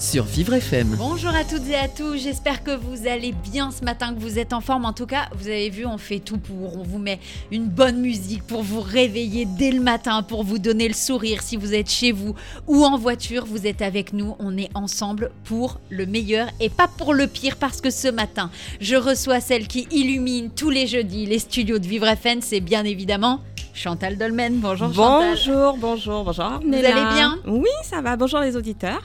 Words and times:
Sur 0.00 0.24
Vivre 0.24 0.54
FM. 0.54 0.96
Bonjour 0.96 1.34
à 1.34 1.44
toutes 1.44 1.68
et 1.68 1.76
à 1.76 1.86
tous, 1.86 2.16
j'espère 2.16 2.64
que 2.64 2.70
vous 2.70 3.06
allez 3.06 3.32
bien 3.32 3.70
ce 3.70 3.84
matin, 3.84 4.14
que 4.14 4.18
vous 4.18 4.38
êtes 4.38 4.54
en 4.54 4.62
forme. 4.62 4.86
En 4.86 4.94
tout 4.94 5.04
cas, 5.04 5.28
vous 5.34 5.46
avez 5.46 5.68
vu, 5.68 5.84
on 5.84 5.98
fait 5.98 6.20
tout 6.20 6.38
pour. 6.38 6.78
On 6.78 6.82
vous 6.82 6.98
met 6.98 7.20
une 7.52 7.66
bonne 7.66 8.00
musique 8.00 8.42
pour 8.46 8.62
vous 8.62 8.80
réveiller 8.80 9.44
dès 9.44 9.70
le 9.70 9.80
matin, 9.80 10.22
pour 10.22 10.42
vous 10.42 10.58
donner 10.58 10.88
le 10.88 10.94
sourire. 10.94 11.42
Si 11.42 11.56
vous 11.56 11.74
êtes 11.74 11.90
chez 11.90 12.12
vous 12.12 12.34
ou 12.66 12.82
en 12.84 12.96
voiture, 12.96 13.44
vous 13.44 13.66
êtes 13.66 13.82
avec 13.82 14.14
nous. 14.14 14.36
On 14.38 14.56
est 14.56 14.70
ensemble 14.74 15.30
pour 15.44 15.78
le 15.90 16.06
meilleur 16.06 16.48
et 16.60 16.70
pas 16.70 16.88
pour 16.88 17.12
le 17.12 17.26
pire 17.26 17.56
parce 17.56 17.82
que 17.82 17.90
ce 17.90 18.08
matin, 18.08 18.50
je 18.80 18.96
reçois 18.96 19.40
celle 19.40 19.68
qui 19.68 19.86
illumine 19.90 20.50
tous 20.50 20.70
les 20.70 20.86
jeudis 20.86 21.26
les 21.26 21.38
studios 21.38 21.78
de 21.78 21.86
Vivre 21.86 22.08
FM. 22.08 22.40
C'est 22.40 22.60
bien 22.60 22.84
évidemment 22.84 23.40
Chantal 23.74 24.16
Dolmen. 24.16 24.60
Bonjour 24.60 24.94
Chantal. 24.94 25.36
Bonjour, 25.36 25.76
bonjour, 25.76 26.24
bonjour. 26.24 26.60
Vous 26.64 26.74
allez 26.74 27.14
bien? 27.14 27.38
Oui, 27.46 27.68
ça 27.84 28.00
va. 28.00 28.16
Bonjour 28.16 28.40
les 28.40 28.56
auditeurs. 28.56 29.02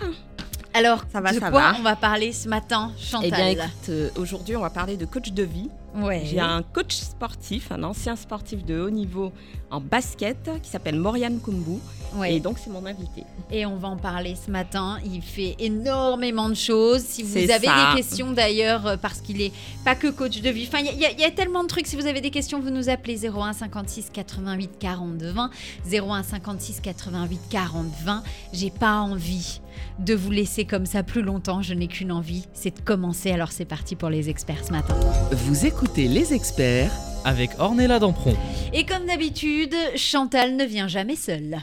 Alors, 0.75 1.03
Ça 1.11 1.21
va, 1.21 1.31
de 1.31 1.39
ça 1.39 1.49
quoi 1.51 1.71
va. 1.71 1.75
on 1.79 1.83
va 1.83 1.95
parler 1.95 2.33
ce 2.33 2.49
matin, 2.49 2.91
Chantal 2.99 3.29
Eh 3.31 3.35
bien, 3.35 3.47
écoute, 3.47 3.89
euh, 3.89 4.09
aujourd'hui, 4.17 4.57
on 4.57 4.61
va 4.61 4.69
parler 4.69 4.97
de 4.97 5.05
coach 5.05 5.31
de 5.31 5.43
vie. 5.43 5.69
Ouais. 5.95 6.23
J'ai 6.25 6.41
un 6.41 6.61
coach 6.63 6.93
sportif, 6.95 7.71
un 7.71 7.81
ancien 7.83 8.17
sportif 8.17 8.65
de 8.65 8.81
haut 8.81 8.89
niveau 8.89 9.31
en 9.71 9.79
basket 9.79 10.49
qui 10.61 10.69
s'appelle 10.69 10.99
Moriane 10.99 11.39
Kumbu. 11.39 11.79
Ouais. 12.15 12.35
Et 12.35 12.39
donc, 12.41 12.57
c'est 12.61 12.69
mon 12.69 12.85
invité. 12.85 13.23
Et 13.49 13.65
on 13.65 13.77
va 13.77 13.87
en 13.87 13.95
parler 13.95 14.35
ce 14.35 14.51
matin. 14.51 14.97
Il 15.05 15.21
fait 15.21 15.55
énormément 15.59 16.49
de 16.49 16.55
choses. 16.55 17.01
Si 17.03 17.23
vous 17.23 17.37
avez 17.37 17.67
ça. 17.67 17.91
des 17.93 18.01
questions 18.01 18.33
d'ailleurs, 18.33 18.85
euh, 18.85 18.97
parce 18.97 19.21
qu'il 19.21 19.41
est 19.41 19.53
pas 19.85 19.95
que 19.95 20.07
coach 20.07 20.41
de 20.41 20.49
vie. 20.49 20.67
Enfin, 20.67 20.83
y, 20.83 20.87
y 20.89 21.07
il 21.13 21.21
y 21.21 21.23
a 21.23 21.31
tellement 21.31 21.63
de 21.63 21.69
trucs. 21.69 21.87
Si 21.87 21.95
vous 21.95 22.05
avez 22.07 22.19
des 22.19 22.31
questions, 22.31 22.59
vous 22.59 22.69
nous 22.71 22.89
appelez 22.89 23.25
01 23.25 23.53
56 23.53 24.09
88 24.11 24.71
40 24.77 25.21
20. 25.21 25.49
01 25.89 26.23
56 26.23 26.81
88 26.81 27.39
40 27.49 27.85
20. 28.03 28.23
J'ai 28.51 28.71
pas 28.71 28.97
envie 28.97 29.61
de 29.99 30.13
vous 30.13 30.31
laisser 30.31 30.65
comme 30.65 30.85
ça 30.85 31.03
plus 31.03 31.21
longtemps. 31.21 31.61
Je 31.61 31.73
n'ai 31.73 31.87
qu'une 31.87 32.11
envie, 32.11 32.45
c'est 32.53 32.75
de 32.75 32.81
commencer. 32.81 33.31
Alors 33.31 33.51
c'est 33.51 33.65
parti 33.65 33.95
pour 33.95 34.09
les 34.09 34.29
experts 34.29 34.65
ce 34.65 34.71
matin. 34.71 34.95
Vous 35.31 35.65
écoutez 35.65 36.07
les 36.07 36.33
experts 36.33 36.91
Avec 37.23 37.51
Ornella 37.59 37.99
Dampron. 37.99 38.35
Et 38.73 38.85
comme 38.85 39.05
d'habitude, 39.05 39.75
Chantal 39.95 40.55
ne 40.55 40.65
vient 40.65 40.87
jamais 40.87 41.15
seule. 41.15 41.57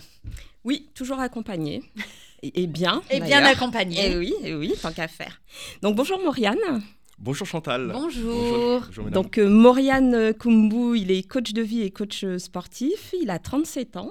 Oui, 0.64 0.88
toujours 0.94 1.20
accompagné. 1.20 1.82
Et, 2.42 2.62
et 2.62 2.66
bien. 2.66 3.02
Et 3.10 3.20
bien 3.20 3.44
accompagnée. 3.44 4.12
Eh 4.12 4.16
oui, 4.16 4.34
eh 4.42 4.54
oui, 4.54 4.74
tant 4.80 4.92
qu'à 4.92 5.08
faire. 5.08 5.40
Donc, 5.82 5.96
bonjour 5.96 6.18
Moriane. 6.18 6.82
Bonjour 7.18 7.46
Chantal. 7.46 7.90
Bonjour. 7.92 8.80
Bonjour 8.86 9.04
mesdames. 9.04 9.22
Donc, 9.22 9.38
euh, 9.38 9.48
Moriane 9.48 10.34
Kumbu, 10.34 10.98
il 10.98 11.12
est 11.12 11.22
coach 11.22 11.52
de 11.52 11.62
vie 11.62 11.82
et 11.82 11.90
coach 11.90 12.24
sportif. 12.38 13.14
Il 13.20 13.30
a 13.30 13.38
37 13.38 13.96
ans. 13.96 14.10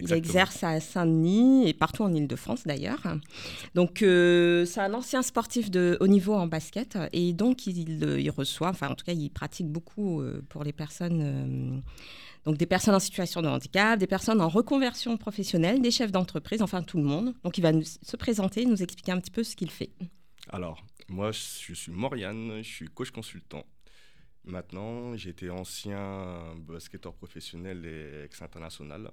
Il 0.00 0.12
exerce 0.12 0.62
à 0.64 0.80
Saint-Denis 0.80 1.68
et 1.68 1.74
partout 1.74 2.02
en 2.02 2.12
Ile-de-France 2.12 2.64
d'ailleurs. 2.64 3.02
Donc, 3.74 4.02
euh, 4.02 4.64
c'est 4.64 4.80
un 4.80 4.94
ancien 4.94 5.22
sportif 5.22 5.70
de 5.70 5.96
haut 6.00 6.06
niveau 6.06 6.34
en 6.34 6.46
basket 6.46 6.98
et 7.12 7.32
donc 7.32 7.66
il, 7.66 8.04
euh, 8.04 8.20
il 8.20 8.30
reçoit, 8.30 8.68
enfin 8.68 8.88
en 8.88 8.94
tout 8.94 9.04
cas, 9.04 9.12
il 9.12 9.30
pratique 9.30 9.68
beaucoup 9.68 10.20
euh, 10.20 10.42
pour 10.48 10.64
les 10.64 10.72
personnes, 10.72 11.20
euh, 11.20 11.80
donc 12.44 12.56
des 12.56 12.66
personnes 12.66 12.94
en 12.94 13.00
situation 13.00 13.42
de 13.42 13.48
handicap, 13.48 13.98
des 13.98 14.06
personnes 14.06 14.40
en 14.40 14.48
reconversion 14.48 15.16
professionnelle, 15.16 15.80
des 15.80 15.90
chefs 15.90 16.12
d'entreprise, 16.12 16.62
enfin 16.62 16.82
tout 16.82 16.98
le 16.98 17.04
monde. 17.04 17.34
Donc, 17.44 17.58
il 17.58 17.62
va 17.62 17.72
nous, 17.72 17.84
se 17.84 18.16
présenter, 18.16 18.64
nous 18.64 18.82
expliquer 18.82 19.12
un 19.12 19.20
petit 19.20 19.30
peu 19.30 19.42
ce 19.42 19.56
qu'il 19.56 19.70
fait. 19.70 19.90
Alors, 20.50 20.82
moi, 21.08 21.32
je 21.32 21.74
suis 21.74 21.92
Moriane, 21.92 22.58
je 22.62 22.68
suis 22.68 22.86
coach 22.86 23.10
consultant. 23.10 23.64
Maintenant, 24.44 25.14
été 25.14 25.50
ancien 25.50 26.54
basketteur 26.56 27.12
professionnel 27.12 27.84
et 27.84 28.24
ex-international. 28.24 29.10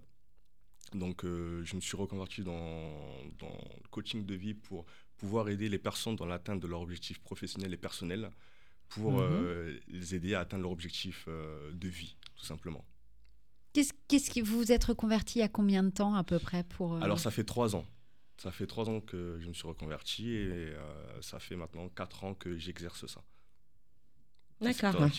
Donc, 0.93 1.25
euh, 1.25 1.63
je 1.65 1.75
me 1.75 1.81
suis 1.81 1.97
reconverti 1.97 2.43
dans, 2.43 2.93
dans 3.39 3.57
le 3.83 3.87
coaching 3.89 4.25
de 4.25 4.35
vie 4.35 4.53
pour 4.53 4.85
pouvoir 5.17 5.49
aider 5.49 5.67
les 5.69 5.79
personnes 5.79 6.15
dans 6.15 6.25
l'atteinte 6.25 6.59
de 6.61 6.67
leurs 6.67 6.81
objectifs 6.81 7.19
professionnels 7.19 7.73
et 7.73 7.77
personnels 7.77 8.29
pour 8.89 9.13
Mhm. 9.13 9.19
euh, 9.21 9.79
les 9.87 10.15
aider 10.15 10.35
à 10.35 10.41
atteindre 10.41 10.63
leur 10.63 10.71
objectif 10.71 11.25
euh, 11.27 11.71
de 11.73 11.87
vie, 11.87 12.15
tout 12.35 12.45
simplement. 12.45 12.85
Qu'est-ce 13.73 13.93
qu'est-ce 14.07 14.29
qui 14.29 14.41
vous 14.41 14.71
êtes 14.71 14.85
reconverti 14.85 15.41
à 15.41 15.49
combien 15.49 15.83
de 15.83 15.89
temps 15.89 16.13
à 16.15 16.23
peu 16.23 16.39
près 16.39 16.63
pour 16.63 16.93
euh, 16.95 17.01
Alors, 17.01 17.19
ça 17.19 17.31
fait 17.31 17.43
trois 17.43 17.75
ans. 17.75 17.85
Ça 18.37 18.51
fait 18.51 18.67
trois 18.67 18.89
ans 18.89 19.01
que 19.01 19.37
je 19.41 19.47
me 19.47 19.53
suis 19.53 19.67
reconverti 19.67 20.29
et 20.31 20.45
euh, 20.49 21.21
ça 21.21 21.39
fait 21.39 21.55
maintenant 21.55 21.89
quatre 21.89 22.23
ans 22.25 22.33
que 22.35 22.57
j'exerce 22.57 23.05
ça. 23.07 23.21
ce 24.61 24.67
secteur 24.67 24.93
D'accord. 24.93 25.09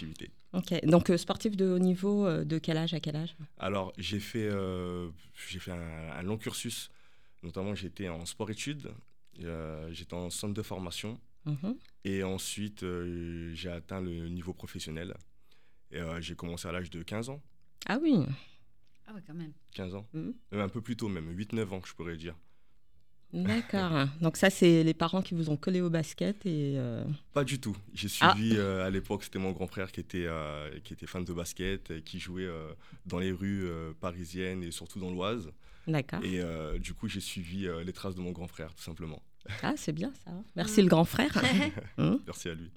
Ok. 0.52 0.84
Donc, 0.84 1.10
euh, 1.10 1.16
sportif 1.16 1.56
de 1.56 1.66
haut 1.66 1.78
niveau, 1.78 2.26
euh, 2.26 2.44
de 2.44 2.58
quel 2.58 2.76
âge 2.76 2.94
à 2.94 3.00
quel 3.00 3.16
âge? 3.16 3.36
Alors, 3.58 3.92
j'ai 3.98 4.20
fait, 4.20 4.48
euh, 4.50 5.10
j'ai 5.48 5.58
fait 5.58 5.72
un, 5.72 6.10
un 6.12 6.22
long 6.22 6.38
cursus. 6.38 6.90
Notamment, 7.42 7.74
j'étais 7.74 8.08
en 8.08 8.24
sport-études, 8.24 8.90
euh, 9.42 9.88
j'étais 9.92 10.14
en 10.14 10.30
centre 10.30 10.54
de 10.54 10.62
formation. 10.62 11.20
Mhm. 11.44 11.76
Et 12.04 12.22
ensuite, 12.24 12.82
euh, 12.82 13.52
j'ai 13.54 13.70
atteint 13.70 14.00
le 14.00 14.28
niveau 14.28 14.52
professionnel. 14.52 15.14
Et 15.92 15.98
euh, 15.98 16.20
j'ai 16.20 16.34
commencé 16.34 16.66
à 16.66 16.72
l'âge 16.72 16.90
de 16.90 17.02
15 17.02 17.28
ans. 17.28 17.40
Ah 17.86 17.98
oui. 18.02 18.24
Ah 19.06 19.14
ouais, 19.14 19.22
quand 19.24 19.34
même. 19.34 19.52
15 19.74 19.94
ans. 19.94 20.06
Même 20.12 20.34
un 20.52 20.68
peu 20.68 20.80
plus 20.80 20.96
tôt, 20.96 21.08
même 21.08 21.30
8-9 21.36 21.72
ans, 21.72 21.80
je 21.84 21.92
pourrais 21.94 22.16
dire. 22.16 22.34
D'accord. 23.32 24.06
Donc 24.20 24.36
ça, 24.36 24.50
c'est 24.50 24.82
les 24.82 24.94
parents 24.94 25.20
qui 25.20 25.34
vous 25.34 25.50
ont 25.50 25.56
collé 25.56 25.80
au 25.80 25.90
basket 25.90 26.46
et 26.46 26.74
euh, 26.78 27.04
Pas 27.34 27.44
du 27.44 27.58
tout. 27.60 27.76
J'ai 27.92 28.08
Ah. 28.20 28.32
suivi 28.34 28.54
euh, 28.56 28.86
à 28.86 28.90
l'époque, 28.90 29.24
c'était 29.24 29.38
mon 29.38 29.52
grand 29.52 29.66
frère 29.66 29.92
qui 29.92 30.00
était, 30.00 30.24
euh, 30.26 30.70
qui 30.84 30.92
était 30.94 31.06
fan 31.06 31.24
de 31.24 31.32
basket, 31.32 31.90
et 31.90 32.02
qui 32.02 32.18
jouait 32.18 32.48
dans 33.04 33.18
les 33.18 33.32
rues 33.32 33.68
parisiennes 34.00 34.62
et 34.62 34.70
surtout 34.70 35.00
dans 35.00 35.10
l'Oise. 35.10 35.50
d'accord. 35.86 36.20
Et 36.24 36.40
du 36.78 36.94
coup, 36.94 37.08
j'ai 37.08 37.20
suivi 37.20 37.66
les 37.84 37.92
traces 37.92 38.14
de 38.14 38.20
mon 38.20 38.32
grand 38.32 38.48
frère, 38.48 38.72
tout 38.74 38.82
simplement. 38.82 39.20
Ah, 39.62 39.74
c'est 39.76 39.92
bien 39.92 40.12
ça. 40.24 40.32
Merci 40.56 40.82
le 40.82 40.88
grand 40.88 41.04
frère. 41.04 41.30
Mhm. 41.98 42.20
Merci 42.26 42.48
à 42.48 42.54
lui. 42.54 42.70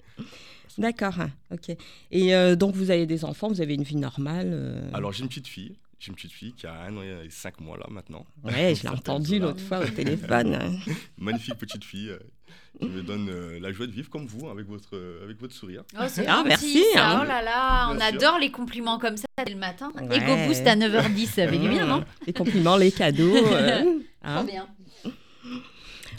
D'accord. 0.78 1.14
Ok. 1.50 1.74
Et 2.10 2.56
donc 2.56 2.74
vous 2.74 2.90
avez 2.90 3.06
des 3.06 3.24
enfants, 3.24 3.48
vous 3.48 3.60
avez 3.60 3.74
une 3.74 3.82
vie 3.82 3.96
normale. 3.96 4.90
Alors, 4.92 5.12
j'ai 5.12 5.22
une 5.22 5.28
petite 5.28 5.48
fille. 5.48 5.76
J'ai 6.00 6.08
une 6.08 6.14
petite 6.14 6.32
fille 6.32 6.54
qui 6.54 6.66
a 6.66 6.72
un 6.72 6.96
an 6.96 7.02
et 7.02 7.28
cinq 7.28 7.60
mois 7.60 7.76
là 7.76 7.84
maintenant. 7.90 8.24
Ouais, 8.42 8.52
je 8.74 8.82
l'ai 8.82 8.88
Ça 8.88 8.92
entendu 8.94 9.26
s'appelle 9.34 9.42
l'autre 9.42 9.60
fois 9.60 9.80
au 9.80 9.86
téléphone. 9.86 10.80
Magnifique 11.18 11.56
petite 11.58 11.84
fille 11.84 12.08
euh, 12.08 12.18
qui 12.80 12.88
me 12.88 13.02
donne 13.02 13.28
euh, 13.28 13.60
la 13.60 13.70
joie 13.70 13.86
de 13.86 13.92
vivre 13.92 14.08
comme 14.08 14.26
vous, 14.26 14.48
avec 14.48 14.66
votre, 14.66 14.96
euh, 14.96 15.22
avec 15.24 15.38
votre 15.38 15.54
sourire. 15.54 15.82
Oh, 15.98 16.04
c'est 16.08 16.26
Ah, 16.26 16.36
gentil, 16.36 16.48
merci, 16.48 16.84
ça. 16.94 17.06
hein. 17.06 17.20
Oh 17.22 17.26
là 17.28 17.42
là, 17.42 17.88
on 17.90 17.96
sûr. 17.96 18.02
adore 18.02 18.38
les 18.38 18.50
compliments 18.50 18.98
comme 18.98 19.18
ça 19.18 19.26
dès 19.44 19.52
le 19.52 19.58
matin. 19.58 19.92
Ouais. 19.94 20.16
Ego 20.16 20.36
Boost 20.46 20.66
à 20.66 20.74
9h10, 20.74 21.26
ça 21.26 21.46
fait 21.46 21.58
du 21.58 21.68
bien, 21.68 21.86
non 21.86 22.02
Les 22.26 22.32
compliments, 22.32 22.78
les 22.78 22.92
cadeaux. 22.92 23.36
euh, 23.36 23.98
hein. 24.22 24.44
bien. 24.44 24.66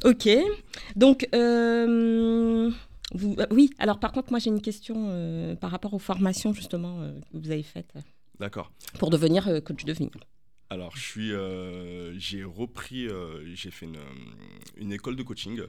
Ok. 0.03 0.29
Donc, 0.95 1.27
euh, 1.33 2.69
vous, 3.13 3.35
euh, 3.39 3.45
oui. 3.51 3.71
Alors, 3.79 3.99
par 3.99 4.11
contre, 4.11 4.29
moi, 4.31 4.37
j'ai 4.39 4.49
une 4.51 4.61
question 4.61 5.07
euh, 5.09 5.55
par 5.55 5.71
rapport 5.71 5.93
aux 5.95 5.99
formations 5.99 6.53
justement 6.53 7.01
euh, 7.01 7.19
que 7.33 7.37
vous 7.39 7.51
avez 7.51 7.63
faites 7.63 7.91
D'accord. 8.39 8.71
pour 8.99 9.09
devenir 9.09 9.47
euh, 9.47 9.59
coach 9.61 9.85
de 9.85 9.93
vie. 9.93 10.09
Alors, 10.69 10.95
je 10.95 11.01
suis, 11.01 11.31
euh, 11.33 12.17
j'ai 12.17 12.43
repris, 12.43 13.07
euh, 13.07 13.45
j'ai 13.55 13.71
fait 13.71 13.85
une, 13.85 13.99
une 14.77 14.93
école 14.93 15.15
de 15.15 15.23
coaching 15.23 15.61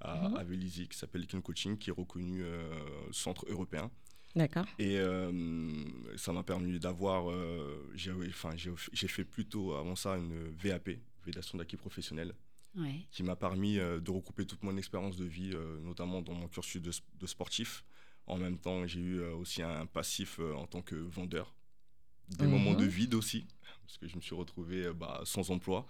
à, 0.00 0.26
à 0.38 0.44
Vélizy 0.44 0.86
qui 0.88 0.96
s'appelle 0.98 1.26
Ken 1.26 1.40
Coaching, 1.42 1.76
qui 1.78 1.90
est 1.90 1.92
reconnu 1.94 2.42
euh, 2.42 2.70
centre 3.10 3.46
européen. 3.48 3.90
D'accord. 4.36 4.66
Et 4.78 4.96
euh, 4.98 5.72
ça 6.16 6.32
m'a 6.32 6.42
permis 6.44 6.78
d'avoir, 6.78 7.24
j'ai 7.94 8.12
enfin, 8.28 8.50
j'ai- 8.56 8.70
j'ai 8.92 9.08
fait 9.08 9.24
plutôt 9.24 9.74
avant 9.74 9.96
ça 9.96 10.16
une 10.16 10.50
VAP, 10.62 10.90
validation 11.24 11.58
d'acquis 11.58 11.76
professionnel, 11.76 12.34
Ouais. 12.76 13.00
qui 13.10 13.24
m'a 13.24 13.34
permis 13.34 13.78
euh, 13.80 13.98
de 13.98 14.10
recouper 14.12 14.46
toute 14.46 14.62
mon 14.62 14.76
expérience 14.76 15.16
de 15.16 15.24
vie, 15.24 15.50
euh, 15.54 15.80
notamment 15.80 16.22
dans 16.22 16.34
mon 16.34 16.46
cursus 16.46 16.80
de, 16.80 16.92
de 17.18 17.26
sportif. 17.26 17.84
En 18.28 18.36
même 18.36 18.58
temps, 18.58 18.86
j'ai 18.86 19.00
eu 19.00 19.20
euh, 19.20 19.34
aussi 19.34 19.62
un 19.62 19.86
passif 19.86 20.38
euh, 20.38 20.54
en 20.54 20.66
tant 20.68 20.80
que 20.82 20.94
vendeur. 20.94 21.52
Des 22.30 22.46
Mhm. 22.46 22.50
moments 22.52 22.74
de 22.74 22.84
vide 22.84 23.14
aussi, 23.14 23.46
parce 23.82 23.98
que 23.98 24.06
je 24.08 24.16
me 24.16 24.20
suis 24.20 24.34
retrouvé 24.34 24.86
euh, 24.86 24.92
bah, 24.92 25.20
sans 25.24 25.50
emploi 25.50 25.86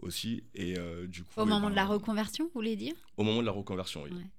aussi. 0.00 0.44
Et 0.54 0.76
euh, 0.78 1.06
du 1.06 1.22
coup, 1.24 1.40
Au 1.40 1.44
eh 1.44 1.46
moment 1.46 1.66
ben, 1.66 1.70
de 1.70 1.76
la 1.76 1.86
reconversion, 1.86 2.44
vous 2.46 2.50
voulez 2.54 2.76
dire? 2.76 2.94
Au 3.16 3.22
moment 3.24 3.40
de 3.40 3.46
la 3.46 3.52
reconversion, 3.52 4.02
oui. 4.02 4.10
Ouais. 4.12 4.30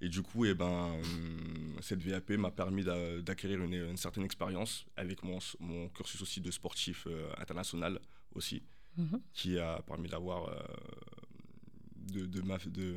Et 0.00 0.08
du 0.08 0.22
coup, 0.22 0.44
eh 0.44 0.54
ben, 0.54 0.94
hum, 1.00 1.76
cette 1.80 2.02
VAP 2.02 2.30
m'a 2.36 2.50
permis 2.50 2.82
d'a- 2.82 3.20
d'acquérir 3.22 3.62
une, 3.62 3.74
une 3.74 3.96
certaine 3.96 4.24
expérience 4.24 4.84
avec 4.96 5.22
mon, 5.22 5.38
mon 5.60 5.88
cursus 5.90 6.20
aussi 6.20 6.40
de 6.40 6.50
sportif 6.50 7.06
euh, 7.06 7.32
international 7.38 8.00
aussi, 8.34 8.62
Mhm. 8.96 9.20
qui 9.32 9.58
a 9.58 9.80
permis 9.82 10.08
d'avoir 10.08 10.48
euh, 10.48 10.60
de, 11.96 12.26
de, 12.26 12.40
ma- 12.42 12.58
de, 12.58 12.96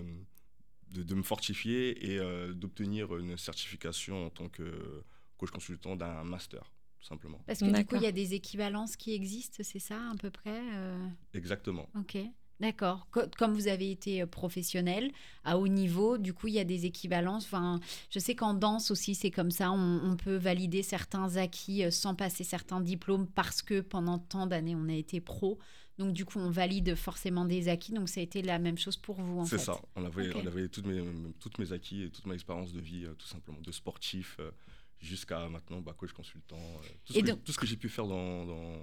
de, 0.90 1.04
de 1.04 1.16
me 1.16 1.22
fortifier 1.24 2.12
et 2.12 2.20
d'obtenir 2.56 3.16
une 3.18 3.38
certification 3.38 4.26
en 4.26 4.30
tant 4.32 4.50
que 4.50 5.04
coach 5.38 5.52
consultant 5.52 5.96
d'un 5.96 6.24
master, 6.24 6.72
simplement. 7.07 7.40
Parce 7.48 7.60
que 7.60 7.66
du 7.75 7.86
coup, 7.86 7.96
il 7.96 8.02
y 8.04 8.07
a 8.07 8.12
des 8.12 8.34
équivalences 8.34 8.96
qui 8.96 9.13
existent, 9.13 9.57
c'est 9.63 9.80
ça 9.80 9.98
à 10.12 10.16
peu 10.16 10.30
près 10.31 10.60
euh, 10.74 11.07
Exactement. 11.34 11.88
Ok, 11.98 12.18
d'accord. 12.60 13.07
Co- 13.12 13.22
Comme 13.38 13.54
vous 13.54 13.68
avez 13.68 13.92
été 13.92 14.22
euh, 14.22 14.25
professionnel 14.25 15.12
à 15.44 15.57
haut 15.57 15.68
niveau, 15.68 16.18
du 16.18 16.34
coup, 16.34 16.48
il 16.48 16.54
y 16.56 16.60
a 16.60 16.63
des 16.63 16.86
équivalences. 16.86 17.46
Enfin, 17.46 17.80
je 18.10 18.19
sais 18.19 18.36
qu'en 18.36 18.54
danse 18.54 18.92
aussi, 18.92 19.16
c'est 19.16 19.31
comme 19.31 19.52
ça. 19.52 19.72
On, 19.72 20.02
on 20.04 20.16
peut 20.18 20.36
valider 20.36 20.84
certains 20.84 21.36
acquis 21.38 21.84
euh, 21.84 21.92
sans 21.92 22.16
passer 22.16 22.44
certains 22.44 22.81
diplômes 22.81 23.28
parce 23.28 23.62
que 23.62 23.81
pendant 23.81 24.18
tant 24.19 24.48
d'années, 24.48 24.75
on 24.75 24.88
a 24.90 24.94
été 24.94 25.22
pro. 25.22 25.60
Donc, 25.98 26.12
du 26.12 26.25
coup, 26.25 26.40
on 26.40 26.50
valide 26.50 26.94
forcément 26.96 27.46
des 27.46 27.69
acquis. 27.69 27.94
Donc, 27.94 28.10
ça 28.10 28.19
a 28.19 28.24
été 28.24 28.42
la 28.42 28.60
même 28.60 28.78
chose 28.78 28.98
pour 28.98 29.22
vous, 29.22 29.40
en 29.40 29.46
C'est 29.46 29.58
ça. 29.60 29.80
On 29.96 30.04
avait, 30.04 30.30
Ok. 30.30 30.42
on 30.44 30.46
avait 30.48 30.68
toutes, 30.68 30.86
mes, 30.88 31.01
toutes 31.40 31.58
mes 31.58 31.72
acquis 31.72 32.04
et 32.04 32.10
toute 32.10 32.25
ma 32.25 32.34
expérience 32.34 32.74
de 32.74 32.81
vie, 32.81 33.06
tout 33.18 33.28
simplement, 33.28 33.62
de 33.62 33.72
sportif 33.72 34.36
euh, 34.42 34.51
jusqu'à 35.00 35.47
maintenant, 35.50 35.81
bah, 35.81 35.94
coach 35.97 36.12
consultant. 36.13 36.57
euh, 36.57 36.88
tout, 37.06 37.13
ce 37.13 37.19
Et 37.19 37.21
que, 37.21 37.27
donc- 37.27 37.44
tout 37.44 37.51
ce 37.51 37.57
que 37.57 37.65
j'ai 37.65 37.77
pu 37.77 37.89
faire 37.89 38.07
dans, 38.07 38.45
dans, 38.45 38.80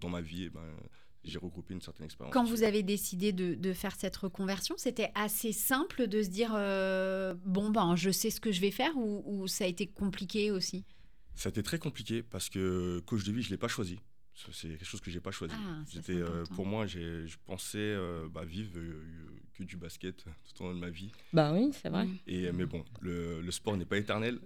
dans 0.00 0.08
ma 0.08 0.20
vie, 0.20 0.44
eh 0.44 0.50
ben, 0.50 0.60
j'ai 1.24 1.38
regroupé 1.38 1.72
une 1.74 1.80
certaine 1.80 2.04
expérience. 2.04 2.34
Quand 2.34 2.44
vous 2.44 2.62
avez 2.64 2.82
décidé 2.82 3.32
de, 3.32 3.54
de 3.54 3.72
faire 3.72 3.94
cette 3.96 4.16
reconversion, 4.16 4.74
c'était 4.76 5.10
assez 5.14 5.52
simple 5.52 6.06
de 6.06 6.22
se 6.22 6.28
dire 6.28 6.52
euh, 6.54 7.34
bon 7.46 7.70
ben 7.70 7.96
je 7.96 8.10
sais 8.10 8.28
ce 8.30 8.40
que 8.40 8.52
je 8.52 8.60
vais 8.60 8.70
faire 8.70 8.94
ou, 8.96 9.22
ou 9.24 9.46
ça 9.48 9.64
a 9.64 9.66
été 9.66 9.86
compliqué 9.86 10.50
aussi? 10.50 10.84
Ça 11.34 11.48
a 11.48 11.50
été 11.50 11.62
très 11.62 11.78
compliqué 11.78 12.22
parce 12.22 12.50
que 12.50 13.00
coach 13.06 13.24
de 13.24 13.32
vie, 13.32 13.40
je 13.42 13.48
ne 13.48 13.52
l'ai 13.52 13.58
pas 13.58 13.68
choisi. 13.68 13.98
C'est 14.52 14.68
quelque 14.68 14.84
chose 14.84 15.00
que 15.00 15.10
j'ai 15.10 15.20
pas 15.20 15.30
choisi. 15.30 15.54
Ah, 15.56 15.82
J'étais, 15.88 16.14
euh, 16.14 16.44
pour 16.54 16.66
moi, 16.66 16.86
j'ai- 16.86 17.26
je 17.26 17.36
pensais 17.46 17.78
euh, 17.78 18.28
bah, 18.28 18.44
vivre 18.44 18.72
euh, 18.76 19.02
que 19.56 19.62
du 19.62 19.76
basket 19.76 20.24
tout 20.24 20.62
au 20.62 20.66
long 20.68 20.74
de 20.74 20.80
ma 20.80 20.90
vie. 20.90 21.12
Bah 21.32 21.52
oui, 21.52 21.70
c'est 21.72 21.88
vrai. 21.88 22.08
Et, 22.26 22.50
mais 22.52 22.66
bon, 22.66 22.84
le, 23.00 23.40
le 23.40 23.50
sport 23.52 23.76
n'est 23.76 23.84
pas 23.84 23.96
éternel. 23.98 24.40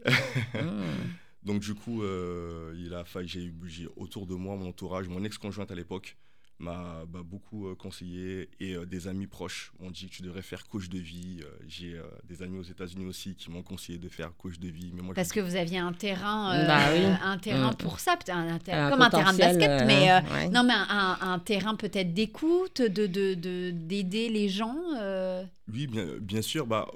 Mm. 0.55 0.59
Donc 1.45 1.61
du 1.63 1.75
coup, 1.75 2.03
euh, 2.03 2.75
il 2.77 2.93
a 2.93 3.05
fallu, 3.05 3.29
j'ai, 3.29 3.45
eu- 3.45 3.55
j'ai 3.65 3.89
autour 3.97 4.27
de 4.27 4.35
moi, 4.35 4.57
mon 4.57 4.69
entourage, 4.69 5.09
mon 5.09 5.25
ex-conjointe 5.25 5.71
à 5.71 5.75
l'époque 5.75 6.17
m'a 6.61 7.05
m'a 7.13 7.23
beaucoup 7.23 7.69
euh, 7.69 7.75
conseillé 7.77 8.49
et 8.59 8.75
euh, 8.75 8.85
des 8.85 9.07
amis 9.07 9.27
proches 9.29 9.73
m'ont 9.79 9.91
dit 9.91 10.09
que 10.09 10.15
tu 10.15 10.23
devrais 10.23 10.43
faire 10.43 10.67
coach 10.67 10.89
de 10.89 10.99
vie. 10.99 11.41
Euh, 11.43 11.51
j'ai 11.69 11.95
euh, 11.95 12.03
des 12.25 12.43
amis 12.43 12.59
aux 12.59 12.63
États-Unis 12.65 13.05
aussi 13.07 13.35
qui 13.37 13.51
m'ont 13.51 13.63
conseillé 13.63 13.99
de 13.99 14.09
faire 14.09 14.33
coach 14.37 14.59
de 14.59 14.69
vie. 14.69 14.91
Mais 14.95 15.03
moi, 15.03 15.11
je 15.13 15.15
Parce 15.15 15.31
que 15.33 15.41
vous 15.41 15.55
aviez 15.57 15.79
un 15.79 15.93
terrain, 15.93 16.55
euh, 16.55 16.67
Bah 16.67 16.81
oui. 16.93 17.05
un 17.23 17.39
terrain 17.39 17.71
Mm. 17.71 17.77
pour 17.77 18.01
ça, 18.01 18.17
peut-être 18.17 18.37
un 18.37 18.59
terrain- 18.59 18.87
Un 18.87 18.91
comme 18.91 19.03
un 19.03 19.11
terrain 19.11 19.33
de 19.33 19.39
basket, 19.39 19.71
euh, 19.71 19.87
mais 19.87 20.11
euh, 20.11 20.21
ouais. 20.35 20.49
non 20.49 20.65
mais 20.65 20.75
un, 20.75 21.19
un 21.21 21.39
terrain 21.39 21.77
peut-être 21.77 22.13
d'écoute, 22.13 22.83
de 22.83 23.07
de- 23.07 23.35
de- 23.35 23.71
d'aider 23.71 24.29
les 24.29 24.49
gens. 24.49 24.77
euh. 25.01 25.45
Oui, 25.73 25.87
bien, 25.87 26.07
bien 26.21 26.43
sûr. 26.43 26.67
Bah, 26.67 26.89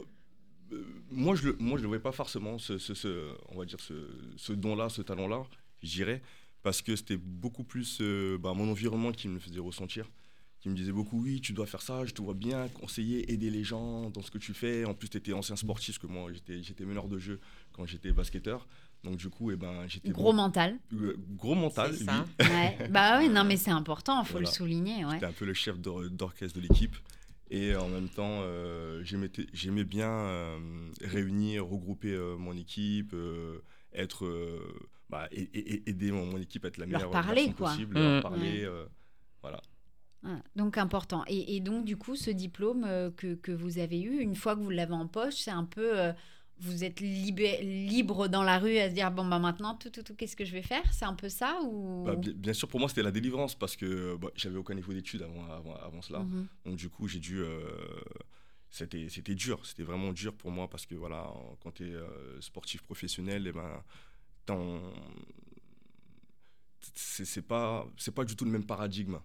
euh, 0.73 0.85
moi, 1.11 1.37
je 1.37 1.44
le, 1.49 1.56
moi, 1.61 1.76
je 1.79 1.82
le 1.82 1.88
voyais 1.88 2.03
pas 2.03 2.11
forcément, 2.12 2.59
ce, 2.59 2.79
ce- 2.79 2.94
ce- 2.94 3.31
on 3.50 3.59
va 3.59 3.64
dire, 3.64 3.79
ce, 3.81 3.94
ce 4.37 4.53
don-là, 4.53 4.88
ce 4.88 5.03
talent-là, 5.03 5.44
je 5.82 5.91
dirais, 5.91 6.23
parce 6.62 6.82
que 6.82 6.97
c'était 6.97 7.17
beaucoup 7.17 7.64
plus 7.64 7.99
euh, 8.00 8.38
bah, 8.38 8.53
mon 8.55 8.70
environnement 8.70 9.12
qui 9.12 9.29
me 9.29 9.38
faisait 9.38 9.61
ressentir, 9.61 10.09
qui 10.61 10.69
me 10.69 10.75
disait 10.76 10.93
beaucoup, 10.93 11.20
oui, 11.23 11.41
tu 11.41 11.53
dois 11.53 11.67
faire 11.67 11.82
ça, 11.82 12.05
je 12.05 12.12
te 12.12 12.23
vois 12.23 12.35
bien 12.35 12.69
conseiller, 12.69 13.32
aider 13.32 13.50
les 13.50 13.64
gens 13.64 14.11
dans 14.11 14.23
ce 14.23 14.31
que 14.31 14.38
tu 14.38 14.55
fais. 14.55 14.85
En 14.85 14.94
plus, 14.94 15.09
tu 15.09 15.17
étais 15.17 15.32
ancien 15.32 15.56
sportif, 15.56 15.99
parce 15.99 16.06
que 16.06 16.12
moi, 16.12 16.32
j'étais, 16.32 16.62
j'étais 16.62 16.85
meneur 16.85 17.09
de 17.09 17.19
jeu 17.19 17.41
quand 17.73 17.85
j'étais 17.87 18.12
basketteur. 18.12 18.67
Donc, 19.03 19.17
du 19.17 19.29
coup, 19.29 19.50
eh 19.50 19.56
ben, 19.56 19.88
j'étais 19.88 20.11
Gros 20.11 20.32
mental. 20.32 20.79
euh, 20.93 21.17
gros 21.31 21.56
mental, 21.56 21.93
C'est 21.94 22.00
oui. 22.03 22.06
ça. 22.06 22.25
Ouais. 22.49 22.88
bah 22.91 23.19
oui, 23.19 23.29
non 23.29 23.43
mais 23.43 23.56
c'est 23.56 23.73
important, 23.73 24.23
il 24.23 24.26
faut 24.26 24.32
Voilà. 24.35 24.49
le 24.49 24.55
souligner. 24.55 25.05
Ouais. 25.05 25.14
J'étais 25.14 25.26
un 25.26 25.32
peu 25.32 25.44
le 25.47 25.55
chef 25.55 25.81
d'or- 25.81 26.09
d'orchestre 26.09 26.56
de 26.61 26.62
l'équipe. 26.69 26.94
Et 27.50 27.75
en 27.75 27.88
même 27.88 28.09
temps, 28.09 28.38
euh, 28.43 29.03
j'aimais 29.03 29.31
j'aimais 29.53 29.82
bien 29.85 30.09
euh, 30.11 30.59
réunir, 31.03 31.67
regrouper 31.67 32.12
euh, 32.14 32.37
mon 32.38 32.56
équipe, 32.56 33.12
euh, 33.12 33.59
être, 33.93 34.25
euh, 34.25 34.61
bah, 35.12 35.29
et, 35.31 35.43
et- 35.43 35.75
et 35.75 35.91
aider 35.91 36.11
mon, 36.11 36.25
mon 36.26 36.38
équipe 36.38 36.64
à 36.64 36.69
être 36.69 36.79
la 36.79 36.87
Leur 36.87 36.99
meilleure 36.99 37.11
parler, 37.12 37.53
quoi. 37.53 37.69
possible, 37.69 37.97
Mm. 37.99 38.03
leur 38.03 38.23
parler. 38.23 38.61
Ouais. 38.62 38.64
euh, 38.64 38.87
voilà. 39.43 39.61
Ah, 40.25 40.41
donc 40.56 40.79
important. 40.79 41.23
Et, 41.29 41.56
et 41.56 41.61
donc 41.61 41.85
du 41.85 41.97
coup, 41.97 42.17
ce 42.17 42.31
diplôme 42.31 42.85
euh, 42.85 43.11
que, 43.11 43.35
que 43.35 43.53
vous 43.53 43.79
avez 43.79 44.00
eu, 44.00 44.20
une 44.20 44.35
fois 44.37 44.56
que 44.56 44.61
vous 44.62 44.70
l'avez 44.70 44.94
en 44.94 45.06
poche, 45.06 45.35
c'est 45.35 45.50
un 45.50 45.64
peu, 45.64 45.99
euh, 46.00 46.12
vous 46.61 46.85
êtes 46.85 47.00
libé- 47.00 47.61
libre 47.62 48.29
dans 48.29 48.43
la 48.44 48.59
rue 48.59 48.79
à 48.79 48.88
se 48.88 48.94
dire 48.94 49.11
bon 49.11 49.25
bah 49.26 49.38
maintenant 49.41 49.75
tout 49.75 49.91
tout 49.91 50.03
tout, 50.05 50.14
qu'est-ce 50.14 50.37
que 50.37 50.44
je 50.44 50.53
vais 50.53 50.62
faire? 50.62 50.85
C'est 50.93 51.05
un 51.06 51.14
peu 51.14 51.29
ça 51.29 51.59
ou? 51.64 52.05
Bah, 52.06 52.14
bien, 52.17 52.32
bien 52.35 52.53
sûr, 52.53 52.69
pour 52.69 52.79
moi, 52.81 52.88
c'était 52.88 53.03
la 53.03 53.11
délivrance 53.11 53.55
parce 53.56 53.76
que 53.76 54.17
bah, 54.17 54.31
j'avais 54.37 54.56
aucun 54.59 54.75
niveau 54.75 54.93
d'études 54.94 55.23
avant, 55.23 55.44
avant, 55.50 55.75
avant 55.75 56.00
cela. 56.03 56.20
Mhm. 56.20 56.47
Donc 56.67 56.76
du 56.76 56.88
coup, 56.88 57.06
j'ai 57.09 57.19
dû... 57.19 57.41
euh, 57.41 57.59
c'était, 58.70 59.09
c'était 59.11 59.35
dur, 59.35 59.67
c'était 59.67 59.82
vraiment 59.82 60.12
dur 60.12 60.32
pour 60.35 60.50
moi 60.50 60.70
parce 60.70 60.87
que 60.87 60.94
voilà, 60.94 61.31
quand 61.62 61.73
tu 61.73 61.88
es 61.91 61.94
sportif 62.41 62.81
professionnel, 62.82 63.44
eh 63.49 63.53
ben, 63.53 63.82
t'en- 64.46 64.80
c'est, 66.94 67.42
pas, 67.46 67.86
c'est 67.96 68.14
pas 68.14 68.24
du 68.24 68.36
tout 68.36 68.44
le 68.44 68.50
même 68.50 68.64
paradigme 68.66 69.18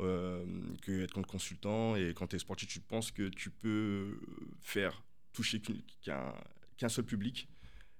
euh, 0.00 0.44
que 0.82 1.02
être 1.02 1.20
consultant. 1.22 1.96
Et 1.96 2.12
quand 2.14 2.26
tu 2.28 2.36
es 2.36 2.38
sportif, 2.38 2.68
tu 2.68 2.80
penses 2.80 3.10
que 3.10 3.28
tu 3.28 3.50
peux 3.50 4.20
faire 4.60 5.02
toucher 5.32 5.60
qu'un, 6.02 6.32
qu'un 6.76 6.88
seul 6.88 7.04
public. 7.04 7.48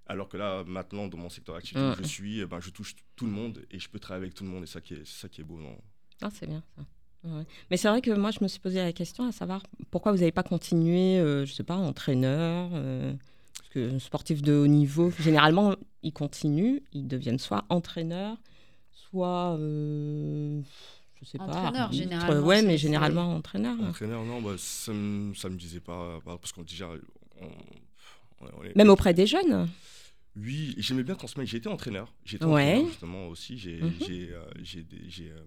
Alors 0.06 0.28
que 0.28 0.36
là, 0.36 0.64
maintenant, 0.64 1.06
dans 1.08 1.18
mon 1.18 1.28
secteur 1.28 1.54
d'activité 1.56 1.80
Mm. 1.86 1.92
où 1.92 1.96
je 2.02 2.02
suis, 2.08 2.40
eh 2.40 2.46
ben, 2.46 2.60
je 2.60 2.70
touche 2.70 2.96
tout 3.16 3.26
le 3.26 3.32
monde 3.32 3.64
et 3.70 3.78
je 3.78 3.88
peux 3.88 3.98
travailler 3.98 4.24
avec 4.26 4.34
tout 4.34 4.44
le 4.44 4.50
monde. 4.50 4.64
Et 4.64 4.66
ça 4.66 4.80
qui 4.80 4.94
est, 4.94 5.06
ça 5.06 5.28
qui 5.28 5.40
est 5.42 5.44
beau. 5.44 5.58
Non 5.58 5.76
Ah, 6.22 6.30
c'est 6.32 6.46
bien 6.46 6.62
ça. 6.76 6.82
Ouais. 7.24 7.44
Mais 7.70 7.76
c'est 7.76 7.88
vrai 7.88 8.00
que 8.00 8.12
moi, 8.12 8.30
je 8.30 8.38
me 8.42 8.48
suis 8.48 8.60
posé 8.60 8.76
la 8.78 8.92
question 8.92 9.24
à 9.26 9.32
savoir 9.32 9.62
pourquoi 9.90 10.12
vous 10.12 10.18
n'avez 10.18 10.32
pas 10.32 10.44
continué, 10.44 11.18
euh, 11.18 11.44
je 11.44 11.52
sais 11.52 11.64
pas, 11.64 11.74
entraîneur 11.76 12.70
euh, 12.72 13.12
Parce 13.70 13.86
que 13.90 13.98
sportif 13.98 14.40
de 14.40 14.54
haut 14.54 14.66
niveau, 14.66 15.12
généralement, 15.20 15.74
ils 16.02 16.12
continuent, 16.12 16.78
ils 16.94 17.06
deviennent 17.06 17.38
soit 17.38 17.64
entraîneurs, 17.68 18.38
soit, 18.92 19.56
euh, 19.58 20.62
je 21.20 21.24
sais 21.26 21.36
pas, 21.36 21.44
Entraîneur, 21.44 21.92
généralement, 21.92 22.46
Ouais, 22.46 22.62
mais 22.62 22.78
généralement 22.78 23.34
entraîneur. 23.34 23.76
Entraîneur, 23.82 24.24
non, 24.24 24.40
bah, 24.40 24.54
ça 24.56 24.92
me, 24.94 25.34
ça 25.34 25.50
me 25.50 25.56
disait 25.56 25.80
pas, 25.80 26.18
pas- 26.24 26.38
parce 26.38 26.52
qu'on 26.52 26.62
déjà, 26.62 26.88
on- 27.40 27.44
on- 27.44 28.48
on 28.58 28.64
est- 28.64 28.74
Même 28.74 28.88
auprès 28.88 29.12
des 29.12 29.26
jeunes. 29.26 29.68
Oui, 30.36 30.74
j'aimais 30.78 31.02
bien 31.02 31.14
transmettre. 31.16 31.50
J'étais 31.50 31.68
entraîneur. 31.68 32.10
J'étais 32.24 32.44
Ouais. 32.46 32.52
entraîneur 32.72 32.86
justement 32.88 33.26
aussi. 33.28 33.58
J'ai 33.58 33.82
Mhm. 33.82 33.92
j'ai, 34.06 34.30
euh, 34.32 34.44
j'ai 34.64 35.30
euh, 35.30 35.40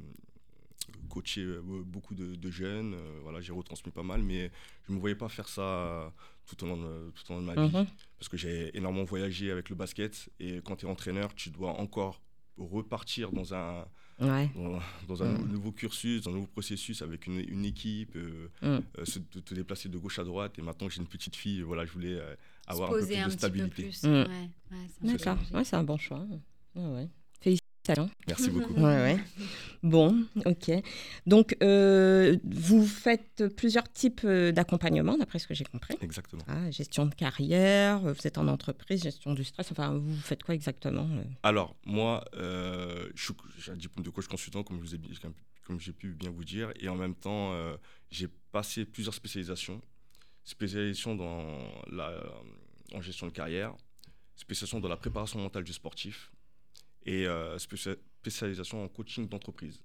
coaché 1.11 1.41
euh, 1.41 1.61
beaucoup 1.85 2.15
de, 2.15 2.35
de 2.35 2.49
jeunes. 2.51 2.93
euh, 2.95 3.19
voilà, 3.23 3.41
j'ai 3.41 3.51
retransmis 3.53 3.91
pas 3.91 4.03
mal, 4.03 4.21
mais 4.23 4.51
je 4.85 4.91
ne 4.91 4.95
me 4.95 4.99
voyais 5.01 5.15
pas 5.15 5.29
faire 5.29 5.47
ça 5.49 5.61
euh, 5.61 6.09
tout 6.47 6.63
au 6.63 6.67
long 6.67 6.77
de, 6.77 7.11
tout 7.11 7.31
au 7.31 7.35
long 7.35 7.41
de 7.41 7.45
ma 7.45 7.53
vie. 7.55 7.75
Mhm. 7.77 7.85
Parce 8.17 8.29
que 8.29 8.37
j'ai 8.37 8.75
énormément 8.77 9.03
voyagé 9.05 9.51
avec 9.51 9.69
le 9.69 9.75
basket. 9.75 10.29
Et 10.39 10.61
quand 10.65 10.75
tu 10.77 10.85
es 10.85 10.89
entraîneur, 10.89 11.33
tu 11.35 11.49
dois 11.49 11.71
encore 11.79 12.21
repartir 12.57 13.31
dans 13.31 13.53
un, 13.53 13.85
Ouais. 14.19 14.49
dans, 14.55 14.79
dans 15.07 15.23
un 15.23 15.31
Mm. 15.33 15.37
nou- 15.39 15.47
nouveau 15.47 15.71
cursus, 15.71 16.21
dans 16.21 16.29
un 16.31 16.35
nouveau 16.35 16.47
processus 16.47 17.01
avec 17.01 17.25
une, 17.25 17.39
une 17.39 17.65
équipe, 17.65 18.15
euh, 18.15 18.49
Mm. 18.61 18.67
euh, 18.99 19.05
se- 19.05 19.17
te, 19.19 19.39
te 19.39 19.53
déplacer 19.55 19.89
de 19.89 19.97
gauche 19.97 20.19
à 20.19 20.23
droite. 20.23 20.59
Et 20.59 20.61
maintenant 20.61 20.87
que 20.87 20.93
j'ai 20.93 21.01
une 21.01 21.07
petite 21.07 21.35
fille, 21.35 21.61
voilà, 21.61 21.85
je 21.85 21.91
voulais 21.91 22.13
euh, 22.19 22.35
avoir 22.67 22.89
un 22.91 22.99
peu 22.99 23.05
plus 23.05 23.15
un 23.15 23.27
de 23.27 23.31
stabilité. 23.31 23.89
Mm. 24.03 24.07
Ouais, 24.07 24.27
D'accord. 25.01 25.37
Ouais, 25.53 25.63
c'est 25.63 25.75
un 25.75 25.83
bon 25.83 25.97
choix. 25.97 26.23
Merci 28.27 28.49
beaucoup. 28.51 28.73
Ouais, 28.73 28.81
ouais. 28.83 29.19
Bon, 29.83 30.25
ok. 30.45 30.71
Donc, 31.25 31.55
euh, 31.63 32.37
vous 32.43 32.85
faites 32.85 33.43
plusieurs 33.57 33.91
types 33.91 34.21
euh, 34.23 34.51
d'accompagnement, 34.51 35.17
d'après 35.17 35.39
ce 35.39 35.47
que 35.47 35.53
j'ai 35.55 35.63
compris. 35.65 35.95
Exactement. 36.01 36.43
Ah, 36.47 36.69
gestion 36.69 37.07
de 37.07 37.15
carrière, 37.15 38.05
euh, 38.05 38.13
vous 38.13 38.27
êtes 38.27 38.37
en 38.37 38.47
entreprise, 38.47 39.01
gestion 39.03 39.33
du 39.33 39.43
stress, 39.43 39.71
enfin, 39.71 39.97
vous 39.97 40.15
faites 40.17 40.43
quoi 40.43 40.53
exactement 40.53 41.07
Alors, 41.43 41.75
moi, 41.85 42.23
euh, 42.35 43.09
je 43.15 43.23
suis- 43.25 43.33
j'ai 43.57 43.71
un 43.71 43.75
diplôme 43.77 44.05
de 44.05 44.11
coach 44.11 44.27
consultant, 44.27 44.63
comme, 44.63 44.77
je 44.77 44.81
vous 44.83 44.95
ai, 44.95 44.97
bi- 44.99 45.17
comme, 45.19 45.33
comme 45.65 45.79
j'ai 45.79 45.93
pu 45.93 46.09
bien 46.13 46.29
vous 46.29 46.43
dire, 46.45 46.71
et 46.79 46.87
en 46.87 46.95
même 46.95 47.15
temps, 47.15 47.53
euh, 47.53 47.75
j'ai 48.11 48.27
passé 48.51 48.85
plusieurs 48.85 49.15
spécialisations. 49.15 49.81
Spécialisation 50.43 51.15
dans 51.15 51.43
la, 51.91 52.13
en 52.93 53.01
gestion 53.01 53.27
de 53.27 53.31
carrière, 53.31 53.73
spécialisation 54.35 54.79
dans 54.79 54.89
la 54.89 54.97
préparation 54.97 55.39
mentale 55.39 55.63
du 55.63 55.73
sportif, 55.73 56.31
et 57.05 57.25
euh, 57.27 57.57
spécia- 57.57 57.97
spécialisation 58.19 58.83
en 58.83 58.87
coaching 58.87 59.27
d'entreprise. 59.27 59.79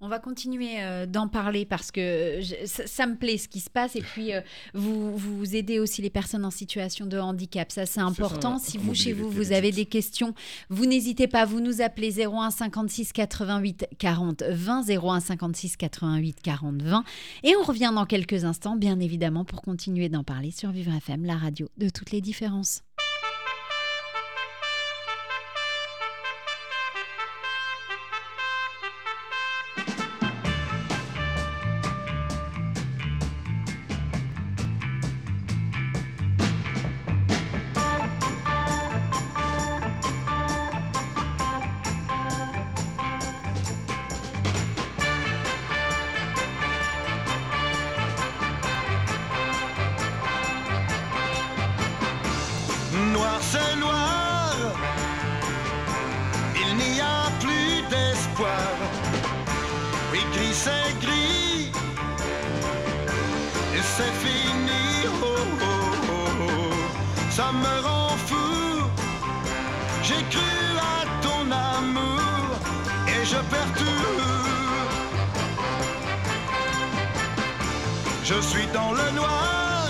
On 0.00 0.08
va 0.08 0.18
continuer 0.18 0.82
euh, 0.82 1.06
d'en 1.06 1.28
parler 1.28 1.64
parce 1.64 1.92
que 1.92 2.40
je- 2.40 2.66
ça, 2.66 2.88
ça 2.88 3.06
me 3.06 3.14
plaît 3.16 3.38
ce 3.38 3.46
qui 3.48 3.60
se 3.60 3.70
passe 3.70 3.94
et 3.94 4.00
puis 4.02 4.32
euh, 4.34 4.40
vous, 4.74 5.16
vous 5.16 5.54
aidez 5.54 5.78
aussi 5.78 6.02
les 6.02 6.10
personnes 6.10 6.44
en 6.44 6.50
situation 6.50 7.06
de 7.06 7.16
handicap. 7.18 7.70
Ça, 7.70 7.86
c'est 7.86 8.00
important. 8.00 8.58
ça. 8.58 8.68
Si 8.72 8.78
vous, 8.78 8.94
chez 8.96 9.12
vous, 9.12 9.30
vous 9.30 9.52
avez 9.52 9.70
des 9.70 9.84
questions, 9.86 10.34
vous 10.70 10.86
n'hésitez 10.86 11.28
pas, 11.28 11.44
vous 11.44 11.60
nous 11.60 11.82
appelez 11.82 12.18
01 12.26 12.50
56 12.50 13.12
88 13.12 13.86
40 13.96 14.42
20, 14.42 14.82
01 14.88 15.20
56 15.20 15.76
88 15.76 16.40
40 16.42 16.82
20. 16.82 17.04
Et 17.44 17.54
on 17.56 17.62
revient 17.62 17.92
dans 17.94 18.06
quelques 18.06 18.44
instants, 18.44 18.74
bien 18.74 18.98
évidemment, 18.98 19.44
pour 19.44 19.62
continuer 19.62 20.08
d'en 20.08 20.24
parler 20.24 20.50
sur 20.50 20.72
Vivre 20.72 20.92
FM, 20.96 21.24
la 21.24 21.36
radio 21.36 21.68
de 21.78 21.88
toutes 21.90 22.10
les 22.10 22.20
différences. 22.20 22.82
C'est 60.52 60.98
gris, 61.00 61.70
et 63.76 63.84
c'est 63.96 64.14
fini. 64.24 65.06
Oh, 65.22 65.26
oh, 65.26 65.66
oh, 66.10 66.42
oh. 66.42 67.30
Ça 67.30 67.52
me 67.52 67.74
rend 67.86 68.16
fou. 68.28 68.84
J'ai 70.02 70.22
cru 70.34 70.60
à 70.94 71.04
ton 71.26 71.42
amour 71.50 72.48
et 73.08 73.24
je 73.24 73.36
perds 73.50 73.72
tout. 73.76 74.20
Je 78.24 78.40
suis 78.40 78.66
dans 78.72 78.92
le 78.92 79.10
noir, 79.20 79.88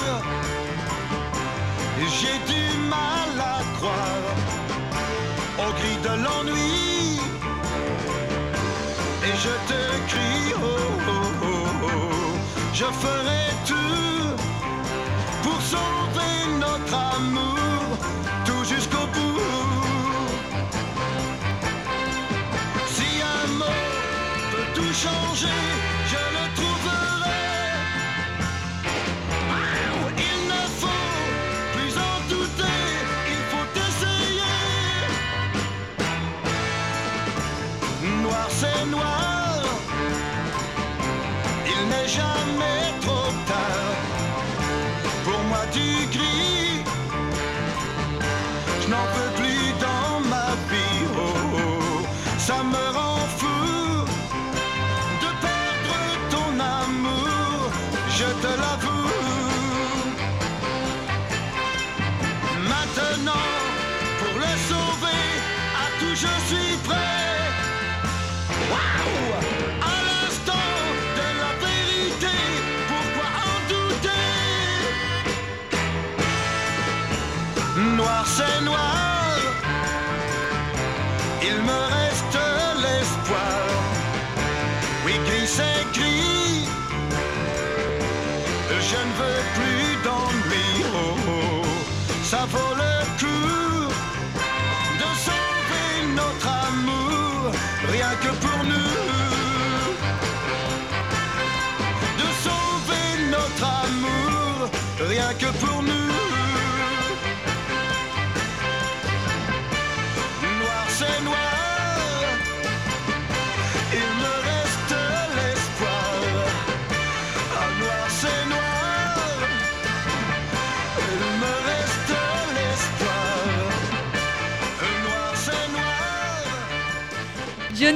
j'ai 2.19 2.38
du 2.52 2.64
mal 2.88 3.33
à 3.38 3.61
croire 3.76 4.37
au 5.59 5.73
gris 5.79 6.00
de 6.07 6.14
l'ennui. 6.25 7.21
Et 9.26 9.35
je 9.45 9.55
te 9.69 9.80
crie, 10.11 10.52
oh, 10.57 10.67
oh, 11.09 11.45
oh, 11.45 11.87
oh, 11.88 11.88
je 12.73 12.85
ferai 13.02 13.45
tout 13.71 14.26
pour 15.43 15.61
sauver 15.73 16.35
notre 16.59 16.95
amour, 17.17 17.99
tout 18.47 18.64
jusqu'au 18.64 19.07
bout. 19.14 19.40
Si 22.95 23.11
un 23.37 23.47
mot 23.61 23.83
peut 24.52 24.69
tout 24.76 24.93
changer, 25.05 25.62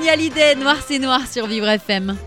Johnny 0.05 0.11
Hallyday, 0.11 0.55
Noir 0.57 0.77
c'est 0.87 0.99
noir 0.99 1.27
sur 1.27 1.47
Vivre 1.47 1.67
FM. 1.67 2.19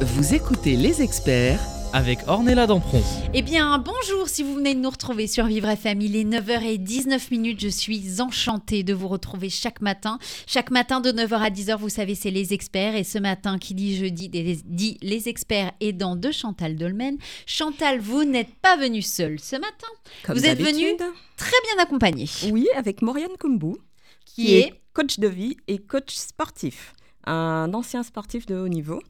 Vous 0.00 0.34
écoutez 0.34 0.76
les 0.76 1.02
experts 1.02 1.60
Avec 1.92 2.20
Ornella 2.26 2.66
Dampron. 2.66 3.02
Eh 3.34 3.42
bien, 3.42 3.76
bonjour 3.78 4.28
si 4.28 4.42
vous 4.42 4.54
venez 4.54 4.74
de 4.74 4.80
nous 4.80 4.88
retrouver 4.88 5.26
sur 5.26 5.44
Vivre 5.44 5.68
FM. 5.68 6.00
Il 6.00 6.16
est 6.16 6.24
9h19 6.24 7.30
minutes. 7.30 7.60
Je 7.60 7.68
suis 7.68 8.22
enchantée 8.22 8.82
de 8.82 8.94
vous 8.94 9.08
retrouver 9.08 9.50
chaque 9.50 9.82
matin. 9.82 10.18
Chaque 10.46 10.70
matin 10.70 11.00
de 11.00 11.12
9h 11.12 11.34
à 11.34 11.50
10h, 11.50 11.76
vous 11.76 11.90
savez, 11.90 12.14
c'est 12.14 12.30
les 12.30 12.54
experts. 12.54 12.94
Et 12.96 13.04
ce 13.04 13.18
matin, 13.18 13.58
qui 13.58 13.74
dit 13.74 13.94
jeudi, 13.94 14.30
dit 14.30 14.96
les 15.02 15.28
experts 15.28 15.72
aidants 15.80 16.16
de 16.16 16.30
Chantal 16.30 16.76
Dolmen. 16.76 17.18
Chantal, 17.44 18.00
vous 18.00 18.24
n'êtes 18.24 18.54
pas 18.62 18.78
venue 18.78 19.02
seule 19.02 19.38
ce 19.38 19.56
matin. 19.56 19.88
Comme 20.24 20.38
Vous 20.38 20.46
êtes 20.46 20.60
venue 20.60 20.96
Très 21.36 21.60
bien 21.74 21.82
accompagnée. 21.82 22.28
Oui, 22.50 22.68
avec 22.74 23.02
Mauriane 23.02 23.36
Kumbou, 23.38 23.76
Qui 24.24 24.54
est 24.54 24.72
coach 24.94 25.18
de 25.18 25.28
vie 25.28 25.58
et 25.68 25.78
coach 25.78 26.14
sportif. 26.14 26.94
Un 27.24 27.70
ancien 27.74 28.02
sportif 28.02 28.46
de 28.46 28.56
haut 28.56 28.68
niveau. 28.68 29.00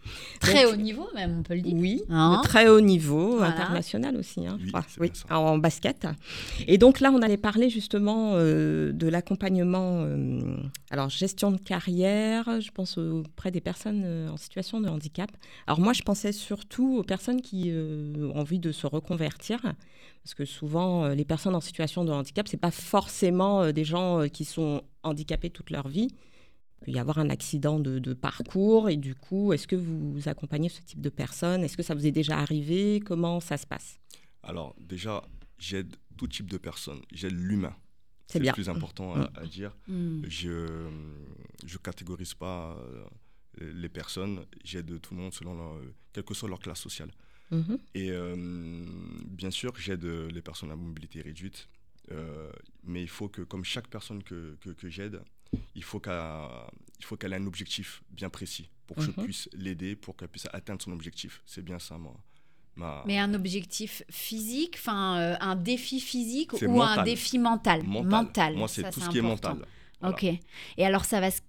très 0.40 0.64
Donc, 0.64 0.74
haut 0.74 0.76
niveau, 0.76 1.06
même, 1.14 1.38
on 1.38 1.42
peut 1.42 1.54
le 1.54 1.62
dire. 1.62 1.74
Oui, 1.76 2.02
Hein 2.10 2.40
de 2.42 2.46
très 2.46 2.68
haut 2.68 2.80
niveau, 2.80 3.38
Voilà. 3.38 3.54
international 3.54 4.16
aussi. 4.16 4.46
hein, 4.46 4.58
je 4.60 4.64
Oui, 4.64 4.70
crois. 4.70 4.84
Oui, 5.00 5.10
en, 5.30 5.56
basket. 5.58 6.06
Et 6.66 6.76
donc 6.78 7.00
là, 7.00 7.10
on 7.12 7.22
allait 7.22 7.36
parler 7.38 7.70
justement 7.70 8.32
euh, 8.34 8.92
de 8.92 9.08
l'accompagnement, 9.08 10.02
euh, 10.04 10.56
alors 10.90 11.08
gestion 11.08 11.50
de 11.52 11.58
carrière, 11.58 12.60
je 12.60 12.70
pense 12.70 12.98
auprès 12.98 13.50
des 13.50 13.60
personnes 13.60 14.02
euh, 14.04 14.28
en 14.28 14.36
situation 14.36 14.80
de 14.80 14.88
handicap. 14.88 15.30
Alors 15.66 15.80
moi, 15.80 15.92
je 15.92 16.02
pensais 16.02 16.32
surtout 16.32 16.98
aux 16.98 17.04
personnes 17.04 17.40
qui 17.40 17.70
euh, 17.70 18.30
ont 18.34 18.38
envie 18.40 18.58
de 18.58 18.72
se 18.72 18.86
reconvertir. 18.86 19.60
Parce 20.24 20.34
que 20.34 20.44
souvent, 20.44 21.04
euh, 21.04 21.14
les 21.14 21.24
personnes 21.24 21.54
en 21.56 21.60
situation 21.60 22.04
de 22.04 22.12
handicap, 22.12 22.46
c'est 22.46 22.56
pas 22.60 22.70
forcément 22.70 23.62
euh, 23.62 23.72
des 23.72 23.84
gens 23.84 24.20
euh, 24.20 24.28
qui 24.28 24.44
sont 24.44 24.82
handicapés 25.02 25.50
toute 25.50 25.70
leur 25.70 25.88
vie. 25.88 26.08
Il 26.82 26.86
peut 26.86 26.96
y 26.96 26.98
avoir 26.98 27.18
un 27.18 27.30
accident 27.30 27.78
de, 27.78 28.00
de 28.00 28.12
parcours 28.12 28.88
et 28.90 28.96
du 28.96 29.14
coup, 29.14 29.52
est-ce 29.52 29.68
que 29.68 29.76
vous 29.76 30.20
accompagnez 30.26 30.68
ce 30.68 30.82
type 30.82 31.00
de 31.00 31.10
personnes? 31.10 31.62
Est-ce 31.62 31.76
que 31.76 31.82
ça 31.84 31.94
vous 31.94 32.06
est 32.06 32.10
déjà 32.10 32.38
arrivé? 32.38 32.98
Comment 32.98 33.38
ça 33.38 33.56
se 33.56 33.66
passe? 33.66 34.00
Alors, 34.42 34.74
déjà, 34.80 35.22
j'aide 35.58 35.94
tout 36.16 36.26
type 36.26 36.50
de 36.50 36.58
personnes. 36.58 37.00
J'aide 37.12 37.38
l'humain. 37.38 37.76
C'est 38.26 38.40
le 38.40 38.50
plus 38.52 38.68
important 38.68 39.14
à, 39.14 39.30
à 39.36 39.46
dire. 39.46 39.76
Hmm. 39.86 40.22
Je 40.26 40.88
je 41.64 41.78
catégorise 41.78 42.34
pas 42.34 42.76
euh, 42.80 43.04
les 43.72 43.88
personnes. 43.88 44.44
J'aide 44.64 45.00
tout 45.00 45.14
le 45.14 45.20
monde 45.20 45.34
selon 45.34 45.54
leur, 45.54 45.80
quelle 46.12 46.24
que 46.24 46.34
soit 46.34 46.48
leur 46.48 46.58
classe 46.58 46.80
sociale. 46.80 47.12
Mhm. 47.50 47.78
Et 47.94 48.10
euh, 48.10 48.34
bien 49.26 49.50
sûr, 49.50 49.72
j'aide 49.78 50.04
les 50.04 50.42
personnes 50.42 50.72
à 50.72 50.76
mobilité 50.76 51.20
réduite. 51.20 51.68
euh, 52.10 52.50
mais 52.84 53.02
il 53.02 53.08
faut 53.08 53.28
que, 53.28 53.42
comme 53.42 53.64
chaque 53.64 53.88
personne 53.88 54.22
que, 54.22 54.56
que, 54.60 54.70
que 54.70 54.88
j'aide, 54.88 55.20
il 55.74 55.82
faut 55.84 56.00
qu'elle 56.00 57.32
ait 57.32 57.36
un 57.36 57.46
objectif 57.46 58.02
bien 58.10 58.28
précis 58.30 58.68
pour 58.86 58.96
que 58.96 59.02
Mhm. 59.02 59.12
je 59.16 59.22
puisse 59.22 59.48
l'aider, 59.52 59.96
pour 59.96 60.16
qu'elle 60.16 60.28
puisse 60.28 60.48
atteindre 60.52 60.82
son 60.82 60.92
objectif. 60.92 61.42
C'est 61.46 61.64
bien 61.64 61.78
ça, 61.78 61.98
moi. 61.98 62.14
Ma, 62.74 63.02
Mais 63.06 63.18
un 63.18 63.34
objectif 63.34 64.02
physique, 64.10 64.76
enfin 64.78 65.18
euh, 65.18 65.36
un 65.40 65.56
défi 65.56 66.00
physique 66.00 66.52
ou 66.54 66.56
un 66.80 66.88
mental. 66.88 67.04
défi 67.04 67.38
mental? 67.38 67.82
Mental. 67.84 68.54
Moi, 68.56 68.66
c'est 68.68 68.90
tout 68.90 69.00
ce 69.00 69.08
qui 69.10 69.18
est 69.18 69.22
mental. 69.22 69.58
Voilà. 70.00 70.14
Ok. 70.14 70.24
Et 70.24 70.86
alors, 70.86 71.04
ça 71.04 71.20
va 71.20 71.30
se- 71.30 71.42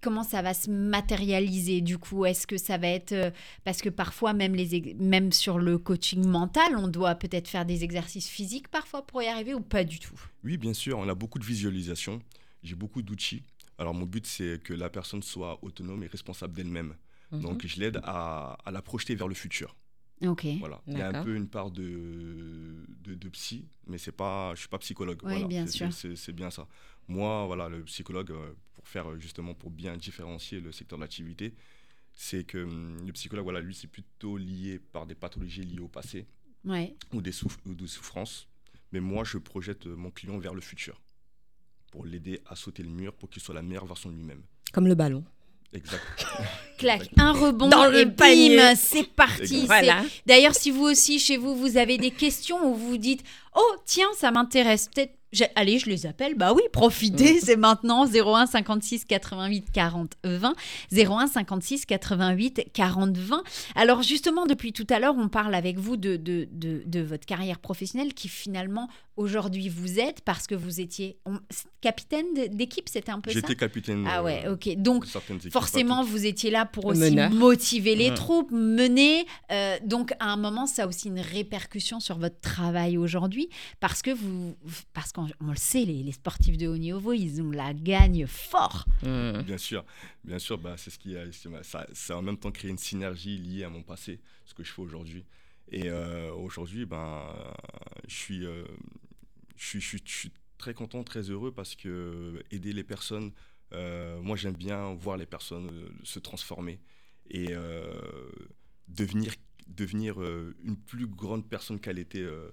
comment 0.00 0.22
ça 0.22 0.40
va 0.40 0.54
se 0.54 0.70
matérialiser 0.70 1.82
du 1.82 1.98
coup? 1.98 2.24
Est-ce 2.24 2.46
que 2.46 2.56
ça 2.56 2.78
va 2.78 2.88
être 2.88 3.12
euh, 3.12 3.30
parce 3.64 3.82
que 3.82 3.90
parfois 3.90 4.32
même 4.32 4.54
les 4.54 4.74
ex- 4.74 4.94
même 4.98 5.32
sur 5.32 5.58
le 5.58 5.76
coaching 5.76 6.24
mental, 6.26 6.76
on 6.76 6.88
doit 6.88 7.14
peut-être 7.14 7.48
faire 7.48 7.66
des 7.66 7.84
exercices 7.84 8.28
physiques 8.28 8.68
parfois 8.68 9.06
pour 9.06 9.22
y 9.22 9.26
arriver 9.26 9.52
ou 9.52 9.60
pas 9.60 9.84
du 9.84 9.98
tout? 9.98 10.18
Oui, 10.44 10.56
bien 10.56 10.72
sûr, 10.72 10.98
on 10.98 11.08
a 11.10 11.14
beaucoup 11.14 11.38
de 11.38 11.44
visualisation. 11.44 12.22
J'ai 12.62 12.74
beaucoup 12.74 13.02
d'outils. 13.02 13.42
Alors, 13.78 13.94
mon 13.94 14.04
but, 14.06 14.26
c'est 14.26 14.62
que 14.62 14.74
la 14.74 14.90
personne 14.90 15.22
soit 15.22 15.62
autonome 15.64 16.02
et 16.02 16.06
responsable 16.06 16.54
d'elle-même. 16.54 16.94
Mhm. 17.32 17.40
Donc, 17.42 17.66
je 17.66 17.80
l'aide 17.80 18.00
à, 18.04 18.58
à 18.64 18.70
la 18.70 18.82
projeter 18.82 19.14
vers 19.14 19.28
le 19.28 19.34
futur. 19.34 19.76
Ok. 20.22 20.44
Voilà. 20.58 20.82
Il 20.86 20.98
y 20.98 21.00
a 21.00 21.08
un 21.08 21.24
peu 21.24 21.34
une 21.34 21.48
part 21.48 21.70
de, 21.70 22.84
de, 23.02 23.14
de 23.14 23.28
psy, 23.30 23.66
mais 23.86 23.96
c'est 23.96 24.12
pas, 24.12 24.54
je 24.54 24.60
suis 24.60 24.68
pas 24.68 24.78
psychologue. 24.78 25.18
Oui, 25.22 25.32
Voilà. 25.32 25.46
bien 25.46 25.66
sûr. 25.66 25.88
C'est 25.92 26.32
bien 26.32 26.50
ça. 26.50 26.68
Moi, 27.08 27.46
voilà, 27.46 27.68
le 27.70 27.82
psychologue, 27.84 28.30
euh, 28.30 28.52
pour 28.74 28.86
faire 28.86 29.10
euh, 29.10 29.18
justement, 29.18 29.54
pour 29.54 29.70
bien 29.70 29.96
différencier 29.96 30.60
le 30.60 30.72
secteur 30.72 30.98
d'activité, 30.98 31.54
c'est 32.12 32.44
que 32.44 32.58
hum, 32.58 33.06
le 33.06 33.12
psychologue, 33.14 33.44
voilà, 33.44 33.60
lui, 33.60 33.74
c'est 33.74 33.86
plutôt 33.88 34.36
lié 34.36 34.78
par 34.78 35.06
des 35.06 35.14
pathologies 35.14 35.62
liées 35.64 35.80
au 35.80 35.88
passé 35.88 36.26
Ouais. 36.64 36.94
ou 37.14 37.22
des, 37.22 37.32
souff- 37.32 37.58
ou 37.64 37.74
des 37.74 37.86
souffrances. 37.86 38.46
Mais 38.92 39.00
moi, 39.00 39.24
je 39.24 39.38
projette 39.38 39.86
euh, 39.86 39.96
mon 39.96 40.10
client 40.10 40.38
vers 40.38 40.52
le 40.52 40.60
futur. 40.60 41.00
Pour 41.90 42.04
l'aider 42.04 42.40
à 42.46 42.56
sauter 42.56 42.82
le 42.82 42.88
mur 42.90 43.12
pour 43.14 43.28
qu'il 43.30 43.42
soit 43.42 43.54
la 43.54 43.62
meilleure 43.62 43.86
version 43.86 44.10
de 44.10 44.14
lui-même. 44.16 44.42
Comme 44.72 44.86
le 44.86 44.94
ballon. 44.94 45.24
Exact. 45.72 46.02
Clac, 46.78 47.08
un 47.16 47.32
rebond 47.32 47.68
Dans 47.68 47.86
le 47.86 48.00
et 48.00 48.04
bim, 48.06 48.12
panier. 48.12 48.74
c'est 48.76 49.04
parti. 49.04 49.66
Voilà. 49.66 50.02
C'est- 50.02 50.22
D'ailleurs, 50.26 50.54
si 50.54 50.70
vous 50.70 50.82
aussi, 50.84 51.18
chez 51.18 51.36
vous, 51.36 51.54
vous 51.54 51.76
avez 51.76 51.96
des 51.98 52.10
questions 52.10 52.64
ou 52.68 52.74
vous 52.74 52.88
vous 52.90 52.96
dites 52.98 53.22
«Oh, 53.56 53.74
tiens, 53.84 54.08
ça 54.16 54.30
m'intéresse, 54.32 54.88
peut-être... 54.92 55.14
Allez, 55.54 55.78
je 55.78 55.86
les 55.86 56.06
appelle.» 56.06 56.34
Bah 56.36 56.52
oui, 56.54 56.62
profitez, 56.72 57.40
c'est 57.40 57.56
maintenant 57.56 58.04
01 58.06 58.46
56 58.46 59.04
88 59.04 59.66
40 59.72 60.14
20. 60.24 60.54
01 60.92 61.26
56 61.28 61.86
88 61.86 62.64
40 62.72 63.16
20. 63.16 63.42
Alors 63.76 64.02
justement, 64.02 64.46
depuis 64.46 64.72
tout 64.72 64.86
à 64.90 64.98
l'heure, 64.98 65.14
on 65.16 65.28
parle 65.28 65.54
avec 65.54 65.78
vous 65.78 65.96
de, 65.96 66.16
de, 66.16 66.48
de, 66.50 66.82
de 66.84 67.00
votre 67.00 67.26
carrière 67.26 67.58
professionnelle 67.58 68.12
qui 68.14 68.28
finalement, 68.28 68.88
aujourd'hui, 69.16 69.68
vous 69.68 70.00
êtes 70.00 70.20
parce 70.22 70.46
que 70.46 70.54
vous 70.54 70.80
étiez 70.80 71.18
on- 71.26 71.38
capitaine 71.80 72.26
d'équipe, 72.50 72.88
c'était 72.88 73.12
un 73.12 73.20
peu 73.20 73.30
ça? 73.30 73.34
J'étais 73.40 73.54
capitaine. 73.56 74.06
Ah 74.08 74.22
ouais, 74.22 74.42
euh, 74.46 74.54
ok. 74.54 74.74
Donc, 74.76 75.04
Forcément, 75.50 76.02
vous 76.04 76.26
étiez 76.26 76.50
là 76.50 76.66
pour 76.66 76.86
aussi 76.86 77.00
meneur. 77.00 77.30
motiver 77.30 77.94
les 77.94 78.08
Ouais. 78.10 78.14
troupes, 78.14 78.50
mener. 78.50 79.24
euh, 79.52 79.78
donc, 79.84 80.12
à 80.20 80.32
un 80.32 80.36
moment, 80.36 80.66
ça 80.66 80.84
a 80.84 80.86
aussi 80.86 81.08
une 81.08 81.20
répercussion 81.20 82.00
sur 82.00 82.18
votre 82.18 82.40
travail 82.40 82.98
aujourd'hui, 82.98 83.48
parce 83.80 84.02
que 84.02 84.10
vous, 84.10 84.54
parce 84.92 85.12
on 85.40 85.50
le 85.50 85.56
sait, 85.56 85.84
les, 85.84 86.02
les 86.02 86.12
sportifs 86.12 86.56
de 86.56 86.66
haut 86.66 86.78
niveau, 86.78 87.12
ils 87.12 87.42
ont 87.42 87.50
la 87.50 87.74
gagne 87.74 88.26
fort. 88.26 88.86
Mmh. 89.02 89.42
Bien 89.42 89.58
sûr, 89.58 89.84
bien 90.24 90.38
sûr, 90.38 90.58
bah, 90.58 90.76
c'est 90.76 90.90
ce 90.90 90.98
qui 90.98 91.16
a, 91.16 91.24
ça, 91.62 91.86
ça 91.92 92.14
a 92.14 92.16
en 92.16 92.22
même 92.22 92.38
temps 92.38 92.50
créé 92.50 92.70
une 92.70 92.78
synergie 92.78 93.38
liée 93.38 93.64
à 93.64 93.70
mon 93.70 93.82
passé, 93.82 94.20
ce 94.44 94.54
que 94.54 94.62
je 94.62 94.72
fais 94.72 94.82
aujourd'hui. 94.82 95.24
Et 95.72 95.88
euh, 95.88 96.32
aujourd'hui, 96.32 96.84
ben, 96.84 97.22
je 98.08 98.14
suis, 98.14 98.44
euh, 98.44 98.64
je 99.56 99.66
suis, 99.66 99.80
je 99.80 99.86
suis, 99.86 100.02
je 100.04 100.12
suis 100.12 100.32
très 100.58 100.74
content, 100.74 101.02
très 101.04 101.30
heureux 101.30 101.52
parce 101.52 101.74
que 101.74 102.42
aider 102.50 102.72
les 102.72 102.84
personnes, 102.84 103.32
euh, 103.72 104.20
moi 104.20 104.36
j'aime 104.36 104.54
bien 104.56 104.94
voir 104.94 105.16
les 105.16 105.26
personnes 105.26 105.70
se 106.02 106.18
transformer 106.18 106.80
et 107.30 107.48
euh, 107.52 107.94
devenir, 108.88 109.32
devenir 109.68 110.20
une 110.20 110.76
plus 110.76 111.06
grande 111.06 111.48
personne 111.48 111.80
qu'elle 111.80 111.98
était, 111.98 112.18
euh, 112.18 112.50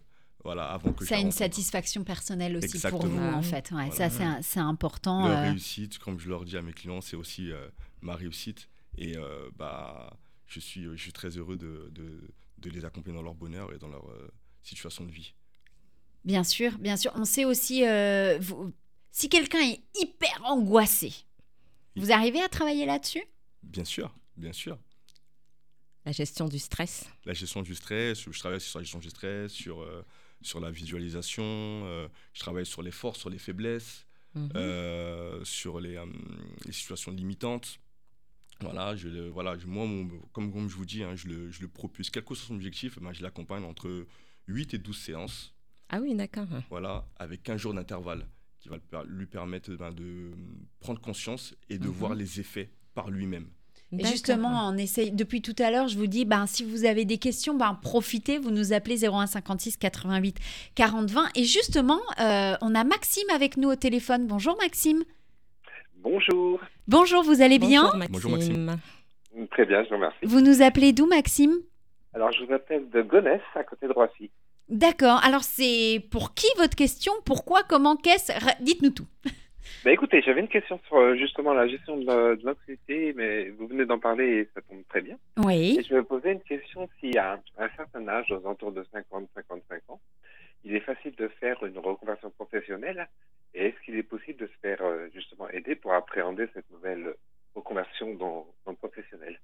voilà, 0.47 0.65
avant 0.71 0.93
que 0.93 1.03
je 1.03 1.09
Ça 1.09 1.15
a 1.15 1.17
la 1.17 1.21
une 1.23 1.25
rencontre. 1.27 1.39
satisfaction 1.39 2.03
personnelle 2.05 2.55
aussi 2.55 2.79
pour 2.89 3.05
vous, 3.05 3.19
en 3.19 3.41
fait. 3.41 3.69
Ouais, 3.71 3.89
Voilà. 3.89 4.09
Ça, 4.09 4.39
c'est 4.41 4.59
important. 4.61 5.27
Leur 5.27 5.39
euh, 5.39 5.49
réussite, 5.49 5.97
comme 5.99 6.17
je 6.19 6.29
leur 6.29 6.45
dis 6.45 6.55
à 6.55 6.61
mes 6.61 6.71
clients, 6.71 7.01
c'est 7.01 7.17
aussi 7.17 7.51
euh, 7.51 7.67
ma 8.01 8.15
réussite. 8.15 8.69
Et 8.97 9.17
euh, 9.17 9.49
bah, 9.57 10.17
je, 10.45 10.61
suis, 10.61 10.83
je 10.83 10.95
suis 10.95 11.11
très 11.11 11.31
heureux 11.37 11.57
de, 11.57 11.89
de, 11.91 12.29
de 12.59 12.69
les 12.69 12.85
accompagner 12.85 13.17
dans 13.17 13.23
leur 13.23 13.35
bonheur 13.35 13.73
et 13.73 13.77
dans 13.77 13.89
leur 13.89 14.07
euh, 14.09 14.31
situation 14.63 15.03
de 15.03 15.11
vie. 15.11 15.33
Bien 16.23 16.45
sûr, 16.45 16.77
bien 16.77 16.95
sûr. 16.95 17.11
On 17.15 17.25
sait 17.25 17.43
aussi, 17.43 17.85
euh, 17.85 18.37
vous- 18.39 18.71
si 19.11 19.27
quelqu'un 19.27 19.59
est 19.59 19.81
hyper 20.01 20.41
angoissé, 20.45 21.11
vous 21.97 22.13
arrivez 22.13 22.41
à 22.41 22.47
travailler 22.47 22.85
là-dessus? 22.85 23.23
Bien 23.63 23.83
sûr, 23.83 24.15
bien 24.37 24.53
sûr. 24.53 24.77
La 26.05 26.13
gestion 26.13 26.47
du 26.47 26.57
stress. 26.59 27.05
La 27.25 27.33
gestion 27.33 27.61
du 27.63 27.75
stress, 27.75 28.21
je 28.31 28.39
travaille 28.39 28.61
sur 28.61 28.79
la 28.79 28.83
gestion 28.83 28.99
du 28.99 29.09
stress, 29.09 29.51
sur, 29.51 29.81
euh, 29.81 30.05
sur 30.41 30.60
la 30.60 30.72
visualisation, 30.72 31.44
euh, 31.44 32.08
je 32.34 32.39
travaille 32.39 32.65
sur 32.65 32.82
les 32.82 32.91
forces, 32.91 33.20
sur 33.20 33.29
les 33.29 33.38
faiblesses, 33.39 34.06
Mhm. 34.36 34.50
euh, 34.56 35.44
sur 35.44 35.79
les, 35.79 35.96
euh, 35.98 36.06
les 36.65 36.72
situations 36.72 37.12
limitantes. 37.12 37.80
Voilà, 38.62 38.95
je, 38.95 39.08
voilà 39.30 39.58
je- 39.58 39.67
moi, 39.67 39.86
mon- 39.86 40.08
comme, 40.34 40.52
comme 40.52 40.67
je 40.69 40.76
vous 40.76 40.86
dis, 40.86 41.04
hein, 41.04 41.15
je, 41.15 41.28
le, 41.28 41.52
je 41.52 41.62
le 41.62 41.67
propulse. 41.67 42.10
Quel 42.10 42.23
que 42.23 42.34
soit 42.36 42.47
son 42.47 42.56
objectif, 42.56 43.00
ben, 43.00 43.13
je 43.13 43.21
l'accompagne 43.23 43.63
entre 43.63 44.06
8 44.47 44.73
et 44.73 44.78
12 44.80 44.97
séances. 44.97 45.54
Ah 45.89 46.00
oui, 46.02 46.15
d'accord. 46.15 46.47
voilà, 46.69 47.08
avec 47.17 47.43
15 47.43 47.62
jours 47.62 47.73
d'intervalle, 47.73 48.28
qui 48.60 48.69
va 48.69 48.78
lui 49.06 49.26
permettre 49.28 49.73
ben, 49.76 49.91
de 49.91 50.32
prendre 50.80 51.00
conscience 51.00 51.56
et 51.69 51.78
de 51.80 51.86
Mhm. 51.88 51.93
voir 51.93 52.15
les 52.15 52.39
effets 52.39 52.69
par 52.93 53.10
lui-même. 53.10 53.47
Et 53.93 54.06
justement, 54.06 54.67
on 54.67 54.78
essaye, 54.78 55.12
depuis 55.12 55.41
tout 55.41 55.56
à 55.60 55.71
l'heure, 55.71 55.88
je 55.88 55.97
vous 55.97 56.08
dis, 56.08 56.26
ben, 56.26 56.45
si 56.45 56.65
vous 56.65 56.84
avez 56.86 57.06
des 57.06 57.17
questions, 57.17 57.54
ben, 57.54 57.78
profitez, 57.82 58.38
vous 58.38 58.52
nous 58.52 58.73
appelez 58.73 59.06
01 59.06 59.28
56 59.28 59.78
88 59.78 60.38
40 60.76 61.10
20. 61.10 61.26
Et 61.36 61.43
justement, 61.43 62.00
euh, 62.19 62.56
on 62.62 62.76
a 62.76 62.84
Maxime 62.84 63.30
avec 63.34 63.56
nous 63.56 63.69
au 63.69 63.76
téléphone. 63.76 64.28
Bonjour 64.28 64.58
Maxime. 64.62 65.04
Bonjour. 65.97 66.60
Bonjour, 66.88 67.23
vous 67.23 67.41
allez 67.41 67.60
bien 67.60 67.84
Bonjour 67.84 67.97
Maxime. 67.97 68.13
Bonjour, 68.13 68.32
Maxime. 68.32 68.78
Très 69.52 69.65
bien, 69.65 69.84
je 69.84 69.89
vous 69.89 69.95
remercie. 69.95 70.17
Vous 70.23 70.41
nous 70.41 70.62
appelez 70.62 70.91
d'où 70.93 71.06
Maxime? 71.06 71.54
Alors, 72.13 72.32
je 72.32 72.43
vous 72.43 72.54
appelle 72.54 72.89
de 72.89 73.02
Gonesse, 73.02 73.41
à 73.56 73.63
côté 73.63 73.88
de 73.88 73.93
Roissy. 73.93 74.32
D'accord, 74.69 75.23
alors 75.23 75.43
c'est 75.43 76.06
pour 76.12 76.34
qui 76.34 76.47
votre 76.58 76.76
question? 76.76 77.13
Pourquoi? 77.23 77.63
Comment? 77.63 77.95
Qu'est-ce? 77.95 78.34
Dites-nous 78.62 78.89
tout. 78.89 79.08
Bah, 79.83 79.91
écoutez, 79.91 80.21
j'avais 80.21 80.41
une 80.41 80.47
question 80.49 80.79
sur 80.87 80.97
euh, 80.97 81.15
justement 81.15 81.53
la 81.53 81.67
gestion 81.67 81.97
de 81.97 82.05
la- 82.05 82.35
de 82.35 82.45
l'anxiété, 82.45 83.13
mais 83.13 83.49
vous 83.51 83.67
venez 83.67 83.85
d'en 83.85 83.99
parler 83.99 84.25
et 84.39 84.49
ça 84.53 84.61
tombe 84.61 84.83
très 84.89 85.01
bien. 85.01 85.17
Oui. 85.37 85.77
Et 85.79 85.83
je 85.83 85.93
me 85.93 86.03
posais 86.03 86.33
une 86.33 86.41
question 86.41 86.89
si 86.99 87.17
à 87.17 87.33
un, 87.33 87.39
un 87.57 87.69
certain 87.77 88.05
âge, 88.07 88.29
aux 88.31 88.37
alentours 88.45 88.71
de 88.73 88.83
50-55 88.83 89.79
ans, 89.89 90.01
il 90.65 90.75
est 90.75 90.81
facile 90.81 91.15
de 91.15 91.27
faire 91.39 91.63
une 91.63 91.77
reconversion 91.77 92.29
professionnelle 92.31 93.07
et 93.53 93.67
est-ce 93.67 93.85
qu'il 93.85 93.95
est 93.95 94.03
possible 94.03 94.39
de 94.41 94.47
se 94.47 94.57
faire 94.61 94.81
euh, 94.81 95.07
justement 95.13 95.49
aider 95.49 95.75
pour 95.75 95.93
appréhender 95.93 96.47
cette 96.53 96.69
nouvelle 96.71 97.13
reconversion 97.55 98.13
dans, 98.15 98.45
dans 98.65 98.71
le 98.71 98.77
professionnel? 98.77 99.39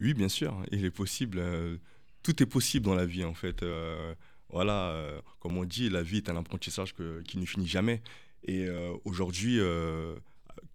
Oui, 0.00 0.14
bien 0.14 0.28
sûr, 0.28 0.54
il 0.70 0.84
est 0.84 0.90
possible. 0.94 1.38
euh, 1.38 1.76
tout 2.22 2.40
est 2.42 2.46
possible 2.46 2.84
dans 2.84 2.94
la 2.94 3.06
vie, 3.06 3.24
en 3.24 3.34
fait. 3.34 3.62
euh, 3.62 4.14
voilà, 4.50 4.90
euh, 4.92 5.20
comme 5.40 5.56
on 5.56 5.64
dit, 5.64 5.88
la 5.90 6.02
vie 6.02 6.18
est 6.18 6.28
un 6.30 6.36
apprentissage 6.36 6.94
que- 6.94 7.20
qui 7.22 7.38
ne 7.38 7.46
finit 7.46 7.66
jamais. 7.66 8.00
Et 8.44 8.66
euh, 8.66 8.92
aujourd'hui, 9.04 9.58
euh, 9.60 10.16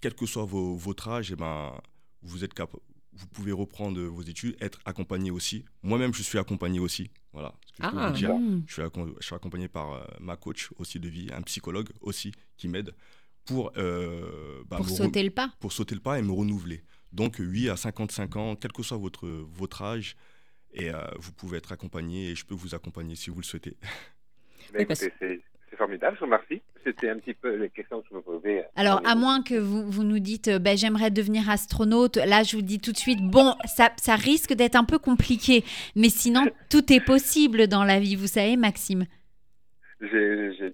quel 0.02 0.14
que 0.14 0.26
soit 0.26 0.46
vos- 0.46 0.76
votre 0.76 1.08
âge, 1.10 1.32
eh 1.32 1.36
ben, 1.36 1.74
vous 2.22 2.44
êtes 2.44 2.54
cap- 2.54 2.76
vous 3.14 3.28
pouvez 3.28 3.52
reprendre 3.52 4.02
vos 4.02 4.22
études, 4.22 4.56
être 4.62 4.80
accompagné 4.86 5.32
aussi. 5.32 5.66
Moi-même, 5.84 6.14
je 6.14 6.24
suis 6.24 6.38
accompagné 6.38 6.80
aussi. 6.80 7.10
Voilà, 7.34 7.54
ce 7.66 7.72
que 7.74 7.84
je 7.84 7.90
peux 7.92 7.98
Ah. 8.00 8.10
vous 8.10 8.18
dire. 8.18 8.32
Je 8.68 8.74
suis, 8.74 8.82
accom- 8.82 9.14
je 9.20 9.26
suis 9.26 9.36
accompagné 9.36 9.68
par 9.68 9.94
euh, 9.94 10.04
ma 10.20 10.36
coach 10.38 10.70
aussi 10.78 11.00
de 11.00 11.08
vie, 11.10 11.30
un 11.34 11.42
psychologue 11.44 11.90
aussi 12.02 12.32
qui 12.58 12.68
m'aide 12.68 12.94
pour, 13.46 13.72
euh, 13.78 14.64
bah, 14.68 14.78
Pour 14.78 14.90
sauter 14.90 15.24
le 15.24 15.30
pas. 15.32 15.54
pour 15.60 15.72
sauter 15.74 15.96
le 15.96 16.02
pas 16.02 16.20
et 16.20 16.22
me 16.22 16.32
renouveler. 16.32 16.84
Donc 17.12 17.38
oui, 17.40 17.70
à 17.70 17.76
55 17.78 18.36
ans, 18.38 18.56
quel 18.56 18.72
que 18.72 18.84
soit 18.84 18.98
votre, 18.98 19.28
votre 19.28 19.82
âge, 19.82 20.16
et 20.74 20.90
euh, 20.90 21.04
vous 21.20 21.34
pouvez 21.34 21.58
être 21.58 21.72
accompagné 21.74 22.30
et 22.30 22.36
je 22.36 22.46
peux 22.46 22.54
vous 22.56 22.74
accompagner 22.76 23.16
si 23.16 23.30
vous 23.30 23.40
le 23.42 23.46
souhaitez. 23.46 23.76
Parce- 24.88 25.04
Écoutez, 25.04 25.42
c'est 25.72 25.78
formidable, 25.78 26.16
je 26.16 26.20
vous 26.20 26.26
remercie. 26.26 26.62
C'était 26.84 27.10
un 27.10 27.18
petit 27.18 27.34
peu 27.34 27.56
les 27.56 27.70
questions 27.70 28.02
que 28.02 28.08
je 28.12 28.16
me 28.16 28.22
posais. 28.22 28.60
euh, 28.60 28.64
Alors, 28.76 29.02
à 29.06 29.16
moins 29.16 29.42
que 29.42 29.56
vous, 29.56 29.90
vous 29.90 30.04
nous 30.04 30.20
dites, 30.20 30.50
euh, 30.50 30.60
ben, 30.60 30.78
j'aimerais 30.78 31.10
devenir 31.12 31.50
astronaute, 31.50 32.18
là, 32.18 32.44
je 32.44 32.58
vous 32.58 32.62
dis 32.62 32.80
tout 32.80 32.92
de 32.92 32.98
suite, 32.98 33.22
bon, 33.22 33.56
ça, 33.66 33.90
ça 33.98 34.16
risque 34.16 34.54
d'être 34.54 34.76
un 34.76 34.84
peu 34.84 35.00
compliqué. 35.00 35.64
Mais 35.96 36.10
sinon, 36.10 36.46
tout 36.70 36.92
est 36.92 37.04
possible 37.04 37.68
dans 37.68 37.84
la 37.86 38.00
vie, 38.00 38.16
vous 38.16 38.28
savez, 38.28 38.58
Maxime. 38.58 39.06
J'ai- 40.02 40.52
bien. 40.60 40.72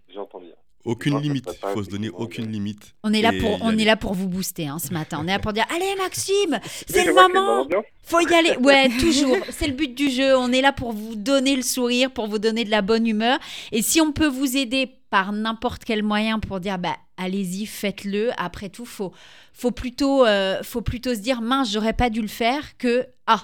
Aucune 0.88 1.16
Non, 1.16 1.20
limite, 1.20 1.46
il 1.52 1.74
faut 1.74 1.84
se 1.84 1.90
donner 1.90 2.10
aucune 2.10 2.50
limite. 2.50 2.96
On 3.04 3.12
est 3.12 3.22
là 3.22 3.34
pour, 3.34 3.62
on 3.62 3.68
aller. 3.70 3.82
est 3.82 3.86
là 3.86 3.98
pour 3.98 4.14
vous 4.14 4.30
booster 4.30 4.68
hein, 4.68 4.80
ce 4.80 4.94
matin. 4.94 5.20
On 5.22 5.28
est 5.28 5.32
là 5.32 5.40
pour 5.40 5.52
dire, 5.52 5.66
allez, 5.76 5.94
Maxime, 5.98 6.60
c'est 6.88 7.04
le 7.04 7.14
moment. 7.14 7.68
Faut 8.04 8.22
y 8.22 8.34
aller. 8.34 8.56
Ouais, 8.58 8.88
toujours. 9.00 9.36
C'est 9.50 9.68
le 9.68 9.74
but 9.74 9.94
du 9.94 10.10
jeu. 10.10 10.38
On 10.38 10.50
est 10.54 10.62
là 10.62 10.72
pour 10.72 10.94
vous 10.94 11.16
donner 11.16 11.58
le 11.58 11.62
sourire, 11.62 12.10
pour 12.12 12.28
vous 12.28 12.40
donner 12.40 12.64
de 12.64 12.72
la 12.72 12.82
bonne 12.82 13.06
humeur. 13.06 13.38
Et 13.74 13.82
si 13.82 14.00
on 14.00 14.14
peut 14.14 14.28
vous 14.28 14.56
aider 14.56 14.90
par 15.10 15.34
n'importe 15.34 15.84
quel 15.84 16.04
moyen 16.04 16.40
pour 16.40 16.62
dire, 16.62 16.80
bah, 16.80 16.96
allez-y, 17.18 17.66
faites-le. 17.66 18.32
Après 18.38 18.70
tout, 18.70 18.86
faut, 18.86 19.12
faut 19.52 19.72
plutôt, 19.72 20.26
euh, 20.26 20.64
faut 20.64 20.82
plutôt 20.82 21.14
se 21.14 21.20
dire, 21.20 21.42
mince, 21.42 21.70
j'aurais 21.70 21.92
pas 21.92 22.10
dû 22.10 22.22
le 22.22 22.30
faire 22.30 22.78
que, 22.78 23.06
ah, 23.26 23.44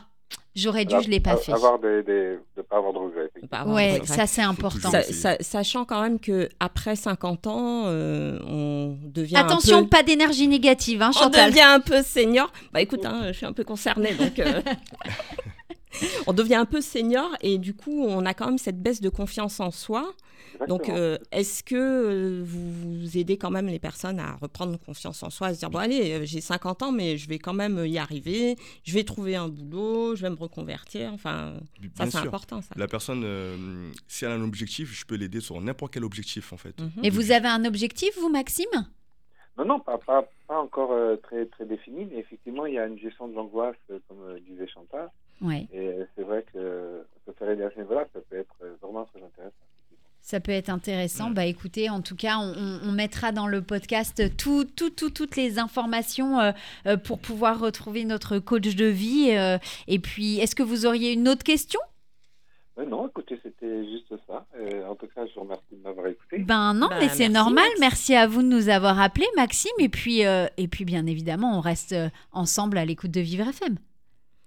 j'aurais 0.56 0.86
dû, 0.86 0.96
je 1.04 1.10
l'ai 1.10 1.20
pas 1.20 1.38
fait. 1.38 1.52
Avoir 1.54 1.80
des, 1.80 2.04
des, 2.04 2.38
de 2.58 2.62
pas 2.62 2.78
avoir 2.78 2.94
de 2.94 2.98
regrets. 3.00 3.22
effectivement. 3.26 3.48
Pas 3.50 3.58
avoir 3.60 3.76
de 3.76 3.82
Ouais, 4.00 4.02
ça 4.06 4.28
c'est 4.28 4.42
important. 4.42 4.92
sa- 5.12 5.38
sachant 5.42 5.86
quand 5.86 6.02
même 6.02 6.20
que 6.20 6.50
après 6.60 6.96
50 6.96 7.48
ans, 7.48 7.84
euh, 7.88 8.40
on 8.48 8.98
devient 9.04 9.38
Attention, 9.38 9.78
un 9.78 9.84
peu, 9.84 9.90
pas 9.90 10.04
d'énergie 10.04 10.48
négative, 10.48 11.02
hein, 11.02 11.10
on 11.16 11.20
Chantal. 11.20 11.50
devient 11.52 11.62
un 11.62 11.80
peu 11.80 12.02
senior. 12.04 12.52
Bah 12.72 12.82
écoute, 12.82 13.06
hein, 13.06 13.24
je 13.28 13.34
suis 13.34 13.46
un 13.46 13.54
peu 13.54 13.64
concernée, 13.64 14.14
donc 14.14 14.40
euh, 14.40 14.62
on 16.28 16.34
devient 16.34 16.56
un 16.56 16.66
peu 16.66 16.82
senior 16.82 17.30
et 17.42 17.58
du 17.58 17.74
coup, 17.74 18.04
on 18.08 18.26
a 18.26 18.34
quand 18.34 18.48
même 18.48 18.58
cette 18.58 18.82
baisse 18.82 19.02
de 19.02 19.10
confiance 19.10 19.60
en 19.60 19.72
soi. 19.72 20.14
Donc, 20.68 20.90
euh, 20.90 21.18
est-ce 21.32 21.64
que 21.64 21.76
euh, 21.76 22.44
vous, 22.44 23.00
vous 23.00 23.18
aidez 23.18 23.38
quand 23.38 23.52
même 23.52 23.68
les 23.68 23.80
personnes 23.80 24.20
à 24.20 24.34
reprendre 24.36 24.78
confiance 24.78 25.24
en 25.24 25.30
soi, 25.30 25.48
à 25.48 25.54
se 25.54 25.60
dire 25.60 25.70
bon 25.70 25.80
allez, 25.80 26.14
euh, 26.14 26.26
j'ai 26.26 26.42
50 26.42 26.84
ans, 26.84 26.92
mais 26.92 27.18
je 27.18 27.28
vais 27.28 27.40
quand 27.40 27.54
même 27.54 27.86
y 27.86 27.98
arriver, 27.98 28.56
je 28.84 28.94
vais 28.94 29.04
trouver 29.04 29.36
un 29.36 29.48
boulot, 29.48 30.16
je 30.16 30.22
vais 30.24 30.30
me 30.30 30.36
reconvertir. 30.36 31.12
Enfin, 31.14 31.56
ça 31.96 32.06
c'est 32.10 32.18
important 32.18 32.62
ça. 32.62 32.74
La 32.78 32.88
personne, 32.88 33.24
euh, 33.26 33.92
si 34.08 34.26
elle 34.26 34.32
a 34.32 34.36
un 34.36 34.44
objectif, 34.44 34.92
je 34.94 35.06
peux 35.06 35.16
l'aider 35.16 35.40
sur 35.40 35.60
n'importe 35.62 35.94
quel 35.94 36.04
objectif 36.04 36.54
en 36.54 36.58
fait. 36.58 36.80
Mhm. 36.80 37.04
Et 37.04 37.10
vous 37.10 37.32
avez 37.32 37.48
un 37.48 37.66
objectif, 37.66 38.18
vous, 38.20 38.30
Maxime? 38.30 38.68
Non, 39.58 39.66
non, 39.66 39.80
pas, 39.80 39.98
pas, 40.00 40.28
pas 40.48 40.60
encore 40.60 40.92
euh, 40.92 41.16
très, 41.18 41.46
très 41.46 41.66
défini, 41.66 42.06
mais 42.06 42.18
effectivement, 42.18 42.66
il 42.66 42.74
y 42.74 42.80
a 42.80 42.88
une 42.88 42.98
gestion 42.98 43.28
de 43.28 43.36
l'angoisse, 43.36 43.76
euh, 43.92 44.00
comme 44.08 44.22
euh, 44.24 44.40
disait 44.40 44.68
Chantal. 44.68 45.12
Ouais. 45.42 45.68
Et 45.72 45.88
euh, 45.88 46.06
c'est 46.16 46.24
vrai 46.24 46.44
que 46.52 47.06
se 47.26 47.32
faire 47.34 47.50
aider 47.50 47.64
à 47.64 47.72
ce 47.72 47.78
niveau-là, 47.80 48.08
ça 48.14 48.20
peut 48.22 48.38
être 48.38 48.56
vraiment 48.82 49.06
très 49.06 49.22
intéressant. 49.22 49.54
Ça 50.26 50.40
peut 50.40 50.54
être 50.54 50.70
intéressant. 50.70 51.28
Ouais. 51.28 51.34
Bah 51.34 51.46
écoutez, 51.46 51.90
en 51.90 52.02
tout 52.02 52.16
cas, 52.16 52.38
on, 52.38 52.92
mettra 52.94 53.34
dans 53.34 53.46
le 53.46 53.62
podcast 53.62 54.24
tout, 54.38 54.64
tout, 54.64 54.90
tout- 54.90 55.10
toutes 55.10 55.36
les 55.36 55.60
informations 55.60 56.40
euh, 56.40 56.52
euh, 56.88 56.96
pour 56.96 57.20
pouvoir 57.20 57.60
retrouver 57.60 58.06
notre 58.06 58.40
coach 58.40 58.74
de 58.76 58.86
vie. 58.86 59.32
euh, 59.32 59.58
et 59.88 60.00
puis, 60.00 60.40
est-ce 60.40 60.56
que 60.56 60.64
vous 60.64 60.86
auriez 60.86 61.12
une 61.12 61.28
autre 61.28 61.44
question? 61.44 61.80
Non, 62.88 63.08
écoutez, 63.10 63.38
c'était 63.44 63.84
juste 63.86 64.14
ça. 64.26 64.46
Euh, 64.58 64.88
en 64.88 64.96
tout 64.96 65.08
cas, 65.14 65.28
je 65.28 65.34
vous 65.36 65.42
remercie 65.42 65.64
de 65.74 65.84
m'avoir 65.84 66.08
écouté. 66.08 66.40
Ben 66.40 66.74
non, 66.74 66.88
Bah, 66.88 66.98
mais 67.02 67.10
c'est 67.10 67.28
normal. 67.30 67.68
Merci 67.82 68.16
à 68.16 68.26
vous 68.26 68.42
de 68.42 68.48
nous 68.48 68.70
avoir 68.70 69.00
appelés, 69.02 69.28
Maxime. 69.36 69.72
Et 69.80 69.90
puis, 69.90 70.26
euh, 70.26 70.48
et 70.58 70.68
puis 70.70 70.86
bien 70.86 71.06
évidemment, 71.06 71.56
on 71.58 71.60
reste 71.62 71.94
ensemble 72.32 72.78
à 72.78 72.86
l'écoute 72.86 73.12
de 73.12 73.20
Vivre 73.20 73.48
FM. 73.50 73.76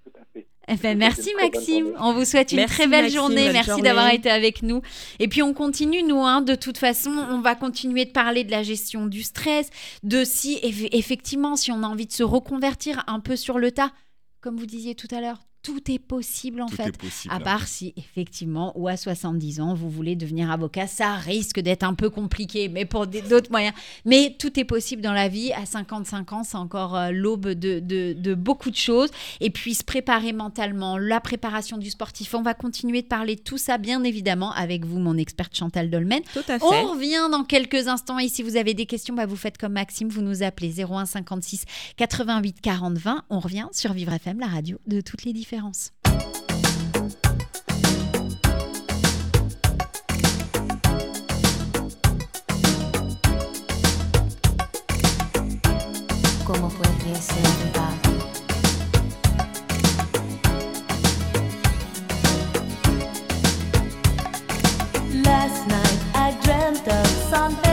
Tout 0.05 0.13
à 0.19 0.25
fait. 0.33 0.47
Eh 0.69 0.75
ben, 0.77 0.99
merci 0.99 1.31
Maxime. 1.41 1.93
On 2.01 2.13
vous 2.13 2.25
souhaite 2.25 2.51
une 2.51 2.57
Merci, 2.59 2.75
très 2.75 2.87
belle 2.89 3.03
Maxime, 3.03 3.19
journée. 3.21 3.53
Merci 3.53 3.83
d'avoir 3.83 4.13
été 4.13 4.29
avec 4.31 4.63
nous. 4.63 4.83
Et 5.21 5.29
puis 5.29 5.43
on 5.43 5.55
continue, 5.55 6.03
nous, 6.03 6.25
hein, 6.25 6.41
de 6.41 6.57
toute 6.57 6.79
façon, 6.79 7.11
on 7.31 7.41
va 7.41 7.55
continuer 7.55 8.05
de 8.05 8.11
parler 8.11 8.43
de 8.43 8.51
la 8.51 8.63
gestion 8.65 9.07
du 9.07 9.23
stress, 9.23 9.71
de 10.03 10.25
si 10.25 10.57
eff- 10.65 10.89
effectivement, 10.91 11.55
si 11.55 11.71
on 11.71 11.83
a 11.85 11.87
envie 11.87 12.07
de 12.07 12.13
se 12.13 12.25
reconvertir 12.25 13.05
un 13.07 13.21
peu 13.21 13.37
sur 13.37 13.59
le 13.59 13.71
tas, 13.71 13.93
comme 14.41 14.57
vous 14.57 14.67
disiez 14.67 14.95
tout 14.97 15.09
à 15.13 15.21
l'heure, 15.21 15.39
tout 15.67 15.91
est 15.91 15.99
possible 15.99 16.63
en 16.63 16.67
Tout 16.67 16.77
fait. 16.77 16.87
est 16.91 16.97
possible. 16.97 17.35
À 17.35 17.41
part 17.41 17.67
si 17.67 17.93
effectivement, 17.97 18.73
ou 18.79 18.87
à 18.87 18.97
70 18.97 19.61
ans, 19.61 19.75
vous 19.75 19.91
voulez 19.91 20.15
devenir 20.15 20.49
avocat, 20.49 20.87
ça 20.87 21.17
risque 21.17 21.59
d'être 21.59 21.83
un 21.83 21.95
peu 21.95 22.09
compliqué, 22.09 22.69
mais 22.69 22.85
pour 22.85 23.09
d'autres 23.09 23.51
moyens. 23.51 23.75
Mais 24.05 24.37
tout 24.39 24.61
est 24.61 24.65
possible 24.65 25.03
dans 25.03 25.13
la 25.13 25.27
vie. 25.27 25.53
À 25.55 25.67
55 25.67 26.33
ans, 26.33 26.45
c'est 26.45 26.57
encore 26.57 26.95
euh, 26.97 27.11
l'aube 27.11 27.49
de, 27.49 27.81
de- 27.81 28.13
de 28.13 28.35
beaucoup 28.35 28.71
de 28.71 28.77
choses. 28.77 29.11
Et 29.41 29.51
puis 29.51 29.75
se 29.75 29.83
préparer 29.83 30.33
mentalement, 30.33 30.99
la 30.99 31.21
préparation 31.21 31.79
du 31.79 31.91
sportif. 31.91 32.33
On 32.35 32.43
va 32.43 32.55
continuer 32.55 33.03
de 33.03 33.09
parler 33.09 33.35
de 33.35 33.41
tout 33.41 33.59
ça, 33.59 33.77
bien 33.77 34.05
évidemment, 34.05 34.53
avec 34.53 34.85
vous, 34.85 35.01
mon 35.01 35.17
experte 35.17 35.57
Chantal 35.57 35.91
Dolmen. 35.91 36.21
Tout 36.33 36.39
à 36.47 36.61
fait. 36.61 36.65
On 36.65 36.93
revient 36.93 37.29
dans 37.33 37.43
quelques 37.43 37.89
instants 37.89 38.21
et 38.21 38.29
si 38.29 38.45
vous 38.45 38.57
avez 38.57 38.75
des 38.75 38.87
questions, 38.87 39.15
bah, 39.17 39.27
vous 39.27 39.35
faites 39.35 39.59
comme 39.59 39.73
Maxime, 39.73 40.09
vous 40.11 40.23
nous 40.23 40.45
appelez 40.45 40.73
01 40.85 41.07
56 41.07 41.65
88 41.97 42.61
40 42.61 42.99
20. 42.99 43.25
On 43.31 43.41
revient 43.41 43.67
sur 43.73 43.93
Vivre 43.95 44.13
FM, 44.13 44.39
la 44.39 44.47
radio 44.47 44.79
de 44.87 45.01
toutes 45.01 45.25
les 45.25 45.33
différences. 45.33 45.56
¿Cómo 56.45 56.69
puede 56.69 57.15
ser? 57.17 57.43
Last 65.25 65.67
night 65.69 66.01
I 66.15 66.37
dreamt 66.43 66.87
of 66.87 67.07
San 67.31 67.66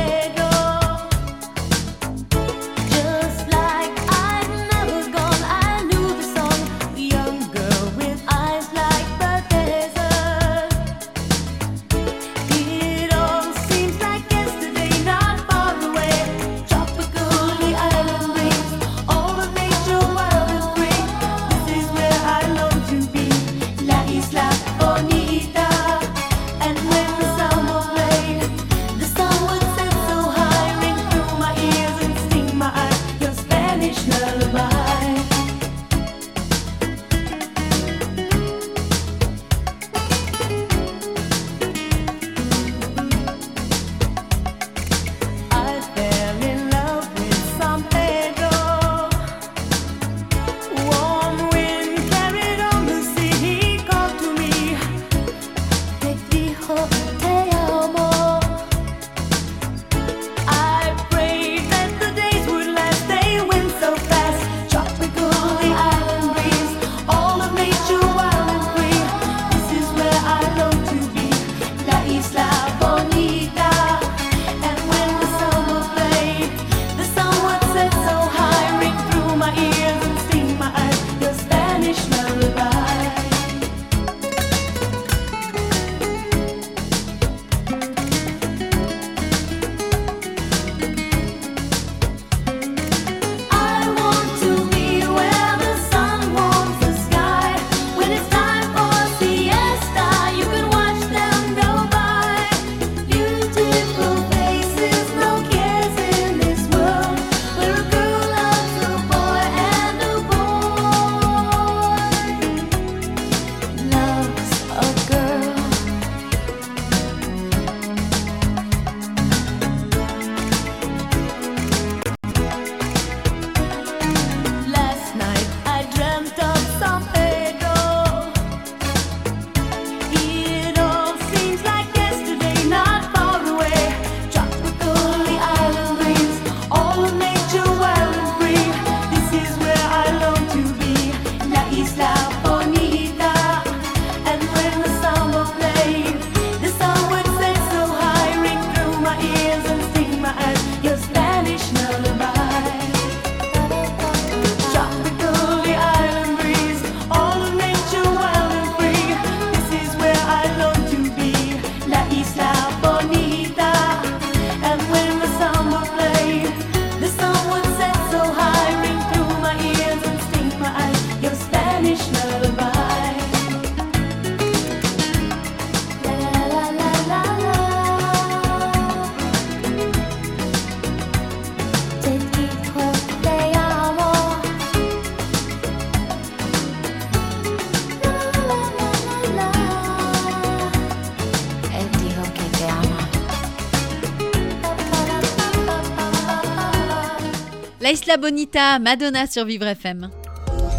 La 198.13 198.17
Bonita, 198.17 198.77
Madonna 198.77 199.25
sur 199.25 199.43
Vivre 199.43 199.65
FM. 199.65 200.07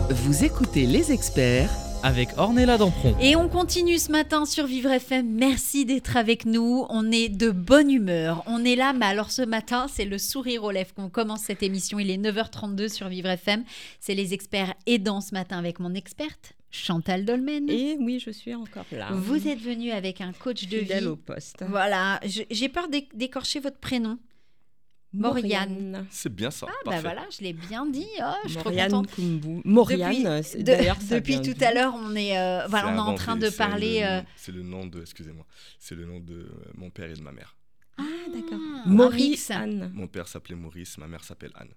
Vous 0.08 0.44
écoutez 0.44 0.86
Les 0.86 1.10
Experts 1.10 1.68
avec 2.04 2.28
Ornella 2.36 2.78
Dampron. 2.78 3.16
Et 3.20 3.34
on 3.34 3.48
continue 3.48 3.98
ce 3.98 4.12
matin 4.12 4.44
sur 4.46 4.66
Vivre 4.66 4.92
FM. 4.92 5.26
Merci 5.34 5.84
d'être 5.84 6.16
avec 6.16 6.46
nous. 6.46 6.86
On 6.90 7.10
est 7.10 7.28
de 7.28 7.50
bonne 7.50 7.90
humeur. 7.90 8.44
On 8.46 8.64
est 8.64 8.76
là, 8.76 8.92
mais 8.92 9.06
alors 9.06 9.32
ce 9.32 9.42
matin, 9.42 9.86
c'est 9.92 10.04
le 10.04 10.16
sourire 10.16 10.62
aux 10.62 10.70
lèvres 10.70 10.94
qu'on 10.94 11.08
commence 11.08 11.40
cette 11.40 11.64
émission. 11.64 11.98
Il 11.98 12.08
est 12.08 12.18
9h32 12.18 12.88
sur 12.88 13.08
Vivre 13.08 13.30
FM. 13.30 13.64
C'est 13.98 14.14
les 14.14 14.32
experts 14.32 14.72
aidants 14.86 15.20
ce 15.20 15.34
matin 15.34 15.58
avec 15.58 15.80
mon 15.80 15.92
experte, 15.94 16.52
Chantal 16.70 17.24
Dolmen. 17.24 17.68
Et 17.68 17.96
oui, 17.98 18.22
je 18.24 18.30
suis 18.30 18.54
encore 18.54 18.84
là. 18.92 19.08
Vous 19.12 19.48
êtes 19.48 19.60
venu 19.60 19.90
avec 19.90 20.20
un 20.20 20.30
coach 20.32 20.68
de 20.68 20.78
fidèle 20.78 21.00
vie. 21.02 21.06
au 21.08 21.16
poste. 21.16 21.64
Voilà, 21.68 22.20
j'ai 22.50 22.68
peur 22.68 22.86
d'éc- 22.88 23.08
d'écorcher 23.12 23.58
votre 23.58 23.78
prénom. 23.78 24.18
Mauriane. 25.14 26.06
C'est 26.10 26.32
bien 26.34 26.50
ça. 26.50 26.66
Ah 26.68 26.72
bah 26.84 27.00
voilà, 27.00 27.22
je 27.36 27.42
l'ai 27.44 27.52
bien 27.52 27.86
dit. 27.86 28.06
Oh, 28.20 28.24
je 28.44 28.48
suis 28.50 28.58
trop 28.58 28.70
Mauriane 28.70 28.90
contente. 28.90 29.10
Kumbu. 29.14 29.62
Depuis- 29.64 29.64
c'est- 30.42 30.62
de- 30.62 31.14
depuis 31.14 31.40
tout 31.40 31.64
à 31.64 31.72
l'heure, 31.72 31.94
on 31.96 32.14
est, 32.16 32.36
euh, 32.38 32.66
voilà, 32.68 32.88
on 32.92 32.96
est 32.96 33.10
en 33.10 33.14
train 33.14 33.36
de 33.36 33.48
c'est 33.50 33.56
parler. 33.56 34.00
le- 34.00 34.06
euh, 34.06 34.20
C'est 34.36 34.52
le 34.52 34.62
nom 34.62 34.86
de, 34.86 35.00
excusez-moi, 35.02 35.46
c'est 35.78 35.94
le 35.94 36.04
nom 36.06 36.20
de 36.20 36.34
euh, 36.34 36.48
mon 36.74 36.90
père 36.90 37.10
et 37.10 37.14
de 37.14 37.22
ma 37.22 37.32
mère. 37.32 37.56
Ah, 37.96 38.02
d'accord. 38.32 38.58
mix. 38.86 39.50
Mauriane. 39.50 39.90
Mon 39.94 40.08
père 40.08 40.26
s'appelait 40.26 40.56
Maurice, 40.56 40.98
ma 40.98 41.06
mère 41.06 41.22
s'appelle 41.24 41.52
Anne. 41.54 41.70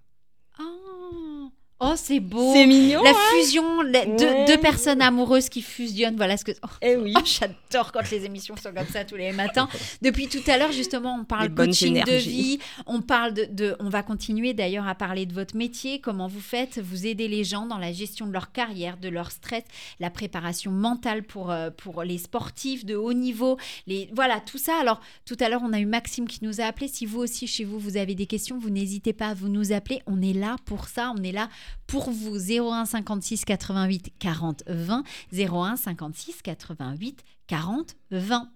Oh, 1.80 1.92
c'est 1.96 2.18
beau. 2.18 2.52
C'est 2.54 2.66
mignon. 2.66 3.02
La 3.04 3.10
hein 3.10 3.14
fusion, 3.40 3.82
les 3.82 4.04
deux, 4.06 4.24
Ouais. 4.26 4.44
deux 4.46 4.58
personnes 4.58 5.00
amoureuses 5.00 5.48
qui 5.48 5.62
fusionnent. 5.62 6.16
Voilà 6.16 6.36
ce 6.36 6.44
que. 6.44 6.50
Oh, 6.64 6.68
Eh 6.82 6.96
oui. 6.96 7.14
oh, 7.16 7.20
J'adore 7.24 7.92
quand 7.92 8.10
les 8.10 8.24
émissions 8.24 8.56
sont 8.56 8.72
comme 8.72 8.88
ça 8.88 9.04
tous 9.04 9.14
les 9.14 9.30
matins. 9.30 9.68
Depuis 10.02 10.26
tout 10.26 10.42
à 10.48 10.58
l'heure, 10.58 10.72
justement, 10.72 11.16
on 11.20 11.24
parle 11.24 11.48
Les 11.50 11.54
coaching 11.54 12.02
de 12.04 12.12
vie. 12.16 12.58
On 12.86 13.00
parle 13.00 13.32
de, 13.32 13.44
de- 13.44 13.76
On 13.78 13.88
va 13.90 14.02
continuer 14.02 14.54
d'ailleurs 14.54 14.88
à 14.88 14.96
parler 14.96 15.24
de 15.24 15.32
votre 15.32 15.54
métier, 15.56 16.00
comment 16.00 16.26
vous 16.26 16.40
faites. 16.40 16.80
Vous 16.80 17.06
aidez 17.06 17.28
les 17.28 17.44
gens 17.44 17.66
dans 17.66 17.78
la 17.78 17.92
gestion 17.92 18.26
de 18.26 18.32
leur 18.32 18.50
carrière, 18.50 18.96
de 18.96 19.08
leur 19.08 19.30
stress, 19.30 19.62
la 20.00 20.10
préparation 20.10 20.72
mentale 20.72 21.22
pour, 21.22 21.52
euh, 21.52 21.70
pour 21.70 22.02
les 22.02 22.18
sportifs 22.18 22.84
de 22.86 22.96
haut 22.96 23.12
niveau. 23.12 23.56
Les... 23.86 24.08
Voilà, 24.14 24.40
tout 24.40 24.58
ça. 24.58 24.72
Alors, 24.80 25.00
tout 25.24 25.36
à 25.38 25.48
l'heure, 25.48 25.62
on 25.64 25.72
a 25.72 25.78
eu 25.78 25.86
Maxime 25.86 26.26
qui 26.26 26.40
nous 26.42 26.60
a 26.60 26.64
appelé. 26.64 26.88
Si 26.88 27.06
vous 27.06 27.20
aussi, 27.20 27.46
chez 27.46 27.62
vous, 27.64 27.78
vous 27.78 27.96
avez 27.96 28.16
des 28.16 28.26
questions, 28.26 28.58
vous 28.58 28.70
n'hésitez 28.70 29.12
pas 29.12 29.28
à 29.28 29.34
vous 29.34 29.48
nous 29.48 29.70
appeler. 29.70 30.02
On 30.08 30.20
est 30.22 30.32
là 30.32 30.56
pour 30.64 30.88
ça. 30.88 31.12
On 31.16 31.22
est 31.22 31.30
là 31.30 31.48
pour 31.86 32.10
vous. 32.10 32.36
01 32.36 32.84
56 32.86 33.44
88 33.44 34.12
40 34.18 34.62
20. 34.66 35.04
01 35.32 35.76
56 35.76 36.42
88 36.42 37.24
40 37.46 37.96
20. 38.10 38.50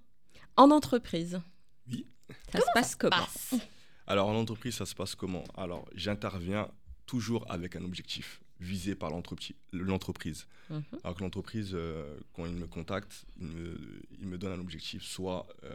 En 0.57 0.71
entreprise. 0.71 1.41
Oui. 1.89 2.07
Ça 2.53 2.61
se 2.61 2.65
passe 2.75 2.95
comment 2.97 3.17
Passe? 3.17 3.55
Alors 4.07 4.29
en 4.29 4.35
entreprise, 4.35 4.75
ça 4.75 4.87
se 4.87 4.95
passe 4.95 5.15
comment? 5.15 5.45
Alors 5.57 5.89
j'interviens 5.95 6.69
toujours 7.07 7.51
avec 7.51 7.77
un 7.77 7.85
objectif 7.85 8.41
visé 8.61 8.95
par 8.95 9.11
l'entrepri- 9.11 9.55
l'entreprise. 9.73 10.47
Mhm. 10.71 10.83
Alors 11.03 11.17
que 11.17 11.23
l'entreprise, 11.23 11.71
euh, 11.75 12.17
quand 12.33 12.47
il 12.47 12.55
me 12.55 12.67
contacte, 12.67 13.25
il 13.41 13.47
me, 13.49 13.77
il 14.21 14.27
me 14.29 14.39
donne 14.39 14.53
un 14.53 14.61
objectif. 14.61 15.03
Soit 15.03 15.47
euh, 15.65 15.75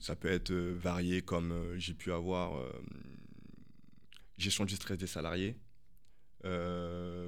ça 0.00 0.16
peut 0.16 0.28
être 0.30 0.50
euh, 0.50 0.74
varié 0.76 1.22
comme 1.22 1.52
euh, 1.52 1.78
j'ai 1.78 1.94
pu 1.94 2.10
avoir 2.12 2.56
euh, 2.56 2.68
gestion 4.38 4.64
du 4.64 4.74
stress 4.74 4.98
des 4.98 5.06
salariés, 5.06 5.56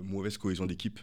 mauvaise 0.03 0.37
cohésion 0.38 0.66
d'équipe. 0.66 0.98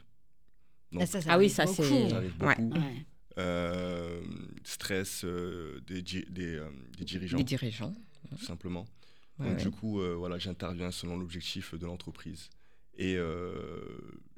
Donc, 0.91 1.03
Ah, 1.03 1.05
ça, 1.05 1.21
ça 1.21 1.33
Ah 1.33 1.37
oui, 1.37 1.49
ça, 1.49 1.65
c'est- 1.67 1.83
Ouais. 1.89 3.05
Euh, 3.37 4.21
stress 4.65 5.23
euh, 5.23 5.79
des, 5.87 6.01
di- 6.01 6.25
des, 6.29 6.55
euh, 6.57 6.69
des 6.97 7.05
dirigeants, 7.05 7.39
dirigeants. 7.39 7.95
tout 8.29 8.43
simplement. 8.43 8.85
Ouais, 9.39 9.45
Donc 9.47 9.55
ouais. 9.57 9.63
du 9.63 9.71
coup, 9.71 10.01
euh, 10.01 10.15
voilà, 10.15 10.37
j'interviens 10.37 10.91
selon 10.91 11.17
l'objectif 11.17 11.73
de 11.73 11.85
l'entreprise. 11.85 12.49
Et 12.97 13.15
euh, 13.15 13.79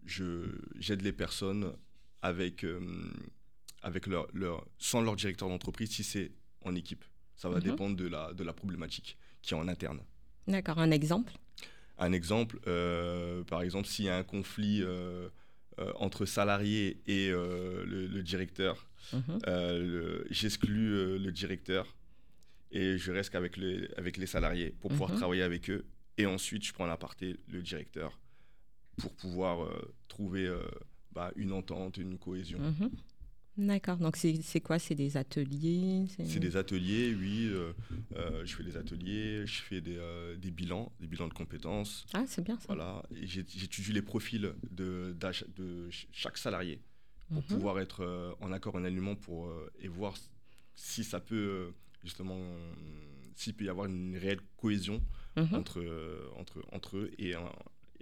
je, 0.05 0.45
j'aide 0.77 1.01
les 1.01 1.12
personnes 1.12 1.73
avec, 2.21 2.63
euh, 2.63 2.79
avec 3.81 4.05
leur, 4.05 4.27
leur, 4.33 4.63
sans 4.77 5.01
leur 5.01 5.15
directeur 5.15 5.49
d'entreprise 5.49 5.89
si 5.89 6.03
c'est 6.03 6.31
en 6.62 6.75
équipe. 6.75 7.03
Ça 7.36 7.49
va 7.49 7.57
Mhm. 7.57 7.63
dépendre 7.63 7.95
de 7.97 8.07
la, 8.07 8.31
de 8.33 8.43
la 8.43 8.53
problématique 8.53 9.17
qui 9.41 9.55
est 9.55 9.57
en 9.57 9.67
interne. 9.67 10.01
D'accord, 10.47 10.77
un 10.77 10.91
exemple 10.91 11.33
Un 11.97 12.12
exemple, 12.12 12.60
euh, 12.67 13.43
par 13.43 13.62
exemple, 13.62 13.88
s'il 13.88 14.06
y 14.06 14.10
a 14.10 14.17
un 14.17 14.23
conflit 14.23 14.82
euh, 14.82 15.29
euh, 15.79 15.91
entre 15.95 16.25
salariés 16.25 17.01
et 17.08 17.29
le, 17.29 17.84
le 18.08 18.23
directeur, 18.23 18.88
Mhm. 19.13 19.39
j'exclus 20.32 21.19
le 21.19 21.32
directeur 21.32 21.95
et 22.71 22.97
je 22.97 23.12
reste 23.12 23.36
avec 23.36 23.58
les, 23.58 23.88
avec 23.97 24.17
les 24.17 24.25
salariés 24.25 24.71
pour 24.82 24.89
pouvoir 24.91 25.12
Mhm. 25.12 25.17
travailler 25.17 25.43
avec 25.43 25.69
eux. 25.69 25.86
Et 26.17 26.25
ensuite, 26.25 26.63
je 26.65 26.73
prends 26.73 26.86
en 26.86 26.89
aparté 26.89 27.38
le 27.47 27.62
directeur 27.62 28.19
pour 28.97 29.13
pouvoir 29.15 29.63
euh, 29.63 29.93
trouver 30.08 30.45
euh, 30.47 30.62
bah, 31.12 31.32
une 31.36 31.51
entente, 31.51 31.97
une 31.97 32.17
cohésion. 32.17 32.60
Mhm. 32.60 32.89
D'accord, 33.55 33.97
donc 33.97 34.17
c'est 34.17 34.61
quoi? 34.61 34.79
C'est 34.79 34.95
des 34.95 35.15
ateliers? 35.15 36.07
C'est 36.25 36.39
des 36.39 36.55
ateliers, 36.57 37.13
oui. 37.13 37.47
euh, 37.51 37.73
euh, 38.15 38.43
je 38.45 38.55
fais 38.55 38.63
des 38.63 38.77
ateliers, 38.77 39.45
je 39.45 39.61
fais 39.61 39.79
des, 39.79 39.97
euh, 39.97 40.35
des 40.37 40.49
bilans, 40.49 40.91
des 40.99 41.05
bilans 41.05 41.27
de 41.27 41.33
compétences. 41.33 42.05
Ah, 42.13 42.23
c'est 42.25 42.43
bien 42.43 42.57
ça. 42.57 42.65
Voilà, 42.67 43.03
j'étudie 43.11 43.93
les 43.93 44.01
profils 44.01 44.53
de, 44.71 45.15
chaque 46.11 46.37
salarié 46.37 46.81
pour 47.29 47.43
Mhm. 47.43 47.47
pouvoir 47.47 47.79
être 47.79 48.35
en 48.41 48.51
accord, 48.51 48.73
en 48.75 48.83
alignement 48.83 49.15
pour, 49.15 49.51
et 49.79 49.87
voir 49.87 50.15
si 50.73 51.03
ça 51.03 51.19
peut, 51.19 51.73
justement, 52.03 52.39
s'il 53.35 53.53
peut 53.53 53.65
y 53.65 53.69
avoir 53.69 53.85
une 53.87 54.17
réelle 54.17 54.41
cohésion 54.57 54.99
Mhm. 55.37 55.53
entre, 55.53 56.31
entre, 56.37 56.63
entre 56.71 56.97
eux 56.97 57.11
et, 57.19 57.33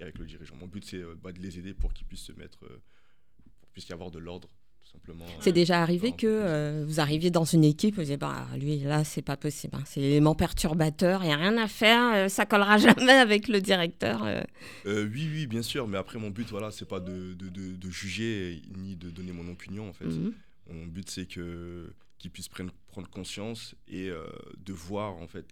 avec 0.01 0.17
le 0.17 0.25
dirigeant. 0.25 0.55
Mon 0.55 0.67
but, 0.67 0.85
c'est 0.85 1.03
bah, 1.21 1.33
de 1.33 1.39
les 1.39 1.59
aider 1.59 1.73
pour 1.73 1.93
qu'ils 1.93 2.07
puissent 2.07 2.23
se 2.23 2.31
mettre, 2.33 2.59
pour 2.59 3.59
qu'il 3.61 3.71
puisse 3.73 3.89
y 3.89 3.93
avoir 3.93 4.11
de 4.11 4.19
l'ordre, 4.19 4.49
simplement. 4.91 5.25
C'est 5.39 5.51
déjà 5.51 5.81
arrivé 5.81 6.11
que 6.11 6.27
euh, 6.27 6.83
vous 6.87 6.99
arriviez 6.99 7.31
dans 7.31 7.43
une 7.45 7.63
équipe, 7.63 7.95
vous 7.95 8.03
dites 8.03 8.19
bah, 8.19 8.47
lui 8.59 8.77
là 8.79 9.03
c'est 9.03 9.21
pas 9.21 9.37
possible, 9.37 9.75
hein, 9.75 9.83
c'est 9.85 9.99
l'élément 10.01 10.35
perturbateur, 10.35 11.23
il 11.23 11.27
n'y 11.27 11.33
a 11.33 11.37
rien 11.37 11.57
à 11.57 11.67
faire, 11.67 12.13
euh, 12.13 12.27
ça 12.29 12.45
collera 12.45 12.77
jamais 12.77 13.11
avec 13.13 13.47
le 13.47 13.61
directeur. 13.61 14.23
euh. 14.23 14.41
Euh, 14.85 15.09
oui, 15.11 15.27
oui, 15.31 15.47
bien 15.47 15.61
sûr, 15.61 15.87
mais 15.87 15.97
après, 15.97 16.19
mon 16.19 16.29
but, 16.29 16.49
voilà, 16.49 16.71
c'est 16.71 16.87
pas 16.87 16.99
de, 16.99 17.33
de, 17.33 17.49
de- 17.49 17.75
de 17.75 17.89
juger 17.89 18.61
ni 18.77 18.95
de 18.95 19.09
donner 19.09 19.31
mon 19.31 19.47
opinion, 19.51 19.89
en 19.89 19.93
fait. 19.93 20.05
Mhm. 20.05 20.33
Mon 20.71 20.85
but, 20.85 21.09
c'est 21.09 21.25
que 21.25 21.91
qu'ils 22.17 22.31
puissent 22.31 22.49
prendre, 22.49 22.71
prendre 22.87 23.09
conscience 23.09 23.73
et 23.87 24.09
euh, 24.09 24.25
de 24.63 24.73
voir 24.73 25.15
en 25.17 25.27
fait 25.27 25.45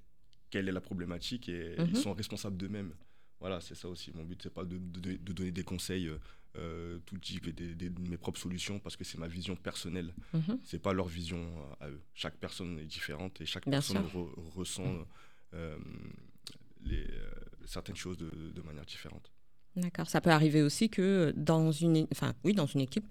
quelle 0.52 0.70
est 0.70 0.72
la 0.72 0.82
problématique 0.82 1.50
et 1.50 1.76
Mhm. 1.80 1.88
ils 1.92 1.98
sont 1.98 2.14
responsables 2.14 2.58
d'eux-mêmes. 2.58 2.92
Voilà, 3.40 3.60
c'est 3.62 3.76
ça 3.76 3.88
aussi. 3.88 4.12
Mon 4.14 4.24
but, 4.24 4.40
c'est 4.44 4.54
pas 4.54 4.64
de 4.66 4.78
donner 4.78 5.52
des 5.52 5.64
conseils 5.64 6.10
euh, 6.58 7.00
tout 7.06 7.18
type 7.18 7.48
et 7.48 7.52
des, 7.54 7.76
des- 7.76 7.90
de 7.90 8.10
mes 8.10 8.18
propres 8.18 8.40
solutions 8.40 8.80
parce 8.80 8.96
que 8.98 9.04
c'est 9.04 9.18
ma 9.20 9.28
vision 9.28 9.56
personnelle. 9.56 10.14
Mhm. 10.34 10.60
C'est 10.64 10.80
pas 10.82 10.94
leur 10.94 11.08
vision 11.08 11.46
à 11.80 11.90
eux. 11.90 12.02
Chaque 12.14 12.38
personne 12.38 12.80
est 12.80 12.86
différente 12.86 13.40
et 13.42 13.46
chaque 13.46 13.66
Bien 13.66 13.80
personne 13.80 13.98
re- 14.06 14.34
ressent 14.56 15.06
euh, 15.54 15.78
les, 16.84 17.04
euh, 17.04 17.30
certaines 17.66 17.96
choses 17.96 18.18
de, 18.18 18.30
de 18.30 18.62
manière 18.62 18.86
différente. 18.86 19.32
D'accord, 19.76 20.10
ça 20.10 20.20
peut 20.20 20.32
arriver 20.32 20.64
aussi 20.64 20.90
que 20.90 21.32
dans 21.38 21.72
une, 21.72 22.08
enfin 22.12 22.34
oui, 22.44 22.54
dans 22.54 22.66
une 22.66 22.82
équipe, 22.82 23.06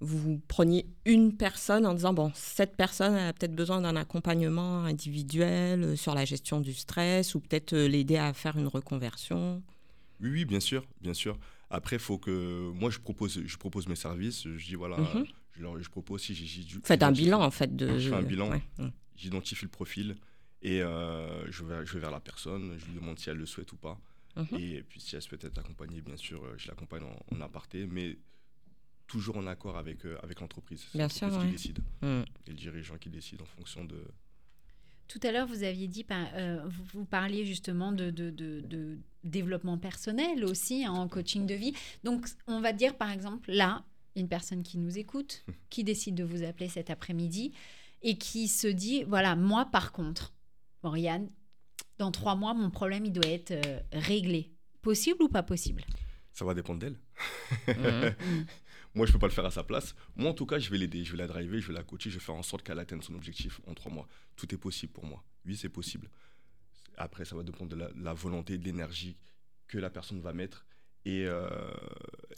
vous 0.00 0.40
preniez 0.46 0.86
une 1.04 1.36
personne 1.36 1.84
en 1.84 1.92
disant 1.92 2.14
bon, 2.14 2.30
cette 2.34 2.76
personne 2.76 3.14
a 3.14 3.32
peut-être 3.32 3.54
besoin 3.54 3.80
d'un 3.80 3.96
accompagnement 3.96 4.84
individuel 4.84 5.98
sur 5.98 6.14
la 6.14 6.24
gestion 6.24 6.60
du 6.60 6.72
stress 6.72 7.34
ou 7.34 7.40
peut-être 7.40 7.76
l'aider 7.76 8.16
à 8.16 8.32
faire 8.32 8.56
une 8.56 8.68
reconversion. 8.68 9.62
Oui, 10.20 10.30
oui, 10.30 10.44
bien 10.44 10.60
sûr, 10.60 10.86
bien 11.00 11.14
sûr. 11.14 11.36
Après, 11.74 11.98
faut 11.98 12.18
que 12.18 12.70
moi 12.72 12.90
je 12.90 12.98
propose, 13.00 13.42
je 13.44 13.56
propose 13.56 13.86
mes 13.88 13.96
services. 13.96 14.44
Je 14.46 14.64
dis 14.64 14.74
voilà, 14.76 14.96
Mhm. 14.98 15.24
je, 15.56 15.62
leur, 15.62 15.82
je 15.82 15.88
propose 15.90 16.22
si 16.22 16.34
j'ai. 16.34 16.46
j'ai- 16.46 16.78
Faites 16.84 17.02
un 17.02 17.12
bilan 17.12 17.40
en 17.42 17.50
fait 17.50 17.74
de. 17.74 17.98
Je 17.98 18.08
fais 18.10 18.14
un 18.14 18.22
bilan. 18.22 18.50
ouais, 18.50 18.62
mm. 18.78 18.88
J'identifie 19.16 19.64
le 19.64 19.70
profil 19.70 20.16
et 20.62 20.82
euh, 20.82 21.50
je, 21.50 21.64
vais, 21.64 21.84
je 21.84 21.92
vais 21.94 22.00
vers 22.00 22.10
la 22.12 22.20
personne. 22.20 22.76
Je 22.78 22.84
lui 22.86 22.94
demande 22.94 23.18
si 23.18 23.28
elle 23.30 23.38
le 23.38 23.46
souhaite 23.46 23.72
ou 23.72 23.76
pas. 23.76 23.98
Mhm. 24.36 24.46
Et 24.58 24.82
puis 24.88 25.00
si 25.00 25.14
elle 25.16 25.22
souhaite 25.22 25.44
être 25.44 25.58
accompagnée, 25.58 26.00
bien 26.00 26.16
sûr, 26.16 26.44
euh, 26.44 26.54
je 26.58 26.68
l'accompagne 26.68 27.02
en, 27.04 27.36
en 27.36 27.40
aparté, 27.40 27.86
mais 27.86 28.18
toujours 29.06 29.36
en 29.36 29.46
accord 29.46 29.76
avec, 29.76 30.04
euh, 30.06 30.16
avec 30.22 30.40
l'entreprise. 30.40 30.86
Bien 30.94 31.08
sûr, 31.08 31.28
ouais. 31.32 31.44
qui 31.46 31.50
décide 31.52 31.78
Mm. 32.02 32.22
et 32.46 32.50
le 32.50 32.54
dirigeant 32.54 32.96
qui 32.98 33.10
décide 33.10 33.42
en 33.42 33.46
fonction 33.46 33.84
de. 33.84 33.96
Tout 35.08 35.20
à 35.22 35.32
l'heure, 35.32 35.46
vous 35.46 35.62
aviez 35.64 35.86
dit, 35.86 36.04
euh, 36.10 36.62
vous, 36.66 36.84
vous 36.94 37.04
parliez 37.04 37.44
justement 37.44 37.92
de, 37.92 38.10
de- 38.10 38.30
de- 38.30 38.60
de 38.62 38.98
développement 39.24 39.78
personnel 39.78 40.44
aussi 40.44 40.84
hein, 40.84 40.92
en 40.92 41.08
coaching 41.08 41.46
de 41.46 41.54
vie. 41.54 41.74
Donc, 42.04 42.26
on 42.46 42.60
va 42.60 42.72
dire 42.72 42.96
par 42.96 43.10
exemple, 43.10 43.50
là, 43.50 43.84
une 44.16 44.28
personne 44.28 44.62
qui 44.62 44.78
nous 44.78 44.98
écoute, 44.98 45.44
qui 45.70 45.82
décide 45.84 46.14
de 46.14 46.24
vous 46.24 46.44
appeler 46.44 46.68
cet 46.68 46.90
après-midi 46.90 47.52
et 48.02 48.16
qui 48.16 48.48
se 48.48 48.68
dit, 48.68 49.02
voilà, 49.04 49.34
moi 49.34 49.66
par 49.66 49.92
contre, 49.92 50.32
Mauriane, 50.82 51.28
dans 51.98 52.10
trois 52.10 52.34
mois, 52.34 52.54
mon 52.54 52.70
problème, 52.70 53.04
il 53.06 53.12
doit 53.12 53.26
être 53.26 53.52
euh, 53.52 53.80
réglé. 53.92 54.50
Possible 54.82 55.22
ou 55.22 55.28
pas 55.28 55.42
possible? 55.42 55.84
Ça 56.32 56.44
va 56.44 56.54
dépendre 56.54 56.80
d'elle. 56.80 56.98
Mhm. 57.68 58.14
Moi, 58.94 59.06
je 59.06 59.12
peux 59.12 59.18
pas 59.18 59.26
le 59.26 59.32
faire 59.32 59.44
à 59.44 59.50
sa 59.50 59.64
place. 59.64 59.94
Moi, 60.14 60.30
en 60.30 60.34
tout 60.34 60.46
cas, 60.46 60.58
je 60.60 60.70
vais 60.70 60.78
l'aider, 60.78 61.04
je 61.04 61.12
vais 61.12 61.18
la 61.18 61.26
driver, 61.26 61.60
je 61.60 61.66
vais 61.66 61.72
la 61.72 61.82
coacher, 61.82 62.10
je 62.10 62.14
vais 62.18 62.24
faire 62.24 62.34
en 62.36 62.44
sorte 62.44 62.62
qu'elle 62.62 62.78
atteigne 62.78 63.02
son 63.02 63.14
objectif 63.14 63.60
en 63.66 63.74
trois 63.74 63.90
mois. 63.90 64.06
Tout 64.36 64.52
est 64.54 64.58
possible 64.58 64.92
pour 64.92 65.04
moi. 65.04 65.24
Oui, 65.44 65.56
c'est 65.56 65.68
possible. 65.68 66.08
Après, 66.96 67.24
ça 67.24 67.34
va 67.36 67.42
dépendre 67.42 67.70
de 67.70 67.76
la, 67.76 67.88
la 67.96 68.12
volonté, 68.14 68.58
de 68.58 68.64
l'énergie 68.64 69.16
que 69.66 69.78
la 69.78 69.90
personne 69.90 70.20
va 70.20 70.32
mettre 70.32 70.66
et, 71.04 71.26
euh, 71.26 71.48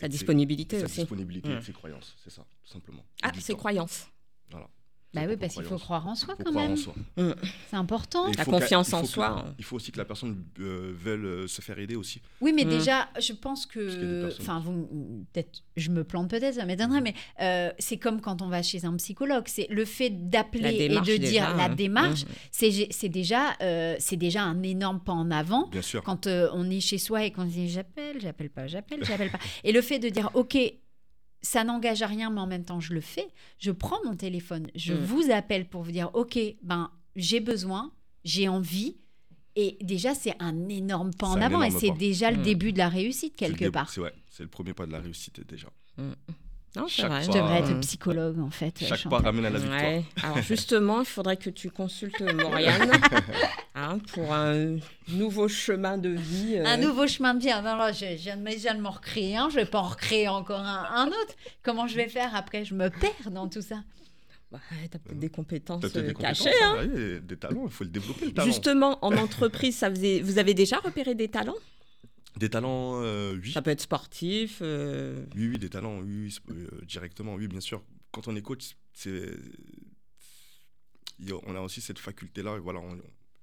Sa 0.01 0.09
disponibilité 0.09 0.79
sa 0.81 0.87
aussi. 0.87 1.01
disponibilité, 1.01 1.49
Mm. 1.55 1.63
ses 1.63 1.73
croyances, 1.73 2.15
c'est 2.23 2.31
ça, 2.31 2.47
tout 2.65 2.71
simplement. 2.73 3.05
Ah, 3.23 3.33
ses 3.39 3.53
temps. 3.53 3.59
croyances. 3.59 4.09
Voilà. 4.51 4.69
Bah 5.17 5.27
oui, 5.29 5.37
parce 5.37 5.55
qu'il 5.55 5.65
faut 5.65 5.79
croire 5.79 6.07
en 6.07 6.15
soi 6.15 6.35
quand 6.37 6.45
croire 6.45 6.65
en 6.65 6.69
même. 6.69 6.77
soi. 6.77 6.95
C'est 7.71 7.77
important. 7.77 8.27
La 8.37 8.45
confiance 8.45 8.93
en 8.93 9.05
soi. 9.05 9.45
Il 9.59 9.65
faut 9.65 9.77
aussi 9.77 9.91
que 9.93 9.99
la 9.99 10.05
personne 10.05 10.45
euh, 10.61 10.93
veuille 10.97 11.25
euh, 11.25 11.47
se 11.47 11.61
faire 11.63 11.79
aider 11.79 11.97
aussi. 11.97 12.21
Oui, 12.41 12.53
mais 12.55 12.65
Mm. 12.65 12.69
déjà, 12.69 13.09
je 13.21 13.33
pense 13.33 13.67
que, 13.67 14.29
enfin, 14.41 14.61
vous, 14.61 15.25
peut-être, 15.33 15.63
je 15.77 15.91
me 15.91 16.05
plante 16.05 16.29
peut-être, 16.31 16.55
ça 16.55 16.65
m'étonnerait, 16.65 17.01
mais 17.01 17.15
euh, 17.41 17.71
c'est 17.79 17.97
comme 17.97 18.21
quand 18.21 18.43
on 18.43 18.49
va 18.49 18.63
chez 18.63 18.85
un 18.85 18.95
psychologue. 18.97 19.45
C'est 19.47 19.67
le 19.71 19.85
fait 19.85 20.11
d'appeler 20.29 20.85
et 20.85 20.89
de 20.89 21.01
déjà, 21.01 21.19
dire 21.19 21.57
la 21.57 21.65
hein. 21.65 21.75
démarche. 21.75 22.25
Mhm. 22.25 22.31
C'est 22.51 22.89
c'est 22.91 23.09
déjà, 23.09 23.55
euh, 23.63 23.97
c'est 23.99 24.17
déjà 24.17 24.43
un 24.43 24.63
énorme 24.63 25.01
pas 25.01 25.13
en 25.13 25.31
avant. 25.31 25.69
Bien 25.69 25.83
sûr. 25.83 26.03
Quand 26.03 26.27
euh, 26.27 26.49
on 26.53 26.69
est 26.71 26.81
chez 26.81 26.99
soi 26.99 27.25
et 27.25 27.31
qu'on 27.31 27.45
dit 27.45 27.69
j'appelle, 27.69 28.21
j'appelle 28.21 28.51
pas, 28.51 28.67
j'appelle, 28.67 29.05
j'appelle 29.05 29.31
pas. 29.31 29.39
Et 29.65 29.73
le 29.73 29.81
fait 29.83 29.99
de 29.99 30.09
dire 30.09 30.31
ok, 30.35 30.57
ça 31.47 31.65
n'engage 31.65 32.03
à 32.03 32.07
rien, 32.07 32.31
mais 32.31 32.41
en 32.41 32.47
même 32.47 32.65
temps 32.65 32.81
je 32.81 32.93
le 32.95 33.01
fais. 33.01 33.27
Je 33.59 33.71
prends 33.71 33.99
mon 34.05 34.17
téléphone, 34.17 34.67
je 34.75 34.95
Mm. 34.95 34.99
vous 35.05 35.31
appelle 35.31 35.69
pour 35.69 35.83
vous 35.83 35.93
dire 35.93 36.11
ok, 36.15 36.39
ben 36.63 36.91
j'ai 37.15 37.41
besoin, 37.41 37.93
j'ai 38.25 38.49
envie. 38.49 38.97
Et 39.59 39.79
déjà, 39.81 40.15
c'est 40.15 40.35
un 40.39 40.69
énorme 40.69 41.15
pas 41.15 41.29
en 41.29 41.41
avant 41.41 41.63
et 41.63 41.71
c'est 41.71 41.91
déjà 41.93 42.31
le 42.31 42.37
Mm. 42.39 42.43
début 42.43 42.73
de 42.75 42.79
la 42.79 42.91
réussite 42.91 43.37
quelque 43.37 43.69
part. 43.71 43.89
C'est 43.89 44.03
ouais, 44.03 44.13
c'est 44.29 44.43
le 44.43 44.51
premier 44.51 44.75
pas 44.75 44.85
de 44.87 44.93
la 44.93 45.01
réussite 45.01 45.41
déjà. 45.49 45.69
Non, 46.77 46.87
c'est 46.89 47.07
vrai. 47.07 47.23
Je 47.23 47.27
fois, 47.31 47.35
devrais 47.41 47.63
euh, 47.63 47.71
être 47.71 47.81
psychologue 47.81 48.39
en 48.39 48.51
fait. 48.51 48.85
Chaque 48.85 49.09
pas 49.09 49.19
ramène 49.19 49.47
à 49.47 49.51
la 49.51 49.59
victoire. 49.59 49.81
Ouais. 49.83 50.05
Alors 50.23 50.43
justement, 50.43 51.01
il 51.01 51.07
faudrait 51.07 51.37
que 51.39 51.51
tu 51.51 51.71
consultes 51.71 52.21
Morgane 52.21 52.91
hein, 53.75 53.99
pour 54.13 54.33
un 54.35 54.77
nouveau 55.09 55.49
chemin 55.49 55.97
de 55.99 56.11
vie. 56.11 56.57
euh, 56.59 56.65
Un 56.67 56.77
nouveau 56.77 57.07
chemin 57.07 57.35
de 57.35 57.41
vie. 57.41 57.51
Ah 57.51 57.63
Non, 57.63 57.77
non, 57.77 57.89
je, 57.93 58.05
je 58.17 58.23
viens 58.23 58.37
de, 58.75 58.81
m'en 58.81 58.91
recréer 58.91 59.37
un, 59.37 59.49
je 59.49 59.57
vais 59.57 59.65
pas 59.67 59.79
en 59.81 59.89
recréer 59.89 60.29
encore 60.29 60.61
un, 60.61 60.85
un 60.95 61.07
autre. 61.09 61.35
Comment 61.63 61.87
je 61.87 61.97
vais 61.97 62.09
faire 62.09 62.35
après? 62.35 62.65
Je 62.65 62.75
me 62.75 62.89
perds 62.91 63.31
dans 63.31 63.49
tout 63.49 63.63
ça. 63.63 63.77
bah, 64.53 64.61
T'as 64.91 64.99
peut-être 64.99 65.19
des 65.19 65.29
compétences 65.31 65.83
euh, 65.85 66.03
des 66.09 66.15
cachées. 66.15 66.51
hein. 66.63 66.77
hein, 66.81 66.87
ouais, 66.95 67.21
des 67.21 67.37
talents, 67.37 67.63
il 67.65 67.71
faut 67.73 67.85
le 67.85 67.91
développer 67.91 68.27
le 68.27 68.33
talent. 68.33 68.47
Justement, 68.47 68.99
en 69.05 69.17
entreprise, 69.17 69.77
ça 69.79 69.89
faisait... 69.91 70.21
vous 70.21 70.39
avez 70.39 70.53
déjà 70.55 70.77
repéré 70.79 71.15
des 71.15 71.29
talents? 71.29 71.55
Des 72.37 72.51
talents, 72.51 73.01
euh, 73.03 73.39
oui. 73.43 73.53
Ça 73.53 73.63
peut 73.63 73.71
être 73.71 73.81
sportif. 73.81 74.59
euh, 74.63 75.25
Oui, 75.35 75.49
oui, 75.49 75.59
des 75.59 75.71
talents, 75.71 76.01
oui, 76.01 76.35
euh, 76.51 76.69
directement, 76.85 77.35
oui, 77.35 77.49
bien 77.49 77.61
sûr. 77.61 77.83
Quand 78.11 78.29
on 78.29 78.37
est 78.37 78.43
coach, 78.43 78.77
c'est, 78.93 79.31
on 81.47 81.55
a 81.55 81.61
aussi 81.61 81.81
cette 81.81 81.99
faculté-là. 81.99 82.59
Voilà, 82.59 82.81
on- 82.81 82.99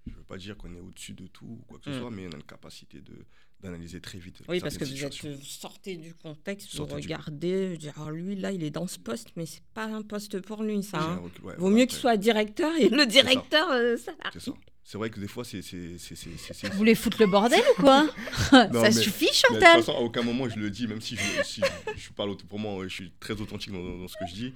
je 0.06 0.12
ne 0.12 0.18
veux 0.18 0.24
pas 0.24 0.38
dire 0.38 0.58
qu'on 0.58 0.74
est 0.76 0.80
au-dessus 0.80 1.14
de 1.14 1.28
tout 1.28 1.46
ou 1.46 1.64
quoi 1.68 1.80
que 1.80 1.86
ce 1.86 1.90
Mm. 1.92 2.00
soit, 2.02 2.12
mais 2.12 2.28
on 2.28 2.32
a 2.32 2.36
une 2.36 2.44
capacité 2.44 3.00
de 3.02 3.14
d'analyser 3.62 4.02
très 4.02 4.18
vite. 4.20 4.42
Oui, 4.50 4.60
parce 4.60 4.78
que 4.78 4.84
vous 4.84 5.06
êtes 5.06 5.42
sortez 5.42 5.96
du 5.96 6.14
contexte, 6.16 6.76
vous 6.76 6.86
du- 6.86 6.94
regardez, 6.96 7.78
dites, 7.78 7.94
Ah, 7.96 8.12
lui 8.12 8.36
là, 8.36 8.52
il 8.52 8.62
est 8.62 8.72
dans 8.72 8.88
ce 8.88 9.00
poste, 9.00 9.30
mais 9.38 9.46
c'est 9.46 9.64
pas 9.74 9.86
un 9.86 10.02
poste 10.02 10.42
pour 10.42 10.64
lui, 10.64 10.84
ça. 10.84 11.00
Hein. 11.00 11.16
recul, 11.24 11.46
ouais, 11.46 11.54
Vaut 11.56 11.62
voilà, 11.62 11.76
mieux 11.78 11.86
qu'il 11.86 11.98
soit 11.98 12.18
directeur 12.18 12.76
et 12.76 12.90
le 12.90 13.06
directeur, 13.06 13.70
ça. 13.98 14.12
C'est 14.34 14.42
ça. 14.42 14.52
C'est 14.86 14.98
vrai 14.98 15.10
que 15.10 15.20
des 15.20 15.28
fois, 15.30 15.46
c'est. 15.46 15.62
c'est, 15.62 15.98
c'est, 15.98 16.16
c'est, 16.16 16.38
c'est- 16.38 16.54
c'est- 16.54 16.70
Vous 16.70 16.78
voulez 16.78 16.94
foutre 16.96 17.18
le 17.22 17.28
bordel 17.28 17.64
ou 17.78 17.82
quoi? 17.82 18.04
Non, 18.52 18.82
Ça 18.82 18.82
mais- 18.82 18.92
suffit, 18.92 19.26
Mais 19.26 19.32
de 19.32 19.36
toute 19.36 19.36
Chantal 19.64 19.80
façon, 19.80 19.94
à 19.96 20.00
aucun 20.02 20.24
moment 20.24 20.50
je 20.50 20.60
le 20.60 20.70
dis, 20.70 20.88
même 20.88 21.00
si 21.02 21.16
je, 21.16 21.44
si 21.44 21.62
je, 21.62 21.98
je 21.98 22.10
parle 22.12 22.36
pour 22.38 22.60
moi, 22.60 22.84
je 22.88 22.94
suis 22.94 23.12
très 23.20 23.40
authentique 23.40 23.72
dans, 23.72 23.82
dans 23.98 24.08
ce 24.08 24.16
que 24.18 24.28
je 24.28 24.34
dis. 24.34 24.54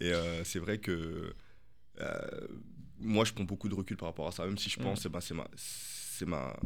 Et 0.00 0.12
euh, 0.12 0.42
c'est 0.44 0.58
vrai 0.58 0.78
que 0.78 1.32
euh, 2.00 2.20
moi, 2.98 3.24
je 3.24 3.32
prends 3.32 3.44
beaucoup 3.44 3.68
de 3.68 3.74
recul 3.74 3.96
par 3.96 4.08
rapport 4.08 4.26
à 4.28 4.32
ça, 4.32 4.44
même 4.44 4.58
si 4.58 4.68
je 4.68 4.78
pense, 4.80 5.06
ben, 5.06 5.20
c'est 5.20 5.34
ma, 5.34 5.46
c'est 5.56 6.26
ma, 6.26 6.56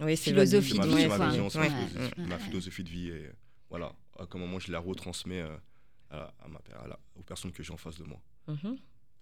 Oui, 0.00 0.16
Philosophie 0.16 0.74
ma, 0.78 0.86
de 0.86 0.90
c'est 0.90 0.96
vie, 1.02 1.06
ma 1.08 1.28
vision, 1.28 1.50
c'est 1.50 1.58
Ouais. 1.58 1.68
ma, 1.68 1.76
philosophie, 1.86 2.20
Ouais. 2.20 2.26
ma 2.26 2.38
philosophie 2.38 2.84
de 2.84 2.88
vie. 2.90 3.08
Et 3.08 3.30
voilà, 3.68 3.92
à 4.18 4.24
quel 4.30 4.40
moment 4.40 4.58
je 4.58 4.72
la 4.72 4.78
retransmets 4.78 5.42
euh, 5.42 5.56
à, 6.10 6.32
à 6.42 6.48
ma, 6.48 6.58
à 6.82 6.88
la- 6.88 6.98
aux 7.16 7.22
personnes 7.22 7.52
que 7.52 7.62
j'ai 7.62 7.72
en 7.72 7.76
face 7.76 7.98
de 7.98 8.04
moi. 8.04 8.20
Mhm. 8.48 8.76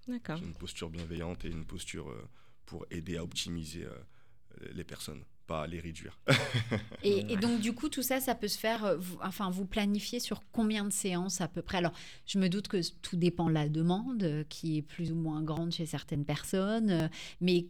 D'accord. 0.07 0.37
J'ai 0.37 0.45
une 0.45 0.55
posture 0.55 0.89
bienveillante 0.91 1.45
et 1.45 1.49
une 1.49 1.65
posture 1.65 2.11
euh, 2.11 2.29
pour 2.67 2.87
aider 2.91 3.17
à 3.17 3.23
optimiser 3.25 3.85
euh, 3.85 4.69
les 4.73 4.85
personnes, 4.85 5.23
pas 5.47 5.63
à 5.63 5.67
les 5.67 5.81
réduire. 5.81 6.19
et, 7.03 7.25
et 7.33 7.37
donc, 7.37 7.61
du 7.61 7.73
coup, 7.75 7.89
tout 7.89 8.03
ça, 8.03 8.21
ça 8.21 8.35
peut 8.35 8.49
se 8.49 8.59
faire. 8.59 8.85
euh, 8.85 8.97
vous- 8.97 9.19
enfin, 9.23 9.51
vous 9.51 9.67
planifiez 9.67 10.21
sur 10.21 10.43
combien 10.53 10.85
de 10.85 10.93
séances 10.93 11.41
à 11.41 11.49
peu 11.49 11.63
près? 11.63 11.79
Alors, 11.79 11.93
je 12.27 12.39
me 12.39 12.49
doute 12.49 12.69
que 12.69 12.79
tout 13.03 13.17
dépend 13.17 13.49
de 13.49 13.55
la 13.55 13.69
demande, 13.69 14.23
euh, 14.23 14.45
qui 14.49 14.79
est 14.79 14.83
plus 14.83 15.13
ou 15.13 15.17
moins 15.17 15.43
grande 15.43 15.73
chez 15.73 15.87
certaines 15.87 16.25
personnes. 16.25 17.11
mais 17.41 17.67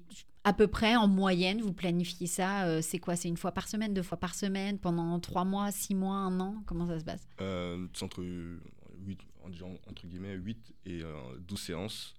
à 0.47 0.53
peu 0.53 0.67
près, 0.67 0.95
en 0.95 1.09
moyenne, 1.09 1.63
vous 1.63 1.73
planifiez 1.73 2.27
ça. 2.27 2.83
c'est 2.83 2.99
quoi? 2.99 3.17
C'est 3.17 3.29
une 3.29 3.39
fois 3.39 3.53
par 3.53 3.67
semaine, 3.67 3.95
deux 3.95 4.03
fois 4.03 4.19
par 4.19 4.35
semaine, 4.35 4.79
pendant 4.79 5.19
trois 5.19 5.47
mois, 5.47 5.73
six 5.73 5.95
mois, 5.95 6.17
un 6.17 6.39
an? 6.39 6.63
Comment 6.67 6.87
ça 6.87 6.99
se 7.01 7.05
passe? 7.05 7.27
Euh, 7.41 7.87
c'est 7.95 8.03
entre, 8.05 8.23
8, 8.23 9.21
en 9.43 9.49
disant 9.49 9.71
entre 9.89 10.07
guillemets 10.07 10.35
8 10.35 10.75
et 10.85 11.01
euh, 11.03 11.15
12 11.41 11.61
séances, 11.63 12.15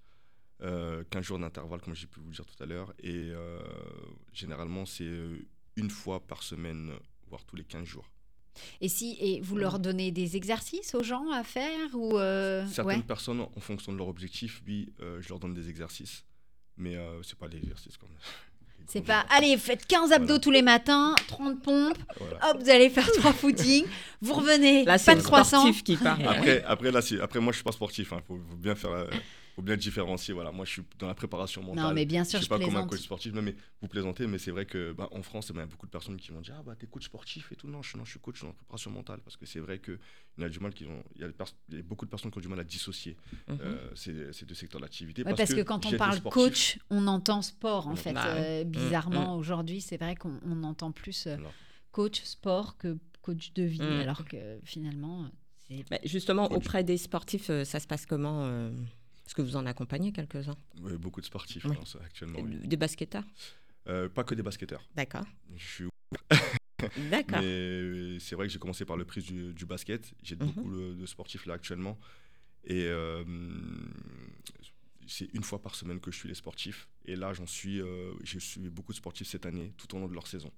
euh, 0.61 1.03
15 1.09 1.23
jours 1.23 1.39
d'intervalle, 1.39 1.81
comme 1.81 1.95
j'ai 1.95 2.07
pu 2.07 2.19
vous 2.19 2.27
le 2.29 2.33
dire 2.35 2.45
tout 2.45 2.61
à 2.63 2.65
l'heure. 2.65 2.93
Et 2.99 3.11
euh, 3.13 3.59
généralement, 4.33 4.85
c'est 4.85 5.03
euh, 5.03 5.37
une 5.75 5.89
fois 5.89 6.19
par 6.25 6.43
semaine, 6.43 6.91
voire 7.27 7.43
tous 7.45 7.55
les 7.55 7.63
15 7.63 7.85
jours. 7.85 8.09
Et 8.79 8.87
si 8.87 9.17
et 9.19 9.41
vous 9.41 9.57
leur 9.57 9.79
donnez 9.79 10.11
des 10.11 10.37
exercices 10.37 10.95
aux 10.95 11.03
gens 11.03 11.29
à 11.31 11.43
faire 11.43 11.89
ou 11.93 12.17
euh, 12.17 12.65
Certaines 12.67 12.99
ouais. 12.99 13.03
personnes, 13.05 13.41
en 13.41 13.59
fonction 13.59 13.91
de 13.91 13.97
leur 13.97 14.07
objectif, 14.07 14.61
oui, 14.65 14.93
euh, 15.01 15.21
je 15.21 15.27
leur 15.29 15.39
donne 15.39 15.53
des 15.53 15.67
exercices. 15.69 16.23
Mais 16.77 16.95
euh, 16.95 17.21
c'est 17.23 17.37
pas 17.37 17.47
des 17.49 17.57
exercices 17.57 17.97
comme. 17.97 18.09
C'est 18.87 19.01
pas 19.01 19.21
allez, 19.31 19.57
faites 19.57 19.87
15 19.87 20.11
abdos 20.11 20.25
Voilà. 20.27 20.39
tous 20.39 20.51
les 20.51 20.61
matins, 20.61 21.15
30 21.27 21.59
pompes, 21.63 21.97
Voilà. 22.19 22.51
hop, 22.51 22.61
vous 22.61 22.69
allez 22.69 22.91
faire 22.91 23.11
trois 23.13 23.33
footings, 23.33 23.85
vous 24.21 24.33
revenez, 24.35 24.85
Là, 24.85 24.99
c'est 24.99 25.15
pas 25.15 25.15
de 25.15 25.23
croissant. 25.25 25.61
sportif 25.61 25.83
qui 25.83 25.97
parle. 25.97 26.21
Après, 26.27 26.63
après, 26.65 26.91
là, 26.91 26.99
après, 27.23 27.39
moi, 27.39 27.51
je 27.51 27.55
suis 27.57 27.63
pas 27.63 27.71
sportif. 27.71 28.09
Il 28.15 28.21
faut, 28.21 28.37
faut 28.37 28.55
bien 28.57 28.75
faire. 28.75 28.91
euh, 28.91 29.07
faut 29.55 29.61
bien 29.61 29.77
différencier. 29.77 30.33
Voilà, 30.33 30.51
moi, 30.51 30.65
je 30.65 30.71
suis 30.71 30.83
dans 30.99 31.07
la 31.07 31.15
préparation 31.15 31.63
mentale. 31.63 31.83
Non, 31.85 31.93
mais 31.93 32.05
bien 32.05 32.23
je 32.23 32.29
sûr, 32.29 32.39
suis 32.39 32.45
je 32.45 32.49
pas 32.49 32.59
comme 32.59 32.75
un 32.75 32.85
coach 32.85 32.99
sportif. 32.99 33.33
Non, 33.33 33.41
mais 33.41 33.55
vous 33.81 33.87
plaisantez, 33.87 34.27
mais 34.27 34.37
c'est 34.37 34.51
vrai 34.51 34.65
que 34.65 34.91
bah, 34.91 35.07
en 35.11 35.21
France, 35.23 35.49
il 35.49 35.55
y 35.55 35.59
a 35.59 35.65
beaucoup 35.65 35.85
de 35.85 35.91
personnes 35.91 36.17
qui 36.17 36.31
vont 36.31 36.41
dire 36.41 36.55
Ah, 36.59 36.63
bah, 36.63 36.75
t'es 36.77 36.87
coach 36.87 37.05
sportif 37.05 37.51
et 37.51 37.55
tout. 37.55 37.67
Non, 37.67 37.81
je, 37.81 37.97
non, 37.97 38.03
je 38.05 38.11
suis 38.11 38.19
coach 38.19 38.41
dans 38.41 38.47
la 38.47 38.53
préparation 38.53 38.91
mentale. 38.91 39.21
Parce 39.23 39.37
que 39.37 39.45
c'est 39.45 39.59
vrai 39.59 39.79
qu'il 39.79 39.97
y 40.39 40.43
a 40.43 40.49
du 40.49 40.59
mal 40.59 40.73
qui 40.73 40.85
ont. 40.85 41.03
Il 41.15 41.21
y, 41.21 41.23
a 41.23 41.29
il 41.69 41.83
beaucoup 41.83 42.05
de 42.05 42.09
personnes 42.09 42.31
qui 42.31 42.37
ont 42.37 42.41
du 42.41 42.47
mal 42.49 42.59
à 42.59 42.63
dissocier 42.65 43.15
Mhm. 43.47 43.57
euh, 43.61 43.89
ces, 43.95 44.33
ces 44.33 44.45
deux 44.45 44.55
secteurs 44.55 44.81
d'activité. 44.81 45.23
Ouais, 45.23 45.33
parce 45.33 45.53
que, 45.53 45.61
quand 45.61 45.85
on 45.85 45.91
parle 45.97 46.17
sportif. 46.17 46.43
coach, 46.43 46.79
on 46.89 47.07
entend 47.07 47.41
sport 47.41 47.87
en 47.87 47.95
fait. 47.95 48.13
Bah. 48.13 48.25
Euh, 48.35 48.63
bizarrement, 48.65 49.37
aujourd'hui, 49.37 49.79
c'est 49.81 49.97
vrai 49.97 50.15
qu'on 50.15 50.39
on 50.45 50.63
entend 50.63 50.91
plus 50.91 51.27
euh, 51.27 51.37
coach 51.91 52.21
sport 52.23 52.77
que 52.77 52.97
coach 53.21 53.53
de 53.53 53.63
vie, 53.63 53.81
Mm. 53.81 53.99
alors 54.01 54.25
que 54.25 54.59
finalement, 54.63 55.29
Bah, 55.89 55.97
justement, 56.03 56.47
Coach. 56.47 56.57
auprès 56.57 56.83
des 56.83 56.97
sportifs, 56.97 57.47
ça 57.63 57.79
se 57.79 57.87
passe 57.87 58.05
comment 58.05 58.43
euh, 58.45 58.69
Est-ce 59.25 59.33
que 59.35 59.41
vous 59.41 59.55
en 59.55 59.65
accompagnez 59.65 60.11
quelques-uns? 60.11 60.57
Ouais, 60.81 60.97
beaucoup 60.97 61.19
de 61.21 61.25
sportifs 61.25 61.65
Oui. 61.65 61.75
ça, 61.85 61.99
actuellement. 62.03 62.39
oui. 62.41 62.57
Des 62.67 62.77
basketteurs? 62.77 63.23
Euh, 63.87 64.07
pas 64.09 64.23
que 64.23 64.35
des 64.35 64.43
basketteurs. 64.43 64.83
D'accord. 64.95 65.25
Je 65.55 65.63
suis 65.65 65.85
D'accord. 67.09 67.39
Mais 67.39 67.45
euh, 67.45 68.19
c'est 68.19 68.35
vrai 68.35 68.47
que 68.47 68.53
j'ai 68.53 68.59
commencé 68.59 68.85
par 68.85 68.97
le 68.97 69.05
prix 69.05 69.21
du, 69.21 69.53
du 69.53 69.65
basket. 69.65 70.13
J'ai 70.21 70.35
Mhm. 70.35 70.47
beaucoup 70.51 70.71
de, 70.71 70.93
de 70.93 71.05
sportifs 71.05 71.45
là 71.45 71.55
actuellement. 71.55 71.97
Et 72.65 72.85
euh, 72.85 73.23
c'est 75.07 75.29
une 75.33 75.43
fois 75.43 75.61
par 75.61 75.75
semaine 75.75 75.99
que 75.99 76.11
je 76.11 76.17
suis 76.17 76.27
les 76.29 76.35
sportifs. 76.35 76.87
Et 77.05 77.15
là, 77.15 77.33
j'en 77.33 77.45
suis, 77.45 77.79
euh, 77.81 78.13
j'ai 78.23 78.39
suivi 78.39 78.69
beaucoup 78.69 78.91
de 78.91 78.97
sportifs 78.97 79.27
cette 79.27 79.45
année, 79.45 79.71
tout 79.77 79.95
au 79.95 79.99
long 79.99 80.07
de 80.07 80.13
leur 80.13 80.27
saison 80.27 80.51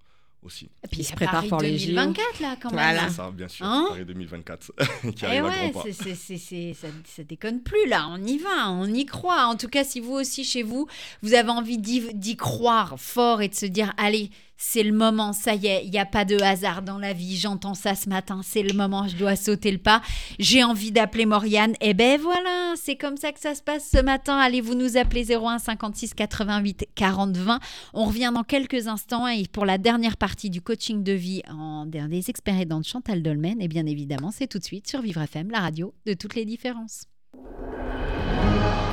aussi. 0.44 0.66
Et 0.84 0.88
puis 0.88 1.00
Ils 1.00 1.02
il 1.02 1.06
se 1.06 1.14
préparent 1.14 1.34
Paris 1.36 1.50
pour 1.50 1.62
les 1.62 1.78
JO. 1.78 1.88
2024 1.88 2.40
là 2.40 2.56
quand 2.62 2.70
même. 2.72 2.80
Voilà. 2.80 3.10
ça, 3.10 3.32
bien 3.32 3.48
sûr. 3.48 3.66
Hein 3.66 3.88
Paris 3.90 4.06
2024 4.06 4.72
qui 5.02 5.14
Eh 5.24 5.26
arrive 5.26 5.46
à 5.46 5.48
ouais, 5.50 5.70
grands 5.72 5.82
pas. 5.82 5.90
c'est- 5.92 6.04
c'est- 6.04 6.16
c'est- 6.16 6.38
c'est- 6.38 6.74
ça, 6.74 6.88
ça 7.06 7.24
déconne 7.24 7.62
plus 7.62 7.88
là, 7.88 8.08
on 8.10 8.24
y 8.24 8.38
va, 8.38 8.70
on 8.72 8.86
y 8.86 9.06
croit. 9.06 9.46
En 9.48 9.56
tout 9.56 9.68
cas, 9.68 9.84
si 9.84 10.00
vous 10.00 10.14
aussi 10.14 10.44
chez 10.44 10.64
vous, 10.64 10.88
vous 11.22 11.34
avez 11.34 11.50
envie 11.50 11.78
d'y 11.78 12.14
d'y 12.14 12.36
croire 12.38 12.96
fort 13.00 13.42
et 13.42 13.48
de 13.50 13.56
se 13.56 13.66
dire, 13.66 13.94
allez, 13.98 14.30
c'est 14.58 14.84
le 14.84 14.94
moment, 14.94 15.34
ça 15.34 15.56
y 15.56 15.68
est, 15.68 15.86
il 15.86 15.92
n'y 15.92 16.00
a 16.00 16.06
pas 16.06 16.26
de 16.26 16.42
hasard 16.42 16.82
dans 16.82 16.98
la 16.98 17.14
vie, 17.14 17.38
j'entends 17.38 17.74
ça 17.74 17.96
ce 17.96 18.10
matin, 18.10 18.42
c'est 18.44 18.64
le 18.64 18.74
moment, 18.74 19.08
je 19.08 19.16
dois 19.16 19.36
sauter 19.36 19.72
le 19.72 19.78
pas, 19.78 20.02
j'ai 20.40 20.64
envie 20.64 20.92
d'appeler 20.92 21.26
Morgane, 21.26 21.74
et 21.82 21.94
ben 21.94 22.20
voilà, 22.20 22.74
c'est 22.76 22.96
comme 22.96 23.18
ça 23.18 23.32
que 23.32 23.40
ça 23.40 23.56
se 23.56 23.62
passe 23.62 23.90
ce 23.90 24.02
matin. 24.02 24.38
Allez, 24.38 24.62
vous 24.62 24.76
nous 24.76 24.98
appelez 24.98 25.32
01 25.36 25.60
56 25.60 26.14
88 26.14 26.88
40 26.96 27.38
20. 27.38 27.60
On 27.94 28.06
revient 28.06 28.32
dans 28.34 28.44
quelques 28.44 28.88
instants 28.88 29.28
et 29.28 29.46
pour 29.52 29.66
la 29.66 29.78
dernière 29.78 30.18
partie 30.18 30.50
du 30.50 30.62
coaching 30.62 31.04
de 31.04 31.14
vie 31.14 31.42
en 31.50 31.86
des 31.86 32.24
aidants 32.48 32.80
de 32.80 32.86
Chantal 32.86 33.22
Dolmen, 33.22 33.62
et 33.62 33.68
bien 33.68 33.86
évidemment, 33.86 34.32
c'est 34.32 34.48
tout 34.48 34.60
de 34.60 34.64
suite 34.64 34.88
sur 34.88 35.02
Vivre 35.02 35.22
FM, 35.22 35.52
la 35.52 35.60
radio 35.60 35.94
de 36.06 36.14
toutes 36.14 36.36
les 36.36 36.46
différences. 36.46 37.06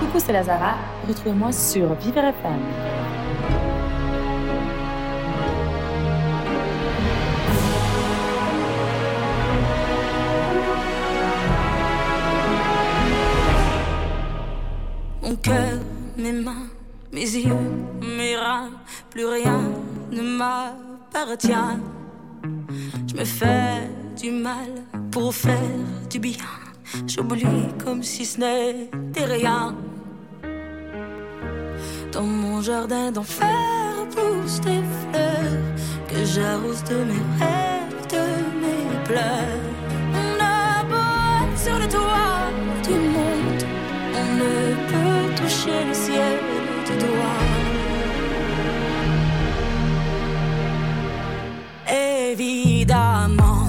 Coucou, 0.01 0.19
c'est 0.19 0.33
Lazara. 0.33 0.77
Retrouvez-moi 1.09 1.53
sur 1.53 1.95
Vivre 1.95 2.19
FM. 2.19 3.04
Mon 15.25 15.37
cœur, 15.37 15.79
mes 16.19 16.33
mains, 16.33 16.69
mes 17.11 17.21
yeux, 17.23 17.57
mes 18.03 18.37
reins, 18.37 18.71
plus 19.09 19.25
rien 19.25 19.63
ne 20.13 20.21
m'appartient. 20.21 21.79
Je 23.07 23.15
me 23.17 23.25
fais 23.25 23.89
du 24.21 24.31
mal 24.31 24.69
pour 25.11 25.35
faire 25.35 25.79
du 26.11 26.19
bien. 26.19 26.45
J'oublie 27.07 27.47
comme 27.83 28.03
si 28.03 28.27
ce 28.27 28.39
n'était 28.39 29.25
rien. 29.25 29.75
Dans 32.13 32.23
mon 32.23 32.61
jardin 32.61 33.11
d'enfer 33.11 33.49
poussent 34.11 34.61
des 34.61 34.83
fleurs 35.01 35.63
que 36.07 36.23
j'arrose 36.23 36.85
de 36.85 36.97
mes 36.97 37.25
rêves, 37.41 38.07
de 38.11 38.27
mes 38.61 39.05
pleurs. 39.05 39.63
On 40.13 40.39
a 40.39 40.85
beau 40.85 41.49
être 41.51 41.59
sur 41.59 41.79
le 41.79 41.89
toit 41.89 42.51
du 42.83 42.95
monde, 42.95 43.65
on 44.15 44.27
ne 44.37 44.74
toucher 45.65 45.85
le 45.87 45.95
ciel 45.95 46.39
du 46.87 46.97
doigt. 46.99 47.41
Évidemment, 52.31 53.69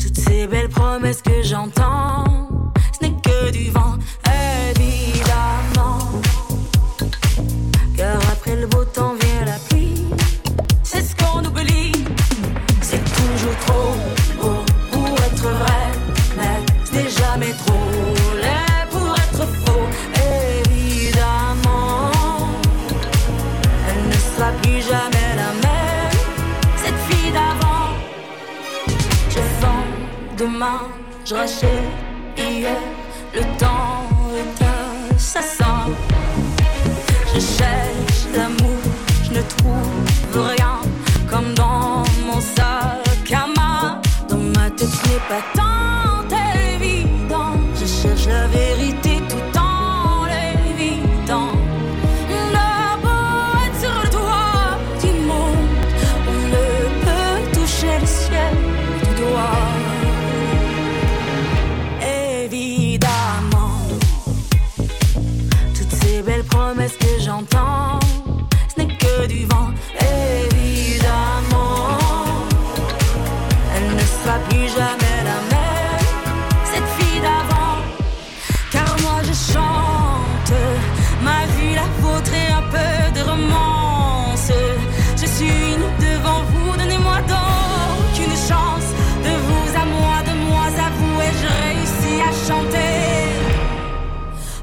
toutes 0.00 0.16
ces 0.16 0.46
belles 0.46 0.68
promesses 0.68 1.22
que 1.22 1.42
j'entends, 1.42 2.03
le 33.34 33.40
temps 33.58 34.06
est 34.36 35.14
assassin. 35.14 35.90
Je 37.34 37.40
cherche 37.40 38.26
l'amour, 38.36 38.78
je 39.24 39.30
ne 39.32 39.42
trouve 39.42 40.46
rien, 40.46 40.80
comme 41.28 41.52
dans 41.54 42.04
mon 42.24 42.40
sac 42.40 43.32
à 43.32 43.46
main. 43.46 44.00
Dans 44.28 44.36
ma 44.36 44.70
tête, 44.70 44.88
ce 44.88 45.08
n'est 45.08 45.24
pas 45.28 45.42
tant 45.54 45.63